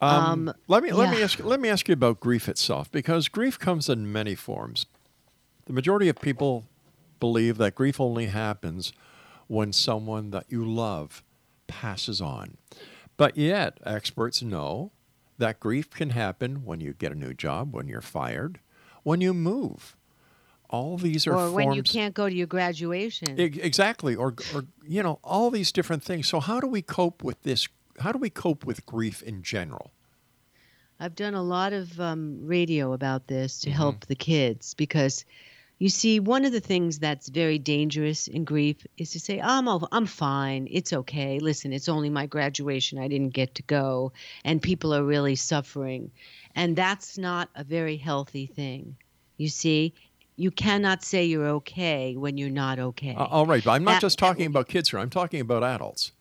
Um, 0.02 0.48
Um, 0.48 0.54
let 0.66 0.82
me 0.82 0.92
let 0.92 1.10
me 1.10 1.22
ask 1.22 1.38
let 1.44 1.60
me 1.60 1.68
ask 1.68 1.86
you 1.86 1.92
about 1.92 2.20
grief 2.20 2.48
itself 2.48 2.90
because 2.90 3.28
grief 3.28 3.58
comes 3.58 3.88
in 3.88 4.10
many 4.10 4.34
forms. 4.34 4.86
The 5.66 5.74
majority 5.74 6.08
of 6.08 6.20
people 6.20 6.64
believe 7.20 7.58
that 7.58 7.74
grief 7.74 8.00
only 8.00 8.26
happens 8.26 8.92
when 9.46 9.72
someone 9.74 10.30
that 10.30 10.46
you 10.48 10.64
love 10.64 11.22
passes 11.66 12.20
on. 12.20 12.56
But 13.18 13.36
yet, 13.36 13.78
experts 13.84 14.42
know 14.42 14.92
that 15.36 15.60
grief 15.60 15.90
can 15.90 16.10
happen 16.10 16.64
when 16.64 16.80
you 16.80 16.94
get 16.94 17.12
a 17.12 17.14
new 17.14 17.34
job, 17.34 17.74
when 17.74 17.86
you're 17.86 18.00
fired, 18.00 18.60
when 19.02 19.20
you 19.20 19.34
move. 19.34 19.96
All 20.70 20.96
these 20.96 21.26
are 21.26 21.32
or 21.32 21.36
forms 21.36 21.54
when 21.54 21.72
you 21.72 21.82
can't 21.82 22.14
go 22.14 22.28
to 22.28 22.34
your 22.34 22.46
graduation 22.46 23.38
Exactly, 23.38 24.14
or, 24.14 24.34
or 24.54 24.64
you 24.86 25.02
know, 25.02 25.18
all 25.22 25.50
these 25.50 25.72
different 25.72 26.02
things. 26.04 26.28
So, 26.28 26.38
how 26.38 26.60
do 26.60 26.68
we 26.68 26.80
cope 26.80 27.24
with 27.24 27.42
this? 27.42 27.68
How 27.98 28.12
do 28.12 28.18
we 28.18 28.30
cope 28.30 28.64
with 28.64 28.86
grief 28.86 29.20
in 29.22 29.42
general? 29.42 29.90
I've 31.00 31.16
done 31.16 31.34
a 31.34 31.42
lot 31.42 31.72
of 31.72 31.98
um, 32.00 32.46
radio 32.46 32.92
about 32.92 33.26
this 33.26 33.58
Mm-hmm. 33.60 33.70
to 33.70 33.76
help 33.76 34.06
the 34.06 34.14
kids 34.14 34.74
because 34.74 35.24
you 35.80 35.88
see, 35.88 36.20
one 36.20 36.44
of 36.44 36.52
the 36.52 36.60
things 36.60 36.98
that's 36.98 37.30
very 37.30 37.58
dangerous 37.58 38.28
in 38.28 38.44
grief 38.44 38.86
is 38.98 39.12
to 39.12 39.18
say, 39.20 39.40
I'm, 39.40 39.66
I'm 39.66 40.04
fine. 40.04 40.68
It's 40.70 40.92
okay. 40.92 41.38
Listen, 41.38 41.72
it's 41.72 41.88
only 41.88 42.10
my 42.10 42.26
graduation. 42.26 42.98
I 42.98 43.08
didn't 43.08 43.30
get 43.30 43.54
to 43.54 43.62
go. 43.62 44.12
And 44.44 44.60
people 44.60 44.92
are 44.92 45.02
really 45.02 45.36
suffering. 45.36 46.10
And 46.54 46.76
that's 46.76 47.16
not 47.16 47.48
a 47.54 47.64
very 47.64 47.96
healthy 47.96 48.44
thing. 48.44 48.96
You 49.38 49.48
see, 49.48 49.94
you 50.40 50.50
cannot 50.50 51.04
say 51.04 51.24
you're 51.26 51.46
okay 51.46 52.16
when 52.16 52.38
you're 52.38 52.48
not 52.48 52.78
okay. 52.78 53.14
Uh, 53.14 53.24
all 53.24 53.44
right, 53.46 53.62
but 53.62 53.72
I'm 53.72 53.84
not 53.84 53.92
That- 53.92 54.00
just 54.02 54.18
talking 54.18 54.46
about 54.46 54.68
kids 54.68 54.90
here. 54.90 54.98
I'm 54.98 55.10
talking 55.10 55.40
about 55.40 55.62
adults. 55.62 56.12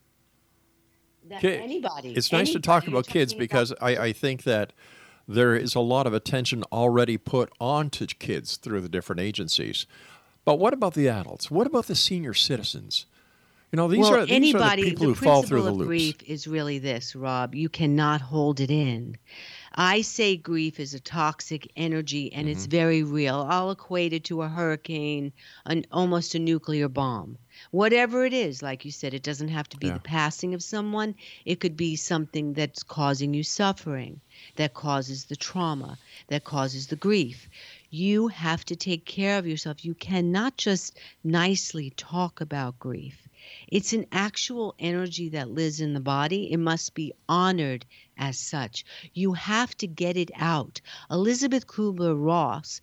That- 1.28 1.40
Ki- 1.40 1.54
anybody. 1.54 2.12
It's 2.12 2.30
nice 2.30 2.52
to 2.52 2.60
talk 2.60 2.86
about 2.86 3.06
kids 3.06 3.32
talking 3.32 3.46
because 3.46 3.72
I, 3.80 3.96
I 3.96 4.12
think 4.12 4.42
that 4.42 4.72
there 5.26 5.54
is 5.54 5.74
a 5.74 5.80
lot 5.80 6.06
of 6.06 6.12
attention 6.12 6.64
already 6.72 7.16
put 7.16 7.50
onto 7.60 8.06
kids 8.06 8.56
through 8.56 8.82
the 8.82 8.88
different 8.88 9.20
agencies. 9.20 9.86
But 10.44 10.58
what 10.58 10.74
about 10.74 10.94
the 10.94 11.08
adults? 11.08 11.50
What 11.50 11.66
about 11.66 11.86
the 11.86 11.94
senior 11.94 12.34
citizens? 12.34 13.06
You 13.72 13.76
know, 13.76 13.86
these 13.88 14.00
well, 14.00 14.16
are 14.16 14.26
these 14.26 14.34
anybody, 14.34 14.82
are 14.82 14.84
the 14.84 14.90
people 14.90 15.06
who 15.06 15.14
principle 15.14 15.32
fall 15.32 15.42
through 15.44 15.62
the 15.62 15.68
of 15.70 15.76
loops. 15.76 15.86
grief 15.86 16.22
is 16.26 16.48
really 16.48 16.78
this, 16.78 17.14
Rob. 17.14 17.54
You 17.54 17.68
cannot 17.68 18.20
hold 18.20 18.58
it 18.58 18.70
in. 18.70 19.16
I 19.74 20.02
say 20.02 20.36
grief 20.36 20.78
is 20.80 20.94
a 20.94 21.00
toxic 21.00 21.70
energy 21.76 22.32
and 22.32 22.48
it's 22.48 22.66
Mm-hmm. 22.66 22.70
very 22.70 23.02
real. 23.02 23.46
I'll 23.48 23.70
equate 23.70 24.12
it 24.12 24.24
to 24.24 24.42
a 24.42 24.48
hurricane, 24.48 25.32
an 25.66 25.84
almost 25.92 26.34
a 26.34 26.38
nuclear 26.38 26.88
bomb. 26.88 27.38
Whatever 27.70 28.24
it 28.24 28.32
is, 28.32 28.62
like 28.62 28.84
you 28.84 28.90
said, 28.92 29.14
it 29.14 29.22
doesn't 29.22 29.48
have 29.48 29.68
to 29.70 29.76
be 29.76 29.88
Yeah. 29.88 29.92
the 29.92 30.00
passing 30.00 30.54
of 30.54 30.62
someone. 30.62 31.14
It 31.44 31.60
could 31.60 31.76
be 31.76 31.96
something 31.96 32.52
that's 32.54 32.82
causing 32.82 33.34
you 33.34 33.42
suffering, 33.42 34.20
that 34.56 34.74
causes 34.74 35.24
the 35.26 35.36
trauma, 35.36 35.98
that 36.28 36.44
causes 36.44 36.86
the 36.88 36.96
grief. 36.96 37.48
You 37.90 38.28
have 38.28 38.64
to 38.66 38.76
take 38.76 39.04
care 39.06 39.38
of 39.38 39.46
yourself. 39.46 39.84
You 39.84 39.94
cannot 39.94 40.56
just 40.56 40.98
nicely 41.24 41.90
talk 41.90 42.40
about 42.40 42.78
grief. 42.78 43.28
It's 43.68 43.92
an 43.92 44.06
actual 44.12 44.74
energy 44.78 45.30
that 45.30 45.50
lives 45.50 45.80
in 45.80 45.94
the 45.94 46.00
body. 46.00 46.52
It 46.52 46.58
must 46.58 46.94
be 46.94 47.12
honored 47.28 47.86
as 48.16 48.38
such. 48.38 48.84
You 49.14 49.32
have 49.34 49.76
to 49.78 49.86
get 49.86 50.16
it 50.16 50.30
out. 50.34 50.80
Elisabeth 51.10 51.66
Kübler-Ross 51.66 52.80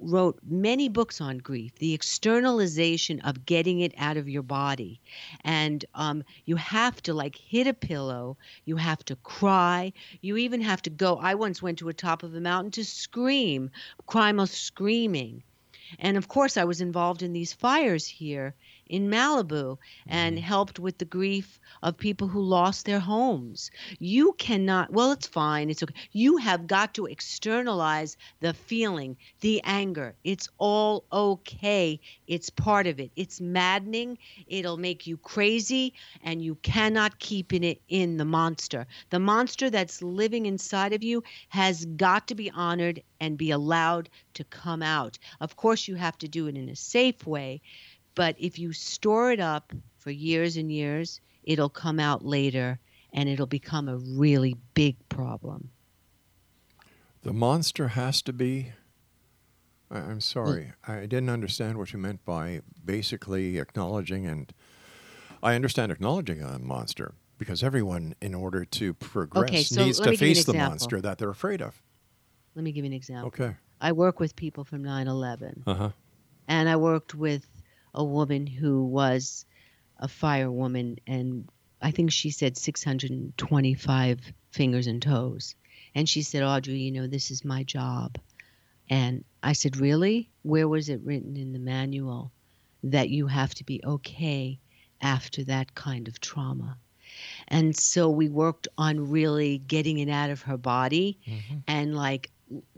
wrote 0.00 0.38
many 0.42 0.88
books 0.88 1.20
on 1.20 1.38
grief, 1.38 1.74
the 1.76 1.92
externalization 1.92 3.20
of 3.20 3.44
getting 3.44 3.80
it 3.80 3.92
out 3.96 4.16
of 4.16 4.28
your 4.28 4.42
body. 4.42 5.00
And 5.44 5.84
um, 5.94 6.24
you 6.44 6.56
have 6.56 7.02
to 7.02 7.14
like 7.14 7.36
hit 7.36 7.66
a 7.66 7.74
pillow, 7.74 8.38
you 8.64 8.76
have 8.76 9.04
to 9.06 9.16
cry, 9.16 9.92
you 10.20 10.36
even 10.38 10.62
have 10.62 10.82
to 10.82 10.90
go. 10.90 11.16
I 11.16 11.34
once 11.34 11.62
went 11.62 11.78
to 11.78 11.88
a 11.88 11.94
top 11.94 12.22
of 12.22 12.34
a 12.34 12.40
mountain 12.40 12.70
to 12.72 12.84
scream, 12.84 13.70
cry 14.06 14.32
most 14.32 14.54
screaming. 14.54 15.42
And 15.98 16.16
of 16.16 16.28
course, 16.28 16.56
I 16.56 16.64
was 16.64 16.80
involved 16.80 17.22
in 17.22 17.32
these 17.32 17.52
fires 17.52 18.06
here 18.06 18.54
in 18.90 19.08
Malibu 19.08 19.78
and 20.06 20.36
mm-hmm. 20.36 20.44
helped 20.44 20.78
with 20.78 20.98
the 20.98 21.04
grief 21.04 21.60
of 21.82 21.96
people 21.96 22.26
who 22.26 22.42
lost 22.42 22.84
their 22.84 22.98
homes. 22.98 23.70
You 23.98 24.34
cannot, 24.36 24.92
well, 24.92 25.12
it's 25.12 25.28
fine. 25.28 25.70
It's 25.70 25.82
okay. 25.82 25.94
You 26.12 26.36
have 26.38 26.66
got 26.66 26.94
to 26.94 27.06
externalize 27.06 28.16
the 28.40 28.52
feeling, 28.52 29.16
the 29.40 29.62
anger. 29.64 30.16
It's 30.24 30.48
all 30.58 31.04
okay. 31.12 32.00
It's 32.26 32.50
part 32.50 32.88
of 32.88 32.98
it. 32.98 33.12
It's 33.14 33.40
maddening. 33.40 34.18
It'll 34.48 34.76
make 34.76 35.06
you 35.06 35.16
crazy, 35.16 35.94
and 36.24 36.42
you 36.42 36.56
cannot 36.56 37.20
keep 37.20 37.52
in 37.52 37.62
it 37.62 37.80
in 37.88 38.16
the 38.16 38.24
monster. 38.24 38.86
The 39.10 39.20
monster 39.20 39.70
that's 39.70 40.02
living 40.02 40.46
inside 40.46 40.92
of 40.92 41.04
you 41.04 41.22
has 41.48 41.84
got 41.84 42.26
to 42.28 42.34
be 42.34 42.50
honored 42.50 43.02
and 43.20 43.38
be 43.38 43.50
allowed 43.50 44.08
to 44.34 44.44
come 44.44 44.82
out. 44.82 45.18
Of 45.40 45.56
course, 45.56 45.86
you 45.86 45.94
have 45.96 46.18
to 46.18 46.28
do 46.28 46.46
it 46.46 46.56
in 46.56 46.68
a 46.68 46.76
safe 46.76 47.26
way, 47.26 47.60
but 48.14 48.36
if 48.38 48.58
you 48.58 48.72
store 48.72 49.32
it 49.32 49.40
up 49.40 49.72
for 49.96 50.10
years 50.10 50.56
and 50.56 50.70
years, 50.70 51.20
it'll 51.44 51.68
come 51.68 51.98
out 52.00 52.24
later 52.24 52.78
and 53.12 53.28
it'll 53.28 53.46
become 53.46 53.88
a 53.88 53.96
really 53.96 54.56
big 54.74 54.96
problem. 55.08 55.70
The 57.22 57.32
monster 57.32 57.88
has 57.88 58.22
to 58.22 58.32
be. 58.32 58.72
I'm 59.90 60.20
sorry, 60.20 60.72
I 60.86 61.00
didn't 61.00 61.30
understand 61.30 61.76
what 61.76 61.92
you 61.92 61.98
meant 61.98 62.24
by 62.24 62.60
basically 62.84 63.58
acknowledging, 63.58 64.24
and 64.24 64.52
I 65.42 65.56
understand 65.56 65.90
acknowledging 65.90 66.42
a 66.42 66.60
monster 66.60 67.14
because 67.38 67.64
everyone, 67.64 68.14
in 68.22 68.32
order 68.32 68.64
to 68.64 68.94
progress, 68.94 69.68
so 69.68 69.84
needs 69.84 69.98
to 69.98 70.10
me 70.10 70.16
give 70.16 70.22
you 70.22 70.28
an 70.28 70.34
face 70.34 70.44
the 70.44 70.54
monster 70.54 71.00
that 71.00 71.18
they're 71.18 71.30
afraid 71.30 71.60
of. 71.60 71.82
Let 72.54 72.62
me 72.62 72.70
give 72.70 72.84
you 72.84 72.90
an 72.90 72.96
example. 72.96 73.28
Okay. 73.28 73.56
I 73.80 73.92
work 73.92 74.20
with 74.20 74.36
people 74.36 74.62
from 74.62 74.84
9 74.84 75.08
11. 75.08 75.64
Uh 75.66 75.74
huh. 75.74 75.90
and 76.46 76.68
I 76.68 76.76
worked 76.76 77.14
with 77.14 77.46
a 77.94 78.04
woman 78.04 78.46
who 78.46 78.84
was 78.84 79.44
a 79.98 80.08
firewoman, 80.08 80.98
and 81.06 81.48
I 81.80 81.90
think 81.90 82.12
she 82.12 82.30
said 82.30 82.56
625 82.56 84.20
fingers 84.50 84.86
and 84.86 85.02
toes. 85.02 85.54
And 85.94 86.08
she 86.08 86.22
said, 86.22 86.42
Audrey, 86.42 86.78
you 86.78 86.92
know, 86.92 87.06
this 87.06 87.30
is 87.30 87.44
my 87.44 87.62
job. 87.64 88.18
And 88.88 89.24
I 89.42 89.52
said, 89.52 89.76
Really? 89.76 90.30
Where 90.42 90.68
was 90.68 90.88
it 90.88 91.00
written 91.02 91.36
in 91.36 91.52
the 91.52 91.58
manual 91.58 92.32
that 92.82 93.08
you 93.08 93.26
have 93.26 93.54
to 93.56 93.64
be 93.64 93.80
okay 93.84 94.58
after 95.00 95.44
that 95.44 95.74
kind 95.74 96.08
of 96.08 96.20
trauma? 96.20 96.76
And 97.48 97.76
so 97.76 98.08
we 98.08 98.28
worked 98.28 98.68
on 98.78 99.10
really 99.10 99.58
getting 99.58 99.98
it 99.98 100.08
out 100.08 100.30
of 100.30 100.42
her 100.42 100.56
body 100.56 101.18
mm-hmm. 101.26 101.58
and 101.66 101.96
like 101.96 102.30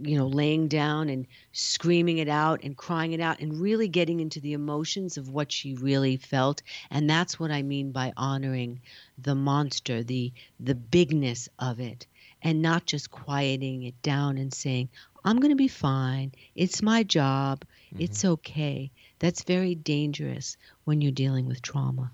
you 0.03 0.19
know 0.19 0.27
laying 0.27 0.69
down 0.69 1.09
and 1.09 1.27
screaming 1.53 2.19
it 2.19 2.29
out 2.29 2.61
and 2.63 2.77
crying 2.77 3.13
it 3.13 3.21
out 3.21 3.41
and 3.41 3.61
really 3.61 3.89
getting 3.89 4.21
into 4.21 4.41
the 4.41 4.53
emotions 4.53 5.17
of 5.17 5.31
what 5.31 5.51
she 5.51 5.75
really 5.75 6.17
felt 6.17 6.63
and 6.91 7.09
that's 7.09 7.41
what 7.41 7.51
i 7.51 7.63
mean 7.63 7.91
by 7.91 8.13
honoring 8.17 8.81
the 9.19 9.35
monster 9.35 10.03
the 10.03 10.31
the 10.61 10.75
bigness 10.75 11.49
of 11.59 11.81
it 11.81 12.07
and 12.43 12.61
not 12.61 12.85
just 12.85 13.11
quieting 13.11 13.83
it 13.85 14.01
down 14.03 14.37
and 14.37 14.53
saying 14.53 14.89
i'm 15.25 15.39
going 15.39 15.51
to 15.51 15.57
be 15.57 15.69
fine 15.69 16.31
it's 16.55 16.83
my 16.83 17.03
job 17.03 17.65
It's 17.99 18.25
okay. 18.25 18.91
That's 19.19 19.43
very 19.45 19.75
dangerous 19.75 20.57
when 20.85 21.01
you're 21.01 21.13
dealing 21.13 21.47
with 21.47 21.63
trauma. 21.63 22.11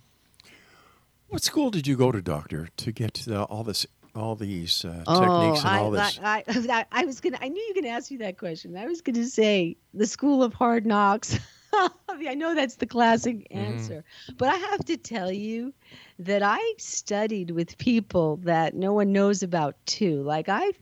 What 1.28 1.42
school 1.42 1.70
did 1.70 1.86
you 1.86 1.96
go 1.96 2.10
to, 2.10 2.22
doctor, 2.22 2.68
to 2.78 2.92
get 2.92 3.28
uh, 3.28 3.44
all 3.44 3.62
this, 3.62 3.86
all 4.18 4.34
these 4.36 4.84
uh, 4.84 5.04
Oh, 5.06 5.20
techniques 5.20 5.64
and 5.64 5.74
I, 5.74 5.78
all 5.78 5.90
this? 5.90 6.18
I, 6.22 6.44
I, 6.48 6.86
I 6.92 7.04
was 7.06 7.20
gonna. 7.20 7.38
I 7.40 7.48
knew 7.48 7.60
you 7.60 7.72
were 7.74 7.80
gonna 7.82 7.94
ask 7.94 8.10
me 8.10 8.18
that 8.18 8.38
question. 8.38 8.76
I 8.76 8.86
was 8.86 9.00
gonna 9.00 9.24
say 9.24 9.76
the 9.94 10.06
School 10.06 10.42
of 10.42 10.52
Hard 10.54 10.86
Knocks. 10.86 11.38
I, 12.08 12.34
know 12.34 12.54
that's 12.54 12.76
the 12.76 12.86
classic 12.86 13.46
Mm-hmm. 13.54 13.70
answer, 13.72 14.04
but 14.38 14.48
I 14.48 14.56
have 14.56 14.84
to 14.86 14.96
tell 14.96 15.30
you 15.30 15.72
that 16.18 16.42
I 16.42 16.58
studied 16.78 17.50
with 17.52 17.78
people 17.78 18.36
that 18.44 18.74
no 18.74 18.92
one 18.92 19.12
knows 19.12 19.42
about 19.42 19.76
too. 19.86 20.22
Like 20.22 20.48
I've, 20.48 20.78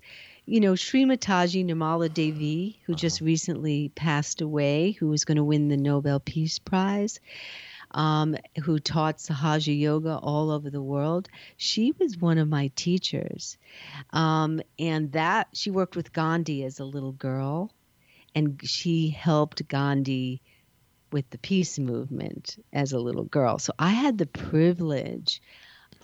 you 0.46 0.60
know, 0.60 0.74
Shri 0.74 1.04
Mataji 1.04 1.64
Nirmala 1.66 2.12
Devi, 2.12 2.80
who 2.86 2.94
just 2.94 3.20
Uh-huh. 3.20 3.26
recently 3.26 3.90
passed 3.90 4.40
away, 4.40 4.92
who 4.92 5.08
was 5.08 5.24
going 5.24 5.36
to 5.36 5.44
win 5.44 5.68
the 5.68 5.76
Nobel 5.76 6.20
Peace 6.20 6.58
Prize 6.58 7.20
um, 7.92 8.36
who 8.64 8.78
taught 8.78 9.18
Sahaja 9.18 9.78
Yoga 9.78 10.16
all 10.16 10.50
over 10.50 10.70
the 10.70 10.82
world. 10.82 11.28
She 11.56 11.92
was 11.98 12.18
one 12.18 12.38
of 12.38 12.48
my 12.48 12.70
teachers. 12.76 13.56
Um, 14.10 14.60
and 14.78 15.12
that 15.12 15.48
she 15.52 15.70
worked 15.70 15.96
with 15.96 16.12
Gandhi 16.12 16.64
as 16.64 16.80
a 16.80 16.84
little 16.84 17.12
girl, 17.12 17.72
and 18.34 18.60
she 18.64 19.08
helped 19.08 19.66
Gandhi 19.68 20.42
with 21.12 21.28
the 21.30 21.38
peace 21.38 21.78
movement 21.78 22.62
as 22.72 22.92
a 22.92 22.98
little 22.98 23.24
girl. 23.24 23.58
So 23.58 23.72
I 23.78 23.90
had 23.90 24.18
the 24.18 24.26
privilege 24.26 25.40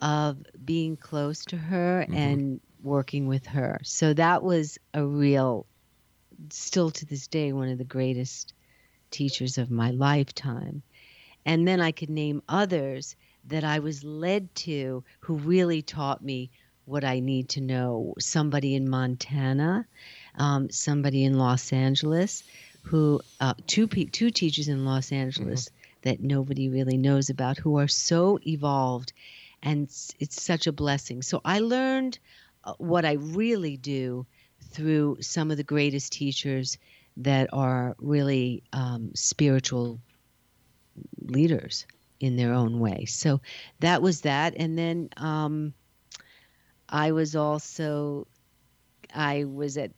of 0.01 0.39
being 0.64 0.97
close 0.97 1.45
to 1.47 1.57
her 1.57 2.07
and 2.12 2.61
working 2.83 3.26
with 3.26 3.47
her. 3.47 3.80
So 3.85 4.14
that 4.14 4.43
was 4.43 4.78
a 4.95 5.05
real, 5.05 5.66
still 6.51 6.91
to 6.91 7.07
this 7.07 7.26
day, 7.26 7.53
one 7.53 7.68
of 7.68 7.78
the 7.78 7.85
greatest 7.85 8.55
teachers 9.11 9.59
of 9.59 9.70
my 9.70 9.91
lifetime. 9.91 10.83
And 11.45 11.66
then 11.66 11.80
I 11.80 11.93
could 11.93 12.11
name 12.11 12.43
others 12.49 13.16
that 13.47 13.64
I 13.64 13.80
was 13.80 14.05
led 14.05 14.55
to 14.55 15.05
who 15.20 15.34
really 15.34 15.82
taught 15.82 16.22
me 16.22 16.51
what 16.84 17.05
I 17.05 17.20
need 17.20 17.49
to 17.51 17.61
know. 17.61 18.14
Somebody 18.18 18.74
in 18.74 18.88
Montana, 18.88 19.86
um, 20.36 20.70
somebody 20.70 21.24
in 21.24 21.38
Los 21.38 21.72
Angeles, 21.72 22.45
who 22.82 23.20
uh, 23.40 23.55
two 23.66 23.86
pe- 23.86 24.05
two 24.05 24.30
teachers 24.30 24.68
in 24.68 24.84
Los 24.84 25.12
Angeles 25.12 25.70
that 26.03 26.20
nobody 26.20 26.68
really 26.68 26.97
knows 26.97 27.30
about, 27.30 27.59
who 27.59 27.78
are 27.78 27.88
so 27.88 28.38
evolved, 28.47 29.12
and 29.62 29.84
it's, 29.84 30.14
it's 30.18 30.43
such 30.43 30.66
a 30.66 30.72
blessing. 30.72 31.22
So 31.22 31.40
I 31.45 31.61
learned 31.61 32.18
uh, 32.64 32.74
what 32.78 33.05
I 33.05 33.12
really 33.12 33.76
do 33.76 34.26
through 34.70 35.18
some 35.20 35.51
of 35.51 35.57
the 35.57 35.64
greatest 35.64 36.12
teachers 36.12 36.78
that 37.16 37.49
are 37.53 37.95
really 37.99 38.62
um, 38.72 39.11
spiritual 39.14 40.01
leaders 41.20 41.86
in 42.20 42.36
their 42.36 42.53
own 42.53 42.78
way. 42.78 43.05
So 43.07 43.40
that 43.80 44.01
was 44.03 44.22
that. 44.22 44.55
And 44.57 44.78
then 44.78 45.09
um, 45.16 45.74
I 46.88 47.12
was 47.12 47.34
also, 47.34 48.26
I 49.14 49.45
was 49.45 49.76
at 49.76 49.90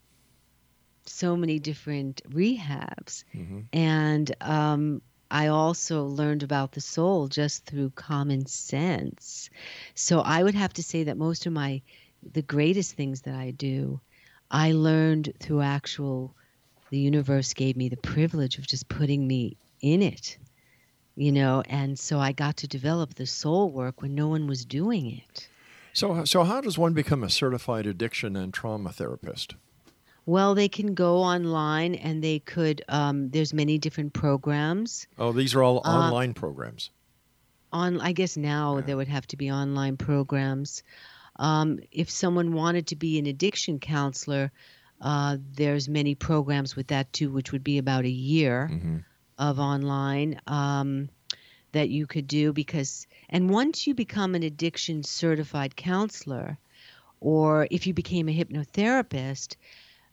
so 1.07 1.37
many 1.37 1.59
different 1.59 2.23
rehabs. 2.31 3.25
And 3.73 4.35
um, 4.41 5.03
I 5.31 5.49
also 5.49 6.05
learned 6.05 6.43
about 6.43 6.73
the 6.73 6.81
soul 6.81 7.29
just 7.29 7.67
through 7.67 7.91
common 7.91 8.47
sense. 8.47 9.51
So 9.95 10.21
I 10.21 10.43
would 10.43 10.55
have 10.55 10.73
to 10.75 10.83
say 10.83 11.05
that 11.05 11.19
most 11.19 11.45
of 11.47 11.53
my, 11.53 11.83
the 12.33 12.43
greatest 12.43 12.95
things 12.97 13.23
that 13.23 13.35
I 13.35 13.51
do, 13.51 14.01
I 14.51 14.73
learned 14.73 15.33
through 15.41 15.61
actual, 15.61 16.35
the 16.91 16.99
universe 16.99 17.53
gave 17.53 17.77
me 17.77 17.89
the 17.91 17.97
privilege 17.99 18.57
of 18.59 18.67
just 18.67 18.89
putting 18.89 19.27
me 19.27 19.57
in 19.83 20.01
it 20.01 20.39
you 21.17 21.31
know 21.33 21.63
and 21.69 21.99
so 21.99 22.19
i 22.19 22.33
got 22.33 22.57
to 22.57 22.67
develop 22.69 23.15
the 23.15 23.27
soul 23.27 23.71
work 23.71 24.03
when 24.03 24.15
no 24.15 24.29
one 24.29 24.47
was 24.47 24.65
doing 24.65 25.11
it. 25.11 25.49
So, 25.93 26.25
so 26.25 26.43
how 26.43 26.61
does 26.61 26.77
one 26.77 26.93
become 26.93 27.23
a 27.23 27.31
certified 27.31 27.87
addiction 27.87 28.35
and 28.37 28.53
trauma 28.53 28.91
therapist? 28.93 29.55
well 30.27 30.55
they 30.55 30.69
can 30.69 30.95
go 30.95 31.19
online 31.19 31.95
and 31.95 32.25
they 32.25 32.39
could 32.41 32.83
um, 32.89 33.29
there's 33.31 33.53
many 33.55 33.79
different 33.79 34.13
programs. 34.15 35.07
Oh, 35.19 35.33
these 35.33 35.55
are 35.55 35.63
all 35.63 35.79
Uh, 35.85 35.91
online 35.91 36.35
programs. 36.35 36.91
on 37.73 38.01
i 38.01 38.13
guess 38.13 38.37
now 38.37 38.81
there 38.81 38.97
would 38.97 39.09
have 39.09 39.27
to 39.29 39.37
be 39.37 39.51
online 39.51 39.97
programs. 39.97 40.83
Um, 41.37 41.79
if 41.91 42.09
someone 42.11 42.53
wanted 42.55 42.87
to 42.89 42.97
be 42.97 43.19
an 43.19 43.27
addiction 43.27 43.79
counselor 43.79 44.51
uh, 45.01 45.37
there's 45.53 45.89
many 45.89 46.15
programs 46.15 46.75
with 46.77 46.87
that 46.89 47.13
too 47.13 47.31
which 47.31 47.53
would 47.53 47.65
be 47.65 47.79
about 47.79 48.05
a 48.05 48.09
year 48.35 48.71
of 49.39 49.59
online 49.59 50.41
um, 50.47 51.09
that 51.73 51.89
you 51.89 52.07
could 52.07 52.27
do 52.27 52.53
because 52.53 53.07
and 53.29 53.51
once 53.51 53.87
you 53.87 53.95
become 53.95 54.35
an 54.35 54.43
addiction 54.43 55.03
certified 55.03 55.77
counselor 55.77 56.59
or 57.21 57.67
if 57.71 57.87
you 57.87 57.95
became 57.95 58.29
a 58.29 58.37
hypnotherapist 58.37 59.57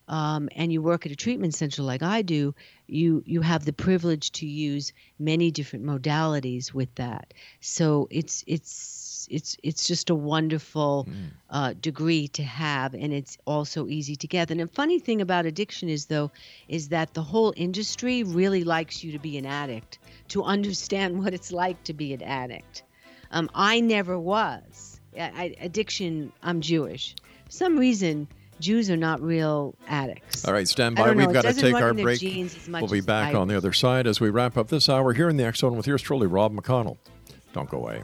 um, 0.07 0.49
and 0.55 0.73
you 0.73 0.81
work 0.81 1.05
at 1.05 1.11
a 1.11 1.15
treatment 1.15 1.55
center 1.55 1.83
like 1.83 2.03
I 2.03 2.21
do, 2.21 2.53
you 2.87 3.23
you 3.25 3.41
have 3.41 3.63
the 3.63 3.73
privilege 3.73 4.31
to 4.33 4.45
use 4.45 4.91
many 5.17 5.51
different 5.51 5.85
modalities 5.85 6.73
with 6.73 6.93
that. 6.95 7.33
So 7.61 8.07
it's 8.11 8.43
it's 8.45 8.71
it's 9.29 9.57
it's 9.63 9.87
just 9.87 10.09
a 10.09 10.15
wonderful 10.15 11.07
uh, 11.49 11.73
degree 11.79 12.27
to 12.29 12.43
have, 12.43 12.93
and 12.93 13.13
it's 13.13 13.37
also 13.45 13.87
easy 13.87 14.15
to 14.15 14.27
get. 14.27 14.51
And 14.51 14.59
the 14.59 14.67
funny 14.67 14.99
thing 14.99 15.21
about 15.21 15.45
addiction 15.45 15.89
is 15.89 16.05
though, 16.05 16.31
is 16.67 16.89
that 16.89 17.13
the 17.13 17.23
whole 17.23 17.53
industry 17.55 18.23
really 18.23 18.63
likes 18.63 19.03
you 19.03 19.11
to 19.11 19.19
be 19.19 19.37
an 19.37 19.45
addict 19.45 19.99
to 20.29 20.43
understand 20.43 21.19
what 21.23 21.33
it's 21.33 21.51
like 21.51 21.83
to 21.85 21.93
be 21.93 22.13
an 22.13 22.23
addict. 22.23 22.83
Um, 23.31 23.49
I 23.53 23.79
never 23.79 24.19
was. 24.19 24.99
I, 25.17 25.55
addiction. 25.59 26.31
I'm 26.41 26.61
Jewish. 26.61 27.15
For 27.45 27.51
some 27.51 27.77
reason, 27.77 28.27
Jews 28.61 28.89
are 28.89 28.97
not 28.97 29.21
real 29.21 29.75
addicts. 29.87 30.45
All 30.45 30.53
right, 30.53 30.67
stand 30.67 30.95
by. 30.95 31.11
We've 31.11 31.33
got 31.33 31.43
to 31.43 31.53
take 31.53 31.75
our 31.75 31.93
break. 31.93 32.19
genes 32.19 32.55
as 32.55 32.69
much 32.69 32.81
We'll 32.81 32.91
be 32.91 33.01
back 33.01 33.35
on 33.35 33.47
the 33.47 33.57
other 33.57 33.73
side 33.73 34.07
as 34.07 34.21
we 34.21 34.29
wrap 34.29 34.57
up 34.57 34.69
this 34.69 34.87
hour 34.87 35.13
here 35.13 35.29
in 35.29 35.37
the 35.37 35.51
Zone 35.53 35.75
with 35.75 35.87
yours 35.87 36.01
truly, 36.01 36.27
Rob 36.27 36.53
McConnell. 36.53 36.97
Don't 37.53 37.69
go 37.69 37.77
away. 37.77 38.03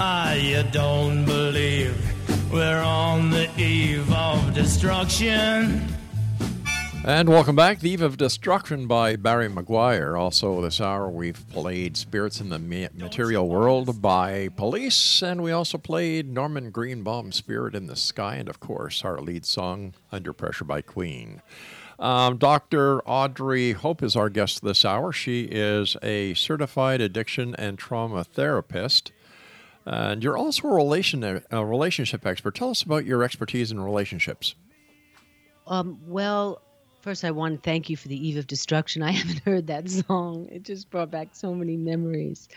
Ah, 0.00 0.32
you 0.34 0.62
don't 0.70 1.24
believe 1.24 1.96
we're 2.52 2.80
on 2.80 3.30
the 3.30 3.50
eve 3.60 4.08
of 4.12 4.54
destruction. 4.54 5.88
And 7.04 7.28
welcome 7.28 7.56
back. 7.56 7.80
The 7.80 7.90
Eve 7.90 8.02
of 8.02 8.16
Destruction 8.16 8.86
by 8.86 9.16
Barry 9.16 9.48
McGuire. 9.48 10.16
Also, 10.16 10.60
this 10.60 10.80
hour 10.80 11.08
we've 11.08 11.44
played 11.50 11.96
Spirits 11.96 12.40
in 12.40 12.48
the 12.48 12.60
Material 12.60 13.48
World 13.48 14.00
by 14.00 14.50
Police, 14.50 15.20
and 15.20 15.42
we 15.42 15.50
also 15.50 15.78
played 15.78 16.32
Norman 16.32 16.70
Greenbaum's 16.70 17.34
Spirit 17.34 17.74
in 17.74 17.88
the 17.88 17.96
Sky, 17.96 18.36
and 18.36 18.48
of 18.48 18.60
course, 18.60 19.04
our 19.04 19.20
lead 19.20 19.44
song, 19.44 19.94
Under 20.12 20.32
Pressure 20.32 20.64
by 20.64 20.80
Queen. 20.80 21.42
Um, 21.98 22.36
Dr. 22.36 23.00
Audrey 23.00 23.72
Hope 23.72 24.04
is 24.04 24.14
our 24.14 24.28
guest 24.28 24.62
this 24.62 24.84
hour. 24.84 25.12
She 25.12 25.44
is 25.50 25.96
a 26.04 26.34
certified 26.34 27.00
addiction 27.00 27.56
and 27.56 27.76
trauma 27.76 28.22
therapist. 28.22 29.10
And 29.90 30.22
you're 30.22 30.36
also 30.36 30.68
a, 30.68 30.74
relation, 30.74 31.42
a 31.50 31.64
relationship 31.64 32.26
expert. 32.26 32.54
Tell 32.54 32.68
us 32.68 32.82
about 32.82 33.06
your 33.06 33.22
expertise 33.22 33.70
in 33.70 33.80
relationships. 33.80 34.54
Um, 35.66 35.98
well, 36.06 36.60
first, 37.00 37.24
I 37.24 37.30
want 37.30 37.54
to 37.54 37.60
thank 37.62 37.88
you 37.88 37.96
for 37.96 38.08
the 38.08 38.28
Eve 38.28 38.36
of 38.36 38.46
Destruction. 38.46 39.02
I 39.02 39.10
haven't 39.12 39.38
heard 39.46 39.68
that 39.68 39.88
song. 39.88 40.46
It 40.52 40.64
just 40.64 40.90
brought 40.90 41.10
back 41.10 41.28
so 41.32 41.54
many 41.54 41.78
memories. 41.78 42.50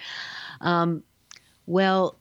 Um, 0.60 1.04
well, 1.68 2.18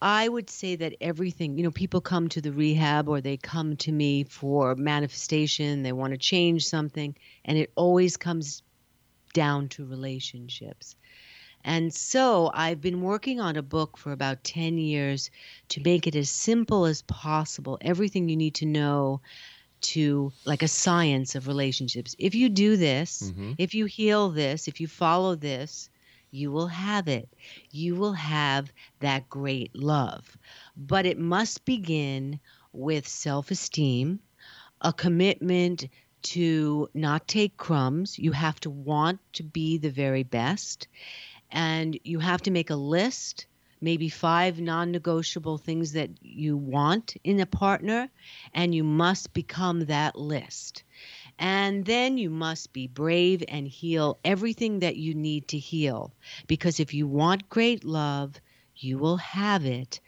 I 0.00 0.26
would 0.26 0.48
say 0.48 0.76
that 0.76 0.94
everything, 1.02 1.58
you 1.58 1.64
know, 1.64 1.70
people 1.70 2.00
come 2.00 2.30
to 2.30 2.40
the 2.40 2.52
rehab 2.52 3.06
or 3.06 3.20
they 3.20 3.36
come 3.36 3.76
to 3.78 3.92
me 3.92 4.24
for 4.24 4.74
manifestation, 4.76 5.82
they 5.82 5.92
want 5.92 6.12
to 6.12 6.18
change 6.18 6.66
something, 6.66 7.14
and 7.44 7.58
it 7.58 7.70
always 7.74 8.16
comes 8.16 8.62
down 9.34 9.68
to 9.68 9.84
relationships. 9.84 10.96
And 11.68 11.92
so 11.92 12.50
I've 12.54 12.80
been 12.80 13.02
working 13.02 13.40
on 13.40 13.56
a 13.56 13.62
book 13.62 13.98
for 13.98 14.10
about 14.10 14.42
10 14.42 14.78
years 14.78 15.30
to 15.68 15.82
make 15.82 16.06
it 16.06 16.16
as 16.16 16.30
simple 16.30 16.86
as 16.86 17.02
possible. 17.02 17.76
Everything 17.82 18.26
you 18.30 18.38
need 18.38 18.54
to 18.54 18.64
know 18.64 19.20
to 19.92 20.32
like 20.46 20.62
a 20.62 20.68
science 20.68 21.34
of 21.34 21.46
relationships. 21.46 22.16
If 22.18 22.34
you 22.34 22.48
do 22.48 22.78
this, 22.78 23.20
mm-hmm. 23.20 23.52
if 23.58 23.74
you 23.74 23.84
heal 23.84 24.30
this, 24.30 24.66
if 24.66 24.80
you 24.80 24.88
follow 24.88 25.34
this, 25.34 25.90
you 26.30 26.50
will 26.50 26.68
have 26.68 27.06
it. 27.06 27.28
You 27.70 27.96
will 27.96 28.14
have 28.14 28.72
that 29.00 29.28
great 29.28 29.76
love. 29.76 30.38
But 30.74 31.04
it 31.04 31.18
must 31.18 31.66
begin 31.66 32.40
with 32.72 33.06
self 33.06 33.50
esteem, 33.50 34.20
a 34.80 34.94
commitment 34.94 35.86
to 36.20 36.88
not 36.94 37.28
take 37.28 37.58
crumbs. 37.58 38.18
You 38.18 38.32
have 38.32 38.58
to 38.60 38.70
want 38.70 39.20
to 39.34 39.42
be 39.42 39.76
the 39.76 39.90
very 39.90 40.22
best. 40.22 40.88
And 41.50 41.98
you 42.04 42.18
have 42.18 42.42
to 42.42 42.50
make 42.50 42.70
a 42.70 42.76
list, 42.76 43.46
maybe 43.80 44.08
five 44.08 44.60
non 44.60 44.90
negotiable 44.90 45.58
things 45.58 45.92
that 45.92 46.10
you 46.22 46.56
want 46.56 47.16
in 47.24 47.40
a 47.40 47.46
partner, 47.46 48.10
and 48.52 48.74
you 48.74 48.84
must 48.84 49.32
become 49.32 49.86
that 49.86 50.16
list. 50.16 50.82
And 51.38 51.84
then 51.84 52.18
you 52.18 52.30
must 52.30 52.72
be 52.72 52.86
brave 52.86 53.44
and 53.48 53.68
heal 53.68 54.18
everything 54.24 54.80
that 54.80 54.96
you 54.96 55.14
need 55.14 55.48
to 55.48 55.58
heal. 55.58 56.12
Because 56.46 56.80
if 56.80 56.92
you 56.92 57.06
want 57.06 57.48
great 57.48 57.84
love, 57.84 58.40
you 58.76 58.98
will 58.98 59.16
have 59.18 59.64
it, 59.64 60.00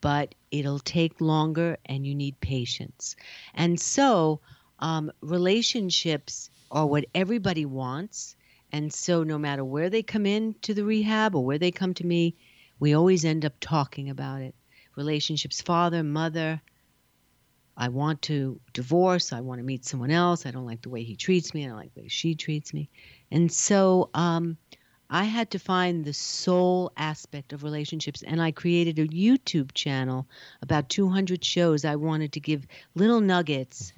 but 0.00 0.34
it'll 0.50 0.78
take 0.78 1.20
longer 1.20 1.78
and 1.86 2.06
you 2.06 2.14
need 2.14 2.40
patience. 2.40 3.16
And 3.54 3.80
so, 3.80 4.40
um, 4.78 5.10
relationships 5.20 6.50
are 6.70 6.86
what 6.86 7.06
everybody 7.14 7.64
wants. 7.64 8.35
And 8.76 8.92
so, 8.92 9.22
no 9.22 9.38
matter 9.38 9.64
where 9.64 9.88
they 9.88 10.02
come 10.02 10.26
in 10.26 10.54
to 10.60 10.74
the 10.74 10.84
rehab 10.84 11.34
or 11.34 11.42
where 11.42 11.56
they 11.56 11.70
come 11.70 11.94
to 11.94 12.06
me, 12.06 12.36
we 12.78 12.92
always 12.92 13.24
end 13.24 13.46
up 13.46 13.54
talking 13.58 14.10
about 14.10 14.42
it. 14.42 14.54
Relationships, 14.96 15.62
father, 15.62 16.02
mother, 16.02 16.60
I 17.74 17.88
want 17.88 18.20
to 18.22 18.60
divorce. 18.74 19.32
I 19.32 19.40
want 19.40 19.60
to 19.60 19.64
meet 19.64 19.86
someone 19.86 20.10
else. 20.10 20.44
I 20.44 20.50
don't 20.50 20.66
like 20.66 20.82
the 20.82 20.90
way 20.90 21.04
he 21.04 21.16
treats 21.16 21.54
me. 21.54 21.64
I 21.64 21.68
don't 21.68 21.78
like 21.78 21.94
the 21.94 22.02
way 22.02 22.08
she 22.08 22.34
treats 22.34 22.74
me. 22.74 22.90
And 23.30 23.50
so 23.50 24.10
um, 24.12 24.58
I 25.08 25.24
had 25.24 25.50
to 25.52 25.58
find 25.58 26.04
the 26.04 26.12
soul 26.12 26.92
aspect 26.98 27.54
of 27.54 27.64
relationships. 27.64 28.22
And 28.24 28.42
I 28.42 28.50
created 28.50 28.98
a 28.98 29.08
YouTube 29.08 29.72
channel, 29.72 30.28
about 30.60 30.90
200 30.90 31.42
shows. 31.42 31.86
I 31.86 31.96
wanted 31.96 32.32
to 32.32 32.40
give 32.40 32.66
little 32.94 33.22
nuggets 33.22 33.94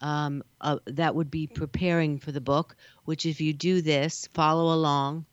um, 0.00 0.42
uh, 0.60 0.78
that 0.86 1.14
would 1.14 1.30
be 1.30 1.46
preparing 1.46 2.18
for 2.18 2.32
the 2.32 2.40
book, 2.40 2.76
which, 3.04 3.26
if 3.26 3.40
you 3.40 3.52
do 3.52 3.80
this, 3.80 4.28
follow 4.32 4.74
along, 4.74 5.26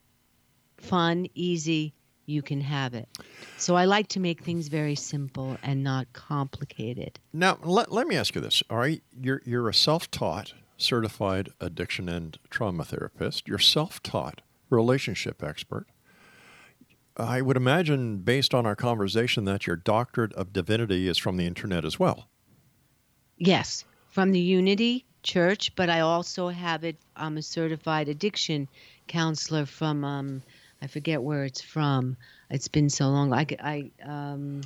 fun, 0.77 1.27
easy, 1.33 1.93
you 2.25 2.41
can 2.41 2.61
have 2.61 2.93
it. 2.93 3.09
So 3.57 3.75
I 3.75 3.85
like 3.85 4.07
to 4.09 4.19
make 4.19 4.43
things 4.43 4.67
very 4.67 4.95
simple 4.95 5.57
and 5.63 5.83
not 5.83 6.11
complicated. 6.13 7.19
Now, 7.33 7.57
let, 7.63 7.91
let 7.91 8.07
me 8.07 8.15
ask 8.15 8.35
you 8.35 8.41
this. 8.41 8.63
All 8.69 8.77
right, 8.77 9.03
you're, 9.19 9.41
you're 9.45 9.67
a 9.69 9.73
self 9.73 10.09
taught 10.09 10.53
certified 10.81 11.49
addiction 11.59 12.09
and 12.09 12.37
trauma 12.49 12.83
therapist, 12.83 13.47
you're 13.47 13.59
self 13.59 14.01
taught 14.03 14.41
relationship 14.69 15.43
expert. 15.43 15.85
I 17.17 17.41
would 17.41 17.57
imagine, 17.57 18.19
based 18.19 18.53
on 18.53 18.65
our 18.65 18.75
conversation, 18.75 19.45
that 19.45 19.67
your 19.67 19.75
doctorate 19.75 20.33
of 20.33 20.53
divinity 20.53 21.07
is 21.07 21.17
from 21.17 21.37
the 21.37 21.45
internet 21.45 21.85
as 21.85 21.99
well. 21.99 22.29
Yes, 23.37 23.85
from 24.11 24.31
the 24.31 24.39
Unity 24.39 25.05
Church, 25.23 25.73
but 25.75 25.89
I 25.89 26.01
also 26.01 26.49
have 26.49 26.83
it. 26.83 26.97
I'm 27.15 27.37
a 27.37 27.41
certified 27.41 28.09
addiction 28.09 28.67
counselor 29.07 29.65
from 29.65 30.03
um, 30.03 30.43
I 30.81 30.87
forget 30.87 31.21
where 31.21 31.43
it's 31.45 31.61
from. 31.61 32.17
It's 32.49 32.67
been 32.67 32.89
so 32.89 33.07
long. 33.09 33.33
I, 33.33 33.45
I 33.59 33.91
um, 34.03 34.61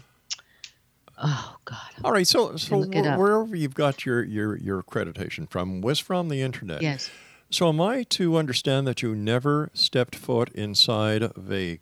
oh 1.21 1.55
God. 1.65 1.77
All 2.03 2.11
right, 2.11 2.27
so 2.27 2.55
so 2.55 2.83
wh- 2.83 3.17
wherever 3.17 3.55
you've 3.55 3.75
got 3.75 4.05
your, 4.05 4.23
your, 4.23 4.57
your 4.57 4.81
accreditation 4.81 5.49
from 5.49 5.81
was 5.81 5.99
from 5.99 6.29
the 6.29 6.41
internet. 6.41 6.81
Yes. 6.81 7.09
So 7.49 7.69
am 7.69 7.79
I 7.79 8.03
to 8.03 8.37
understand 8.37 8.87
that 8.87 9.01
you 9.01 9.15
never 9.15 9.69
stepped 9.73 10.15
foot 10.15 10.49
inside 10.49 11.21
of 11.21 11.51
a 11.51 11.79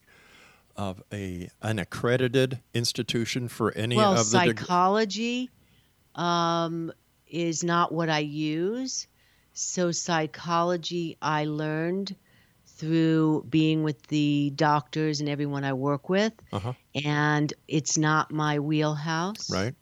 of 0.75 1.03
a 1.13 1.49
an 1.61 1.77
accredited 1.77 2.59
institution 2.73 3.47
for 3.47 3.71
any 3.73 3.95
well, 3.95 4.19
of 4.19 4.31
the 4.31 4.39
deg- 4.39 4.59
psychology 4.59 5.51
um, 6.15 6.91
is 7.33 7.63
not 7.63 7.91
what 7.91 8.09
I 8.09 8.19
use. 8.19 9.07
So 9.53 9.91
psychology 9.91 11.17
I 11.21 11.45
learned 11.45 12.15
through 12.77 13.45
being 13.49 13.83
with 13.83 14.01
the 14.07 14.51
doctors 14.55 15.19
and 15.19 15.27
everyone 15.29 15.63
I 15.63 15.73
work 15.73 16.09
with, 16.09 16.33
Uh-huh. 16.51 16.73
and 17.03 17.53
it's 17.67 17.97
not 17.97 18.31
my 18.31 18.59
wheelhouse. 18.59 19.49
right? 19.49 19.75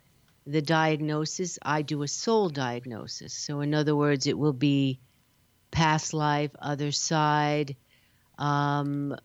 the 0.48 0.62
diagnosis, 0.62 1.60
I 1.62 1.84
do 1.84 2.02
a 2.02 2.08
soul 2.08 2.50
diagnosis. 2.50 3.32
So, 3.34 3.62
in 3.62 3.76
other 3.76 3.96
words, 3.96 4.26
it 4.26 4.38
will 4.38 4.54
be 4.54 5.00
past 5.70 6.14
life, 6.16 6.52
other 6.60 6.92
side, 6.92 7.76
um, 8.40 9.16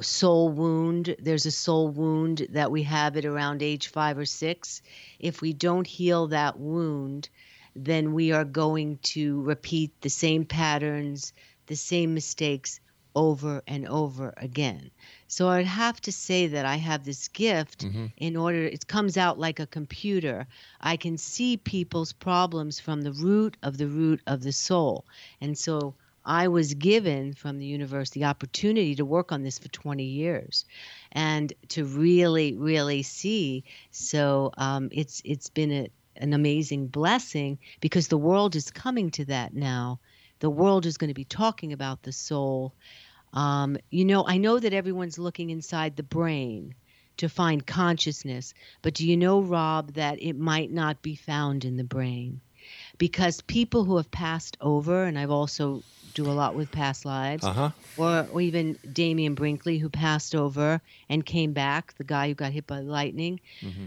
soul 0.00 0.48
wound. 0.50 1.14
There's 1.20 1.46
a 1.46 1.52
soul 1.52 1.88
wound 1.90 2.46
that 2.50 2.70
we 2.72 2.82
have 2.82 3.16
at 3.16 3.24
around 3.24 3.62
age 3.62 3.88
five 3.88 4.18
or 4.18 4.24
six. 4.26 4.82
If 5.20 5.40
we 5.40 5.52
don't 5.52 5.86
heal 5.86 6.26
that 6.28 6.58
wound, 6.58 7.28
then 7.84 8.12
we 8.12 8.32
are 8.32 8.44
going 8.44 8.98
to 9.02 9.42
repeat 9.42 9.92
the 10.00 10.10
same 10.10 10.44
patterns, 10.44 11.32
the 11.66 11.76
same 11.76 12.14
mistakes 12.14 12.80
over 13.14 13.62
and 13.66 13.86
over 13.88 14.32
again. 14.36 14.90
So 15.26 15.48
I'd 15.48 15.66
have 15.66 16.00
to 16.02 16.12
say 16.12 16.46
that 16.48 16.64
I 16.64 16.76
have 16.76 17.04
this 17.04 17.28
gift 17.28 17.84
in 18.16 18.36
order, 18.36 18.64
it 18.64 18.86
comes 18.86 19.16
out 19.16 19.38
like 19.38 19.60
a 19.60 19.66
computer. 19.66 20.46
I 20.80 20.96
can 20.96 21.18
see 21.18 21.56
people's 21.56 22.12
problems 22.12 22.80
from 22.80 23.02
the 23.02 23.12
root 23.12 23.56
of 23.62 23.76
the 23.76 23.88
root 23.88 24.20
of 24.26 24.42
the 24.42 24.52
soul. 24.52 25.04
And 25.40 25.58
so 25.58 25.94
I 26.24 26.48
was 26.48 26.74
given 26.74 27.32
from 27.32 27.58
the 27.58 27.64
universe 27.64 28.10
the 28.10 28.24
opportunity 28.24 28.94
to 28.96 29.04
work 29.04 29.32
on 29.32 29.42
this 29.42 29.58
for 29.58 29.68
20 29.68 30.04
years 30.04 30.66
and 31.10 31.52
to 31.68 31.84
really, 31.84 32.54
really 32.54 33.02
see. 33.02 33.64
So 33.90 34.52
um, 34.58 34.90
it's 34.92 35.22
it's 35.24 35.48
been 35.48 35.72
a, 35.72 35.88
an 36.18 36.32
amazing 36.32 36.88
blessing 36.88 37.58
because 37.80 38.08
the 38.08 38.18
world 38.18 38.56
is 38.56 38.70
coming 38.70 39.10
to 39.12 39.24
that 39.26 39.54
now. 39.54 40.00
The 40.40 40.50
world 40.50 40.86
is 40.86 40.98
going 40.98 41.08
to 41.08 41.14
be 41.14 41.24
talking 41.24 41.72
about 41.72 42.02
the 42.02 42.12
soul. 42.12 42.74
Um, 43.32 43.76
you 43.90 44.04
know, 44.04 44.24
I 44.26 44.38
know 44.38 44.58
that 44.58 44.72
everyone's 44.72 45.18
looking 45.18 45.50
inside 45.50 45.96
the 45.96 46.02
brain 46.02 46.74
to 47.18 47.28
find 47.28 47.66
consciousness, 47.66 48.54
but 48.82 48.94
do 48.94 49.06
you 49.06 49.16
know, 49.16 49.40
Rob, 49.40 49.94
that 49.94 50.22
it 50.22 50.36
might 50.38 50.70
not 50.70 51.02
be 51.02 51.16
found 51.16 51.64
in 51.64 51.76
the 51.76 51.84
brain? 51.84 52.40
Because 52.98 53.40
people 53.42 53.84
who 53.84 53.96
have 53.96 54.10
passed 54.10 54.56
over, 54.60 55.04
and 55.04 55.18
I've 55.18 55.30
also 55.30 55.84
do 56.14 56.28
a 56.28 56.32
lot 56.32 56.56
with 56.56 56.70
past 56.72 57.04
lives, 57.04 57.44
Uh-huh. 57.44 57.70
or, 57.96 58.26
or 58.32 58.40
even 58.40 58.76
Dannion 58.92 59.34
Brinkley, 59.36 59.78
who 59.78 59.88
passed 59.88 60.34
over 60.34 60.80
and 61.08 61.24
came 61.24 61.52
back, 61.52 61.94
the 61.96 62.04
guy 62.04 62.28
who 62.28 62.34
got 62.34 62.52
hit 62.52 62.66
by 62.66 62.80
lightning. 62.80 63.40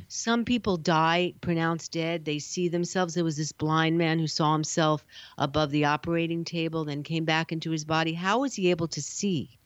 Some 0.07 0.45
people 0.45 0.78
die, 0.78 1.34
pronounced 1.41 1.91
dead. 1.91 2.24
They 2.26 2.39
see 2.39 2.70
themselves. 2.70 3.14
There 3.14 3.24
was 3.24 3.38
this 3.38 3.51
blind 3.51 3.97
man 3.97 4.20
who 4.20 4.28
saw 4.28 4.53
himself 4.53 5.05
above 5.38 5.72
the 5.72 5.86
operating 5.86 6.45
table, 6.45 6.86
then 6.86 7.03
came 7.03 7.26
back 7.26 7.51
into 7.51 7.72
his 7.72 7.84
body. 7.86 8.14
How 8.14 8.39
was 8.39 8.55
he 8.55 8.70
able 8.70 8.88
to 8.89 9.01
see? 9.01 9.57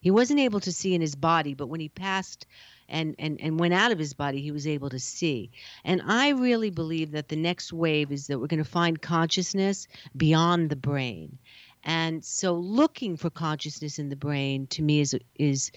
He 0.00 0.10
wasn't 0.10 0.40
able 0.40 0.60
to 0.60 0.72
see 0.72 0.94
in 0.94 1.00
his 1.00 1.14
body, 1.14 1.54
but 1.54 1.68
when 1.68 1.80
he 1.80 1.88
passed 1.90 2.46
and, 2.90 3.14
and, 3.18 3.40
and 3.40 3.58
went 3.58 3.74
out 3.74 3.92
of 3.92 3.98
his 3.98 4.12
body, 4.12 4.40
he 4.40 4.50
was 4.50 4.66
able 4.66 4.90
to 4.90 4.98
see. 4.98 5.50
And 5.84 6.02
I 6.06 6.30
really 6.30 6.70
believe 6.70 7.12
that 7.12 7.28
the 7.28 7.36
next 7.36 7.72
wave 7.72 8.12
is 8.12 8.26
that 8.26 8.38
we're 8.38 8.46
going 8.46 8.62
to 8.62 8.70
find 8.70 9.00
consciousness 9.00 9.88
beyond 10.16 10.70
the 10.70 10.76
brain. 10.76 11.38
And 11.84 12.24
so 12.24 12.52
looking 12.54 13.16
for 13.16 13.30
consciousness 13.30 13.98
in 13.98 14.08
the 14.10 14.16
brain 14.16 14.66
to 14.68 14.82
me 14.82 15.00
is 15.00 15.16
is 15.36 15.70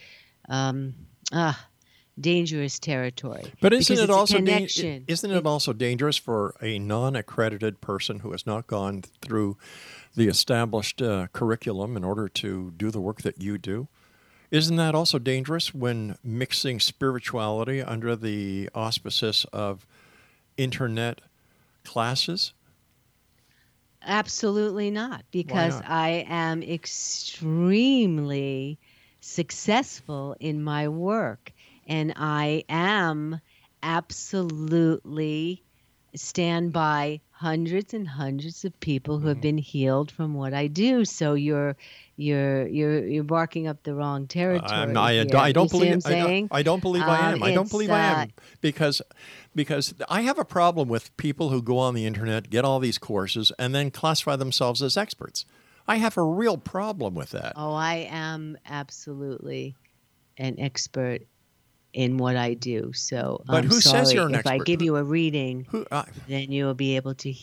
um, 0.49 0.93
ah, 1.31 1.67
dangerous 2.19 2.79
territory. 2.79 3.43
But 3.61 3.73
isn't 3.73 3.97
it 3.97 4.09
also 4.09 4.35
connection. 4.35 5.05
isn't 5.07 5.31
it 5.31 5.45
also 5.45 5.73
dangerous 5.73 6.17
for 6.17 6.55
a 6.61 6.79
non-accredited 6.79 7.81
person 7.81 8.19
who 8.19 8.31
has 8.31 8.45
not 8.45 8.67
gone 8.67 9.03
through 9.21 9.57
the 10.15 10.27
established 10.27 11.01
uh, 11.01 11.27
curriculum 11.33 11.97
in 11.97 12.03
order 12.03 12.27
to 12.27 12.71
do 12.77 12.91
the 12.91 12.99
work 12.99 13.21
that 13.21 13.41
you 13.41 13.57
do? 13.57 13.87
Isn't 14.53 14.75
that 14.75 14.93
also 14.93 15.17
dangerous 15.17 15.73
when 15.73 16.15
mixing 16.23 16.79
spirituality 16.79 17.81
under 17.81 18.15
the 18.15 18.69
auspices 18.75 19.47
of 19.51 19.87
internet 20.57 21.21
classes? 21.83 22.53
Absolutely 24.03 24.91
not, 24.91 25.25
because 25.31 25.81
not? 25.81 25.89
I 25.89 26.25
am 26.29 26.61
extremely 26.61 27.97
successful 29.21 30.35
in 30.39 30.61
my 30.61 30.87
work 30.87 31.51
and 31.87 32.13
I 32.15 32.63
am 32.69 33.41
absolutely 33.81 35.63
stand 36.13 36.73
by 36.73 37.21
hundreds 37.43 37.93
and 37.93 38.07
hundreds 38.07 38.63
of 38.65 38.79
people 38.79 39.19
who 39.19 39.27
have 39.27 39.41
been 39.41 39.57
healed 39.57 40.09
from 40.11 40.33
what 40.33 40.53
I 40.53 40.67
do. 40.67 41.03
So 41.05 41.33
you're 41.33 41.75
you're 42.15 42.65
you're 42.67 43.05
you're 43.05 43.23
barking 43.23 43.67
up 43.67 43.83
the 43.83 43.93
wrong 43.93 44.27
territory. 44.27 44.71
I'm 44.71 44.93
not- 44.93 45.03
I, 45.09 45.13
here. 45.13 45.25
I 45.35 45.51
don't 45.51 45.65
You 45.65 45.69
see 45.69 45.91
what 45.91 46.03
believe. 46.03 46.05
I'm 46.05 46.11
I 46.13 46.19
don't. 46.39 46.47
I 46.59 46.63
don't 46.63 46.81
believe 46.81 47.03
I 47.03 47.19
Um, 47.19 47.33
am. 47.35 47.43
I 47.43 47.53
don't 47.53 47.69
believe 47.69 47.89
I 47.91 47.99
uh, 47.99 48.21
am 48.23 48.31
because 48.61 49.01
because 49.53 49.93
I 50.09 50.21
have 50.21 50.39
a 50.39 50.45
problem 50.45 50.87
with 50.87 51.15
people 51.17 51.49
who 51.49 51.61
go 51.61 51.77
on 51.77 51.93
the 51.95 52.05
internet, 52.05 52.49
get 52.49 52.63
all 52.65 52.79
these 52.79 52.97
courses, 52.97 53.51
and 53.59 53.75
then 53.75 53.91
classify 53.91 54.35
themselves 54.35 54.81
as 54.81 54.95
experts. 54.97 55.45
I 55.87 55.97
have 55.97 56.15
a 56.17 56.23
real 56.23 56.57
problem 56.57 57.13
with 57.13 57.31
that. 57.31 57.53
Oh, 57.57 57.73
I 57.73 58.07
am 58.09 58.57
absolutely 58.65 59.75
an 60.37 60.55
expert 60.59 61.23
in 61.93 62.17
what 62.17 62.35
I 62.35 62.55
do. 62.55 62.91
So, 62.93 63.41
But 63.45 63.63
I'm 63.63 63.69
who 63.69 63.79
sorry 63.79 64.05
says 64.05 64.13
you're 64.13 64.27
an 64.27 64.35
if 64.35 64.47
I 64.47 64.57
give 64.57 64.81
you 64.81 64.97
a 64.97 65.03
reading, 65.03 65.65
Who? 65.69 65.85
I, 65.91 66.05
then 66.27 66.51
you 66.51 66.65
will 66.65 66.73
be 66.73 66.95
able 66.95 67.15
to 67.15 67.33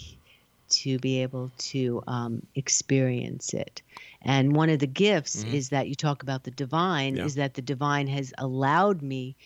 to 0.70 0.98
be 1.00 1.22
able 1.22 1.50
to 1.58 2.00
um, 2.06 2.46
experience 2.54 3.54
it. 3.54 3.82
And 4.22 4.54
one 4.54 4.70
of 4.70 4.78
the 4.78 4.86
gifts 4.86 5.42
is 5.42 5.70
that 5.70 5.88
you 5.88 5.96
talk 5.96 6.22
about 6.22 6.44
the 6.44 6.52
divine. 6.52 7.14
Mm-hmm. 7.14 7.20
Yeah. 7.20 7.26
Is 7.26 7.34
that 7.36 7.54
the 7.54 7.62
divine 7.62 8.06
has 8.06 8.32
allowed 8.38 9.02
me 9.02 9.36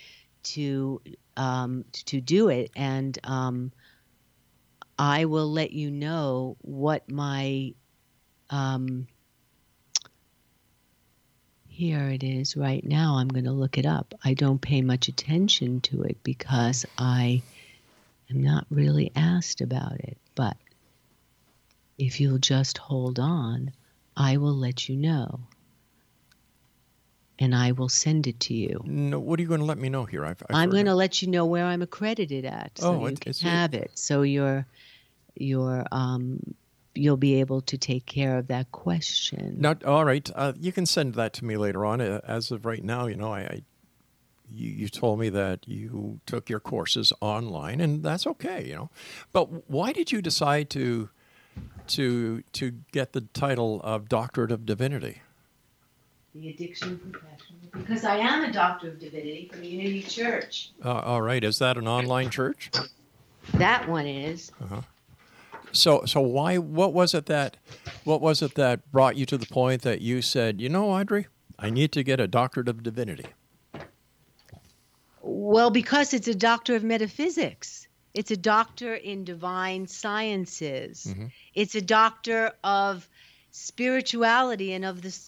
to 0.44 1.00
um, 1.36 1.84
to 1.92 2.20
do 2.20 2.48
it, 2.48 2.70
and 2.76 3.18
um, 3.24 3.72
I 4.98 5.24
will 5.24 5.50
let 5.50 5.72
you 5.72 5.90
know 5.90 6.57
what 6.61 7.11
my 7.11 7.74
um, 8.50 9.07
here 11.74 12.08
it 12.08 12.22
is 12.22 12.56
right 12.56 12.84
now. 12.84 13.16
I'm 13.16 13.26
going 13.28 13.44
to 13.46 13.52
look 13.52 13.78
it 13.78 13.84
up. 13.86 14.14
I 14.24 14.34
don't 14.34 14.60
pay 14.60 14.80
much 14.80 15.08
attention 15.08 15.80
to 15.82 16.02
it 16.04 16.22
because 16.22 16.86
I 16.96 17.42
am 18.30 18.42
not 18.42 18.64
really 18.70 19.10
asked 19.16 19.60
about 19.60 19.98
it. 19.98 20.16
But 20.36 20.56
if 21.98 22.20
you'll 22.20 22.38
just 22.38 22.78
hold 22.78 23.18
on, 23.18 23.72
I 24.16 24.36
will 24.36 24.54
let 24.54 24.88
you 24.88 24.96
know. 24.96 25.40
And 27.40 27.52
I 27.56 27.72
will 27.72 27.88
send 27.88 28.28
it 28.28 28.38
to 28.40 28.54
you. 28.54 28.80
no, 28.84 29.18
what 29.18 29.40
are 29.40 29.42
you 29.42 29.48
going 29.48 29.58
to 29.58 29.66
let 29.66 29.78
me 29.78 29.88
know 29.88 30.04
here? 30.04 30.24
I've, 30.24 30.40
I've 30.48 30.54
I'm 30.54 30.70
going 30.70 30.86
to 30.86 30.94
let 30.94 31.20
you 31.22 31.28
know 31.28 31.44
where 31.46 31.64
I'm 31.64 31.82
accredited 31.82 32.44
at, 32.44 32.78
so 32.78 32.92
Oh, 32.92 33.00
you 33.00 33.06
it- 33.08 33.20
can 33.20 33.32
have 33.42 33.74
it. 33.74 33.90
So 33.94 34.22
you're, 34.22 34.64
you're, 35.34 35.84
um, 35.90 36.54
you'll 36.95 37.16
be 37.16 37.40
able 37.40 37.61
to 37.62 37.78
take 37.78 38.07
care 38.07 38.38
of 38.38 38.47
that 38.49 38.70
question. 38.72 39.57
Not 39.59 39.84
all 39.84 40.05
right. 40.05 40.28
Uh, 40.34 40.53
you 40.59 40.72
can 40.72 40.86
send 40.86 41.14
that 41.14 41.32
to 41.34 41.45
me 41.45 41.57
later 41.57 41.84
on. 41.84 42.01
Uh, 42.01 42.20
as 42.26 42.51
of 42.51 42.64
right 42.64 42.82
now, 42.82 43.07
you 43.07 43.16
know, 43.16 43.32
I, 43.32 43.40
I 43.40 43.62
you, 44.51 44.70
you 44.70 44.88
told 44.88 45.18
me 45.18 45.28
that 45.30 45.66
you 45.66 46.20
took 46.26 46.49
your 46.49 46.61
courses 46.61 47.12
online, 47.20 47.80
and 47.80 48.03
that's 48.03 48.26
okay, 48.26 48.66
you 48.66 48.74
know. 48.74 48.90
But 49.32 49.70
why 49.70 49.92
did 49.92 50.12
you 50.12 50.22
decide 50.22 50.70
to 50.70 51.09
to 51.88 52.42
to 52.53 52.70
get 52.92 53.12
the 53.12 53.22
title 53.22 53.80
of 53.82 54.09
Doctorate 54.09 54.53
of 54.53 54.66
Divinity? 54.66 55.22
The 56.34 56.51
addiction 56.51 56.99
professional. 56.99 57.59
Because 57.72 58.05
I 58.05 58.16
am 58.16 58.45
a 58.45 58.53
doctor 58.53 58.88
of 58.88 59.01
divinity 59.01 59.49
from 59.53 59.62
Unity 59.64 60.03
Church. 60.03 60.70
Uh, 60.84 60.92
all 60.92 61.22
right, 61.22 61.42
is 61.42 61.59
that 61.59 61.76
an 61.76 61.88
online 61.88 62.30
church? 62.30 62.70
That 63.55 63.88
one 63.88 64.07
is. 64.07 64.53
So 65.74 66.04
so 66.06 66.20
why 66.20 66.56
what 66.56 66.92
was 66.92 67.14
it 67.14 67.26
that 67.26 67.56
what 68.04 68.20
was 68.20 68.42
it 68.42 68.54
that 68.54 68.90
brought 68.92 69.16
you 69.16 69.26
to 69.26 69.36
the 69.36 69.46
point 69.46 69.82
that 69.82 70.00
you 70.00 70.22
said, 70.22 70.60
you 70.60 70.68
know, 70.68 70.90
Audrey, 70.90 71.26
I 71.58 71.70
need 71.70 71.92
to 71.92 72.02
get 72.02 72.20
a 72.20 72.28
Doctorate 72.28 72.68
of 72.68 72.82
Divinity? 72.82 73.26
Well, 75.20 75.70
because 75.70 76.14
it's 76.14 76.28
a 76.28 76.34
doctor 76.34 76.76
of 76.76 76.84
metaphysics. 76.84 77.88
It's 78.12 78.30
a 78.30 78.36
doctor 78.36 78.94
in 78.94 79.24
divine 79.24 79.88
sciences. 79.88 81.06
Mm-hmm. 81.08 81.26
It's 81.54 81.74
a 81.74 81.80
doctor 81.80 82.52
of 82.62 83.08
spirituality 83.50 84.72
and 84.72 84.84
of 84.84 85.02
the 85.02 85.18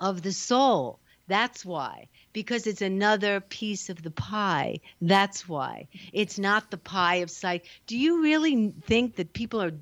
of 0.00 0.22
the 0.22 0.32
soul. 0.32 0.98
That's 1.28 1.64
why. 1.64 2.08
Because 2.34 2.66
it's 2.66 2.82
another 2.82 3.40
piece 3.40 3.88
of 3.88 4.02
the 4.02 4.10
pie. 4.10 4.80
That's 5.00 5.48
why. 5.48 5.88
It's 6.12 6.38
not 6.38 6.70
the 6.70 6.76
pie 6.76 7.16
of 7.16 7.30
psych. 7.30 7.64
Do 7.86 7.96
you 7.96 8.22
really 8.22 8.74
think 8.86 9.16
that 9.16 9.32
people 9.32 9.62
are 9.62 9.72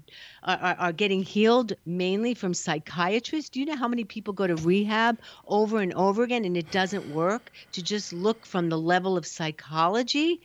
are, 0.45 0.77
are 0.79 0.93
getting 0.93 1.23
healed 1.23 1.73
mainly 1.87 2.35
from 2.35 2.55
psychiatrists? 2.55 3.51
Do 3.51 3.61
you 3.61 3.67
know 3.67 3.77
how 3.77 3.89
many 3.89 4.05
people 4.05 4.35
go 4.35 4.47
to 4.47 4.57
rehab 4.57 5.19
over 5.47 5.81
and 5.81 5.95
over 5.95 6.23
again 6.23 6.45
and 6.45 6.57
it 6.57 6.71
doesn't 6.71 7.13
work 7.13 7.51
to 7.73 7.83
just 7.83 8.13
look 8.13 8.47
from 8.47 8.69
the 8.69 8.79
level 8.79 9.17
of 9.17 9.27
psychology? 9.27 10.41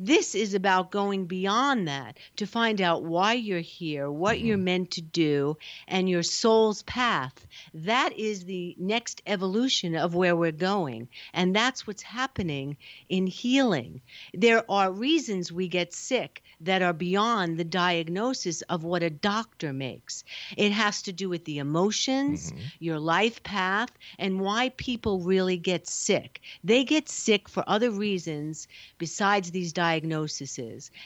This 0.00 0.36
is 0.36 0.54
about 0.54 0.92
going 0.92 1.26
beyond 1.26 1.88
that 1.88 2.18
to 2.36 2.46
find 2.46 2.80
out 2.80 3.02
why 3.02 3.32
you're 3.32 3.58
here, 3.58 4.08
what 4.08 4.36
mm-hmm. 4.36 4.46
you're 4.46 4.56
meant 4.56 4.92
to 4.92 5.02
do, 5.02 5.56
and 5.88 6.08
your 6.08 6.22
soul's 6.22 6.84
path. 6.84 7.48
That 7.74 8.16
is 8.16 8.44
the 8.44 8.76
next 8.78 9.22
evolution 9.26 9.96
of 9.96 10.14
where 10.14 10.36
we're 10.36 10.52
going. 10.52 11.08
And 11.34 11.54
that's 11.54 11.84
what's 11.84 12.02
happening 12.02 12.76
in 13.08 13.26
healing. 13.26 14.00
There 14.32 14.64
are 14.70 14.92
reasons 14.92 15.50
we 15.50 15.66
get 15.66 15.92
sick 15.92 16.44
that 16.60 16.80
are 16.80 16.92
beyond 16.92 17.58
the 17.58 17.64
diagnosis 17.64 18.62
of 18.62 18.84
what 18.84 19.02
a 19.02 19.10
doctor 19.10 19.72
makes. 19.72 20.22
It 20.56 20.70
has 20.70 21.02
to 21.02 21.12
do 21.12 21.28
with 21.28 21.44
the 21.44 21.58
emotions, 21.58 22.52
mm-hmm. 22.52 22.62
your 22.78 23.00
life 23.00 23.42
path, 23.42 23.90
and 24.16 24.40
why 24.40 24.68
people 24.76 25.18
really 25.20 25.56
get 25.56 25.88
sick. 25.88 26.40
They 26.62 26.84
get 26.84 27.08
sick 27.08 27.48
for 27.48 27.64
other 27.66 27.90
reasons 27.90 28.68
besides 28.98 29.50
these 29.50 29.72
diagnoses. 29.72 29.87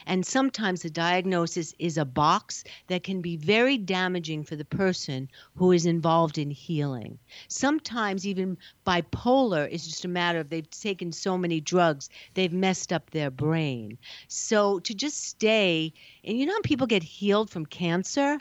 And 0.05 0.25
sometimes 0.25 0.81
the 0.81 0.89
diagnosis 0.89 1.73
is 1.79 1.97
a 1.97 2.05
box 2.05 2.63
that 2.87 3.03
can 3.03 3.21
be 3.21 3.37
very 3.37 3.77
damaging 3.77 4.43
for 4.43 4.55
the 4.55 4.65
person 4.65 5.29
who 5.55 5.71
is 5.71 5.85
involved 5.85 6.37
in 6.37 6.51
healing. 6.51 7.19
Sometimes 7.47 8.27
even 8.27 8.57
bipolar 8.85 9.69
is 9.69 9.87
just 9.87 10.05
a 10.05 10.09
matter 10.09 10.39
of 10.39 10.49
they've 10.49 10.69
taken 10.69 11.11
so 11.11 11.37
many 11.37 11.61
drugs, 11.61 12.09
they've 12.33 12.51
messed 12.51 12.91
up 12.91 13.09
their 13.09 13.31
brain. 13.31 13.97
So 14.27 14.79
to 14.79 14.93
just 14.93 15.23
stay, 15.23 15.93
and 16.23 16.37
you 16.37 16.45
know 16.45 16.53
how 16.53 16.61
people 16.61 16.87
get 16.87 17.03
healed 17.03 17.49
from 17.49 17.65
cancer? 17.65 18.39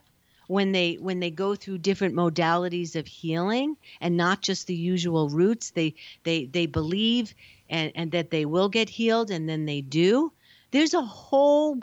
When 0.52 0.72
they 0.72 0.96
when 0.96 1.18
they 1.18 1.30
go 1.30 1.54
through 1.54 1.78
different 1.78 2.14
modalities 2.14 2.94
of 2.94 3.06
healing 3.06 3.74
and 4.02 4.18
not 4.18 4.42
just 4.42 4.66
the 4.66 4.74
usual 4.74 5.30
routes 5.30 5.70
they 5.70 5.94
they 6.24 6.44
they 6.44 6.66
believe 6.66 7.34
and 7.70 7.90
and 7.94 8.12
that 8.12 8.30
they 8.30 8.44
will 8.44 8.68
get 8.68 8.90
healed 8.90 9.30
and 9.30 9.48
then 9.48 9.64
they 9.64 9.80
do. 9.80 10.30
There's 10.70 10.92
a 10.92 11.00
whole 11.00 11.78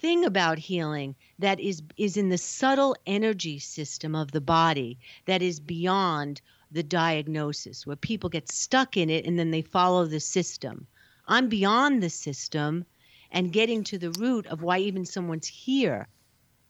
thing 0.00 0.26
about 0.26 0.58
healing 0.58 1.14
that 1.38 1.58
is 1.58 1.82
is 1.96 2.18
in 2.18 2.28
the 2.28 2.36
subtle 2.36 2.94
energy 3.06 3.58
system 3.58 4.14
of 4.14 4.32
the 4.32 4.40
body 4.42 4.98
that 5.24 5.40
is 5.40 5.58
beyond 5.58 6.42
the 6.70 6.82
diagnosis 6.82 7.86
where 7.86 7.96
people 7.96 8.28
get 8.28 8.52
stuck 8.52 8.98
in 8.98 9.08
it 9.08 9.24
and 9.24 9.38
then 9.38 9.50
they 9.50 9.62
follow 9.62 10.04
the 10.04 10.20
system. 10.20 10.86
I'm 11.26 11.48
beyond 11.48 12.02
the 12.02 12.10
system 12.10 12.84
and 13.30 13.50
getting 13.50 13.82
to 13.84 13.98
the 13.98 14.10
root 14.10 14.46
of 14.48 14.60
why 14.60 14.80
even 14.80 15.06
someone's 15.06 15.48
here 15.48 16.06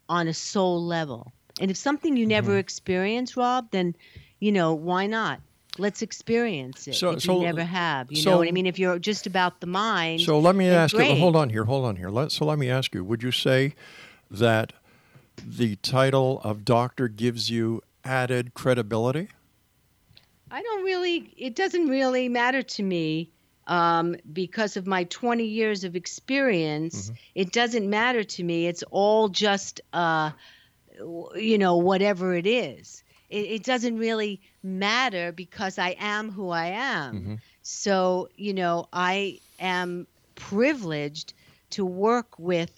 on 0.08 0.28
a 0.28 0.34
soul 0.34 0.84
level 0.84 1.32
and 1.60 1.70
if 1.70 1.76
something 1.76 2.16
you 2.16 2.26
never 2.26 2.52
mm-hmm. 2.52 2.58
experienced 2.58 3.36
rob 3.36 3.66
then 3.70 3.94
you 4.40 4.52
know 4.52 4.74
why 4.74 5.06
not 5.06 5.40
let's 5.78 6.02
experience 6.02 6.86
it 6.86 6.94
So- 6.94 7.10
if 7.10 7.22
so- 7.22 7.38
you 7.38 7.46
never 7.46 7.64
have 7.64 8.10
you 8.10 8.22
so- 8.22 8.30
know 8.30 8.38
what 8.38 8.48
i 8.48 8.52
mean 8.52 8.66
if 8.66 8.78
you're 8.78 8.98
just 8.98 9.26
about 9.26 9.60
the 9.60 9.66
mind 9.66 10.20
So 10.20 10.38
let 10.38 10.54
me 10.56 10.68
ask 10.68 10.94
you. 10.94 11.14
Hold 11.16 11.36
on 11.36 11.50
here. 11.50 11.64
Hold 11.64 11.84
on 11.84 11.96
here. 11.96 12.08
Let, 12.08 12.32
so 12.32 12.44
let 12.44 12.58
me 12.58 12.70
ask 12.70 12.94
you. 12.94 13.04
Would 13.04 13.22
you 13.22 13.32
say 13.32 13.74
that 14.30 14.72
the 15.44 15.76
title 15.76 16.40
of 16.44 16.64
doctor 16.64 17.08
gives 17.08 17.50
you 17.50 17.82
added 18.04 18.54
credibility? 18.54 19.28
I 20.50 20.62
don't 20.62 20.84
really, 20.84 21.32
it 21.36 21.56
doesn't 21.56 21.88
really 21.88 22.28
matter 22.28 22.62
to 22.62 22.82
me 22.82 23.30
um, 23.66 24.16
because 24.32 24.76
of 24.76 24.86
my 24.86 25.04
20 25.04 25.44
years 25.44 25.84
of 25.84 25.96
experience. 25.96 27.10
It 27.34 27.52
doesn't 27.52 27.88
matter 27.88 28.22
to 28.24 28.42
me. 28.44 28.66
It's 28.66 28.82
all 28.90 29.28
just, 29.28 29.80
uh, 29.92 30.30
you 31.34 31.58
know, 31.58 31.76
whatever 31.76 32.34
it 32.34 32.46
is. 32.46 33.02
It, 33.30 33.46
it 33.46 33.62
doesn't 33.64 33.98
really 33.98 34.40
matter 34.62 35.32
because 35.32 35.78
I 35.78 35.96
am 35.98 36.30
who 36.30 36.50
I 36.50 36.66
am. 36.66 37.24
So, 37.62 38.28
you 38.36 38.52
know, 38.54 38.88
I 38.92 39.40
am 39.58 40.06
privileged 40.34 41.32
to 41.70 41.84
work 41.84 42.38
with 42.38 42.70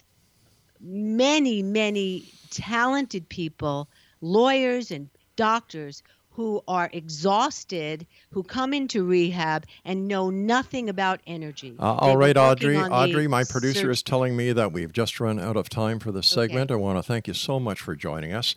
many, 0.81 1.63
many 1.63 2.25
talented 2.51 3.29
people, 3.29 3.89
lawyers 4.21 4.91
and 4.91 5.09
doctors 5.37 6.03
who 6.37 6.63
are 6.69 6.91
exhausted, 6.93 8.07
who 8.31 8.43
come 8.43 8.75
into 8.75 9.05
rehab 9.05 9.65
and 9.87 10.07
know 10.07 10.29
nothing 10.29 10.91
about 10.91 11.19
energy. 11.27 11.75
Uh, 11.79 11.95
all 11.95 12.19
right, 12.19 12.37
Audrey. 12.37 12.77
Audrey, 12.77 13.27
my 13.27 13.43
producer 13.43 13.91
is 13.91 14.03
telling 14.03 14.37
me 14.37 14.53
that 14.53 14.71
we've 14.71 14.93
just 14.93 15.19
run 15.19 15.41
out 15.41 15.57
of 15.57 15.71
time 15.71 15.99
for 15.99 16.13
this 16.13 16.29
segment. 16.29 16.71
I 16.71 16.75
want 16.75 16.99
to 16.99 17.03
thank 17.03 17.27
you 17.27 17.33
so 17.33 17.59
much 17.59 17.81
for 17.81 17.97
joining 17.97 18.35
us. 18.35 18.55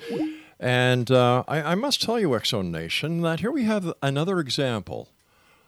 And 0.59 1.09
uh, 1.09 1.45
I, 1.47 1.61
I 1.61 1.75
must 1.75 2.01
tell 2.01 2.19
you, 2.19 2.35
X 2.35 2.49
Zone 2.49 2.69
Nation, 2.69 3.21
that 3.21 3.39
here 3.39 3.51
we 3.51 3.63
have 3.63 3.93
another 4.03 4.41
example 4.41 5.07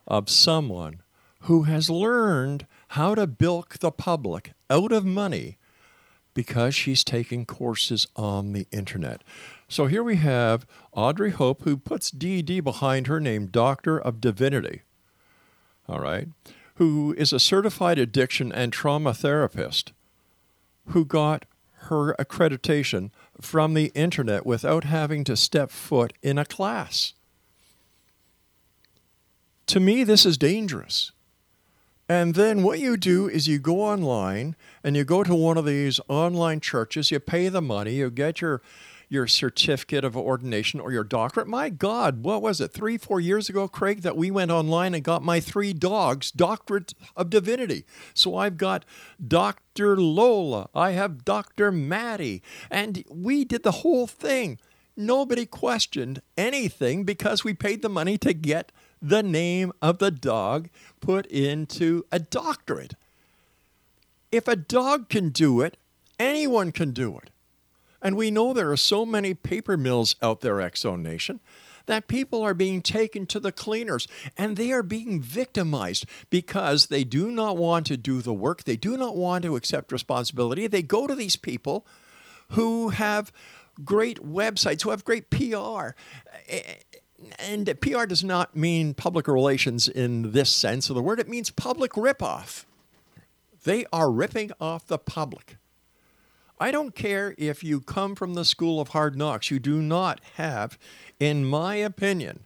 of 0.06 0.30
someone 0.30 1.02
who 1.44 1.64
has 1.64 1.90
learned 1.90 2.68
how 2.90 3.16
to 3.16 3.26
bilk 3.26 3.78
the 3.78 3.92
public 3.92 4.52
out 4.70 4.92
of 4.92 5.06
money 5.06 5.58
because 6.34 6.74
she's 6.76 7.04
taking 7.04 7.46
courses 7.46 8.08
on 8.16 8.54
the 8.54 8.68
internet. 8.72 9.24
So 9.68 9.88
here 9.88 10.04
we 10.04 10.18
have 10.18 10.66
Audrey 10.94 11.32
Hope, 11.32 11.64
who 11.64 11.78
puts 11.78 12.12
DD 12.12 12.64
behind 12.64 13.08
her 13.08 13.20
name, 13.20 13.48
Doctor 13.48 14.00
of 14.00 14.22
Divinity. 14.22 14.82
All 15.88 16.00
right. 16.00 16.28
Who 16.76 17.14
is 17.18 17.34
a 17.34 17.40
certified 17.40 18.00
addiction 18.00 18.52
and 18.52 18.72
trauma 18.72 19.14
therapist 19.14 19.94
who 20.88 21.06
got 21.06 21.46
her 21.84 22.14
accreditation 22.20 23.10
from 23.40 23.74
the 23.74 23.92
internet 23.96 24.46
without 24.46 24.84
having 24.84 25.24
to 25.24 25.36
step 25.36 25.72
foot 25.72 26.14
in 26.22 26.38
a 26.38 26.46
class. 26.46 27.14
To 29.68 29.80
me, 29.80 30.04
this 30.04 30.26
is 30.26 30.38
dangerous. 30.38 31.12
And 32.12 32.36
then 32.36 32.62
what 32.62 32.80
you 32.80 32.98
do 32.98 33.30
is 33.30 33.48
you 33.48 33.58
go 33.58 33.80
online 33.80 34.58
and 34.84 34.98
you 34.98 35.06
go 35.06 35.24
to 35.24 35.34
one 35.34 35.58
of 35.58 35.64
these 35.64 35.98
online 36.10 36.60
churches, 36.60 37.10
you 37.10 37.22
pay 37.22 37.48
the 37.48 37.62
money, 37.62 37.94
you 37.94 38.12
get 38.12 38.42
your 38.42 38.62
your 39.08 39.28
certificate 39.28 40.04
of 40.04 40.18
ordination 40.18 40.82
or 40.82 40.92
your 40.92 41.06
doctorate. 41.06 41.48
My 41.48 41.70
God, 41.70 42.26
what 42.26 42.42
was 42.42 42.60
it? 42.60 42.74
Three, 42.74 42.98
four 42.98 43.22
years 43.22 43.48
ago, 43.48 43.70
Craig, 43.70 44.02
that 44.02 44.18
we 44.18 44.30
went 44.30 44.52
online 44.52 44.94
and 44.94 45.06
got 45.06 45.24
my 45.24 45.40
three 45.40 45.72
dogs 45.72 46.32
doctorate 46.32 46.94
of 47.16 47.30
divinity. 47.30 47.86
So 48.14 48.36
I've 48.36 48.58
got 48.58 48.84
Dr. 49.26 49.96
Lola, 49.96 50.68
I 50.76 50.92
have 50.92 51.24
Dr. 51.24 51.72
Maddie, 51.72 52.44
and 52.70 53.06
we 53.10 53.46
did 53.46 53.64
the 53.64 53.84
whole 53.84 54.06
thing. 54.06 54.60
Nobody 54.98 55.46
questioned 55.46 56.22
anything 56.38 57.06
because 57.06 57.46
we 57.46 57.54
paid 57.54 57.82
the 57.82 57.90
money 57.90 58.18
to 58.18 58.34
get 58.34 58.74
the 59.02 59.24
name 59.24 59.72
of 59.82 59.98
the 59.98 60.12
dog 60.12 60.70
put 61.00 61.26
into 61.28 62.06
a 62.12 62.20
doctorate. 62.20 62.96
If 64.32 64.48
a 64.48 64.56
dog 64.56 65.10
can 65.10 65.30
do 65.30 65.62
it, 65.62 65.78
anyone 66.20 66.72
can 66.72 66.92
do 66.92 67.18
it. 67.18 67.30
And 68.02 68.16
we 68.16 68.32
know 68.32 68.54
there 68.54 68.72
are 68.72 68.78
so 68.78 69.06
many 69.06 69.34
paper 69.34 69.78
mills 69.78 70.16
out 70.22 70.42
there, 70.42 70.62
X 70.62 70.82
Zone 70.82 71.04
Nation, 71.04 71.40
that 71.86 72.08
people 72.08 72.42
are 72.42 72.54
being 72.54 72.82
taken 72.82 73.26
to 73.28 73.40
the 73.40 73.52
cleaners 73.52 74.08
and 74.38 74.56
they 74.56 74.72
are 74.72 74.84
being 74.84 75.22
victimized 75.22 76.06
because 76.30 76.88
they 76.88 77.04
do 77.04 77.32
not 77.32 77.58
want 77.58 77.86
to 77.88 77.98
do 77.98 78.22
the 78.22 78.34
work. 78.34 78.64
They 78.64 78.76
do 78.76 78.98
not 78.98 79.16
want 79.16 79.44
to 79.44 79.56
accept 79.56 79.92
responsibility. 79.92 80.68
They 80.68 80.84
go 80.84 81.08
to 81.08 81.16
these 81.16 81.36
people 81.36 81.86
who 82.50 82.90
have 82.90 83.32
great 83.84 84.24
websites, 84.24 84.84
who 84.84 84.90
have 84.92 85.06
great 85.06 85.30
PR. 85.30 85.96
And 87.40 87.66
PR 87.82 88.06
does 88.06 88.24
not 88.24 88.56
mean 88.56 88.94
public 88.94 89.28
relations 89.28 89.88
in 89.88 90.32
this 90.32 90.50
sense 90.50 90.90
of 90.90 90.96
the 90.96 91.02
word, 91.02 91.20
it 91.20 91.30
means 91.30 91.50
public 91.50 91.94
ripoff. 91.94 92.66
They 93.64 93.86
are 93.94 94.12
ripping 94.12 94.52
off 94.60 94.88
the 94.88 94.98
public. 94.98 95.58
I 96.60 96.72
don't 96.72 96.94
care 96.94 97.34
if 97.38 97.64
you 97.64 97.82
come 97.82 98.16
from 98.16 98.36
the 98.36 98.46
school 98.46 98.80
of 98.80 98.90
hard 98.90 99.16
knocks, 99.16 99.50
you 99.50 99.60
do 99.60 99.82
not 99.82 100.22
have, 100.36 100.78
in 101.20 101.44
my 101.44 101.76
opinion, 101.76 102.46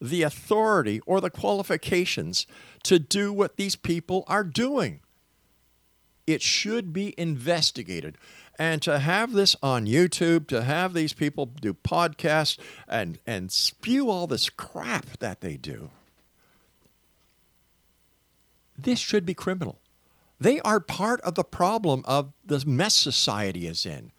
the 0.00 0.22
authority 0.22 1.00
or 1.06 1.20
the 1.20 1.30
qualifications 1.30 2.46
to 2.82 2.98
do 2.98 3.32
what 3.32 3.56
these 3.56 3.76
people 3.76 4.24
are 4.26 4.44
doing. 4.44 5.00
It 6.26 6.42
should 6.42 6.92
be 6.92 7.14
investigated. 7.16 8.18
And 8.58 8.80
to 8.82 8.98
have 8.98 9.32
this 9.32 9.54
on 9.62 9.86
YouTube, 9.86 10.48
to 10.48 10.62
have 10.62 10.94
these 10.94 11.12
people 11.12 11.46
do 11.46 11.74
podcasts 11.74 12.58
and, 12.88 13.18
and 13.26 13.52
spew 13.52 14.08
all 14.10 14.26
this 14.26 14.48
crap 14.48 15.18
that 15.18 15.42
they 15.42 15.56
do, 15.56 15.90
this 18.78 18.98
should 18.98 19.26
be 19.26 19.34
criminal. 19.34 19.78
They 20.38 20.60
are 20.60 20.80
part 20.80 21.20
of 21.22 21.34
the 21.34 21.44
problem 21.44 22.02
of 22.06 22.32
the 22.44 22.62
mess 22.66 22.94
society 22.94 23.66
is 23.66 23.86
in. 23.86 24.12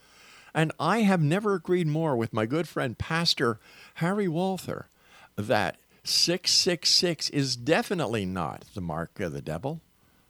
And 0.54 0.72
I 0.80 1.02
have 1.02 1.22
never 1.22 1.54
agreed 1.54 1.88
more 1.88 2.16
with 2.16 2.34
my 2.34 2.48
good 2.48 2.68
friend, 2.68 2.98
Pastor 2.98 3.60
Harry 3.96 4.28
Walther, 4.28 4.88
that 5.36 5.78
666 6.04 7.30
is 7.30 7.56
definitely 7.56 8.26
not 8.26 8.66
the 8.74 8.82
mark 8.82 9.20
of 9.20 9.34
the 9.34 9.42
devil, 9.42 9.82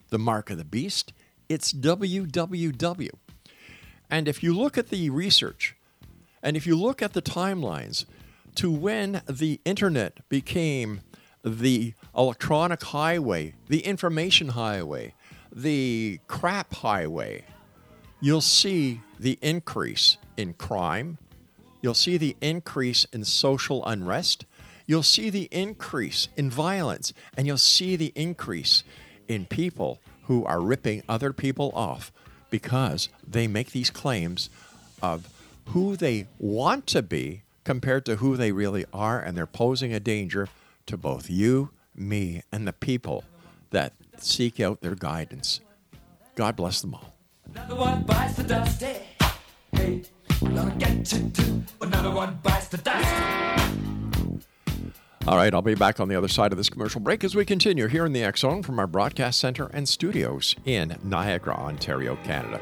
the 0.09 0.19
mark 0.19 0.49
of 0.49 0.57
the 0.57 0.65
beast. 0.65 1.13
It's 1.47 1.71
WWW. 1.71 3.11
And 4.09 4.27
if 4.27 4.41
you 4.41 4.53
look 4.53 4.77
at 4.77 4.89
the 4.89 5.09
research, 5.09 5.75
and 6.41 6.55
if 6.55 6.65
you 6.65 6.77
look 6.77 7.01
at 7.01 7.13
the 7.13 7.21
timelines 7.21 8.05
to 8.55 8.71
when 8.71 9.21
the 9.27 9.59
internet 9.65 10.27
became 10.29 11.01
the 11.43 11.93
electronic 12.15 12.81
highway, 12.83 13.53
the 13.67 13.81
information 13.81 14.49
highway, 14.49 15.13
the 15.51 16.19
crap 16.27 16.73
highway, 16.75 17.43
you'll 18.21 18.41
see 18.41 19.01
the 19.19 19.37
increase 19.41 20.17
in 20.37 20.53
crime. 20.53 21.17
You'll 21.81 21.93
see 21.93 22.17
the 22.17 22.35
increase 22.41 23.05
in 23.05 23.23
social 23.25 23.85
unrest. 23.85 24.45
You'll 24.85 25.03
see 25.03 25.29
the 25.29 25.47
increase 25.51 26.27
in 26.37 26.49
violence. 26.49 27.13
And 27.35 27.45
you'll 27.45 27.57
see 27.57 27.95
the 27.95 28.13
increase 28.15 28.83
in 29.27 29.45
people 29.45 29.99
who 30.23 30.45
are 30.45 30.61
ripping 30.61 31.03
other 31.07 31.33
people 31.33 31.71
off 31.73 32.11
because 32.49 33.09
they 33.25 33.47
make 33.47 33.71
these 33.71 33.89
claims 33.89 34.49
of 35.01 35.27
who 35.67 35.95
they 35.95 36.27
want 36.39 36.87
to 36.87 37.01
be 37.01 37.43
compared 37.63 38.05
to 38.05 38.17
who 38.17 38.37
they 38.37 38.51
really 38.51 38.85
are. 38.93 39.19
And 39.19 39.37
they're 39.37 39.45
posing 39.45 39.93
a 39.93 39.99
danger 39.99 40.47
to 40.85 40.97
both 40.97 41.29
you, 41.29 41.71
me, 41.95 42.43
and 42.51 42.67
the 42.67 42.73
people 42.73 43.23
that 43.71 43.93
seek 44.17 44.59
out 44.59 44.81
their 44.81 44.95
guidance. 44.95 45.59
God 46.35 46.55
bless 46.55 46.81
them 46.81 46.93
all. 46.93 47.13
Another 47.53 47.75
one 47.75 48.03
the 48.03 48.43
dust. 48.43 48.81
Hey, 48.81 49.07
hey, 49.71 50.03
gonna 50.39 50.75
get. 50.77 51.13
Another 51.81 52.11
one 52.11 52.39
the 52.43 52.77
dust. 52.77 53.96
All 55.27 55.35
right, 55.35 55.53
I'll 55.53 55.61
be 55.61 55.75
back 55.75 55.99
on 55.99 56.07
the 56.07 56.15
other 56.15 56.29
side 56.29 56.53
of 56.53 56.57
this 56.57 56.69
commercial 56.69 57.01
break 57.01 57.21
as 57.25 57.35
we 57.35 57.43
continue 57.43 57.87
here 57.87 58.05
in 58.05 58.13
the 58.13 58.31
Zone 58.37 58.63
from 58.63 58.79
our 58.79 58.87
broadcast 58.87 59.39
center 59.39 59.69
and 59.73 59.89
studios 59.89 60.55
in 60.63 60.97
Niagara, 61.03 61.53
Ontario, 61.53 62.15
Canada. 62.23 62.61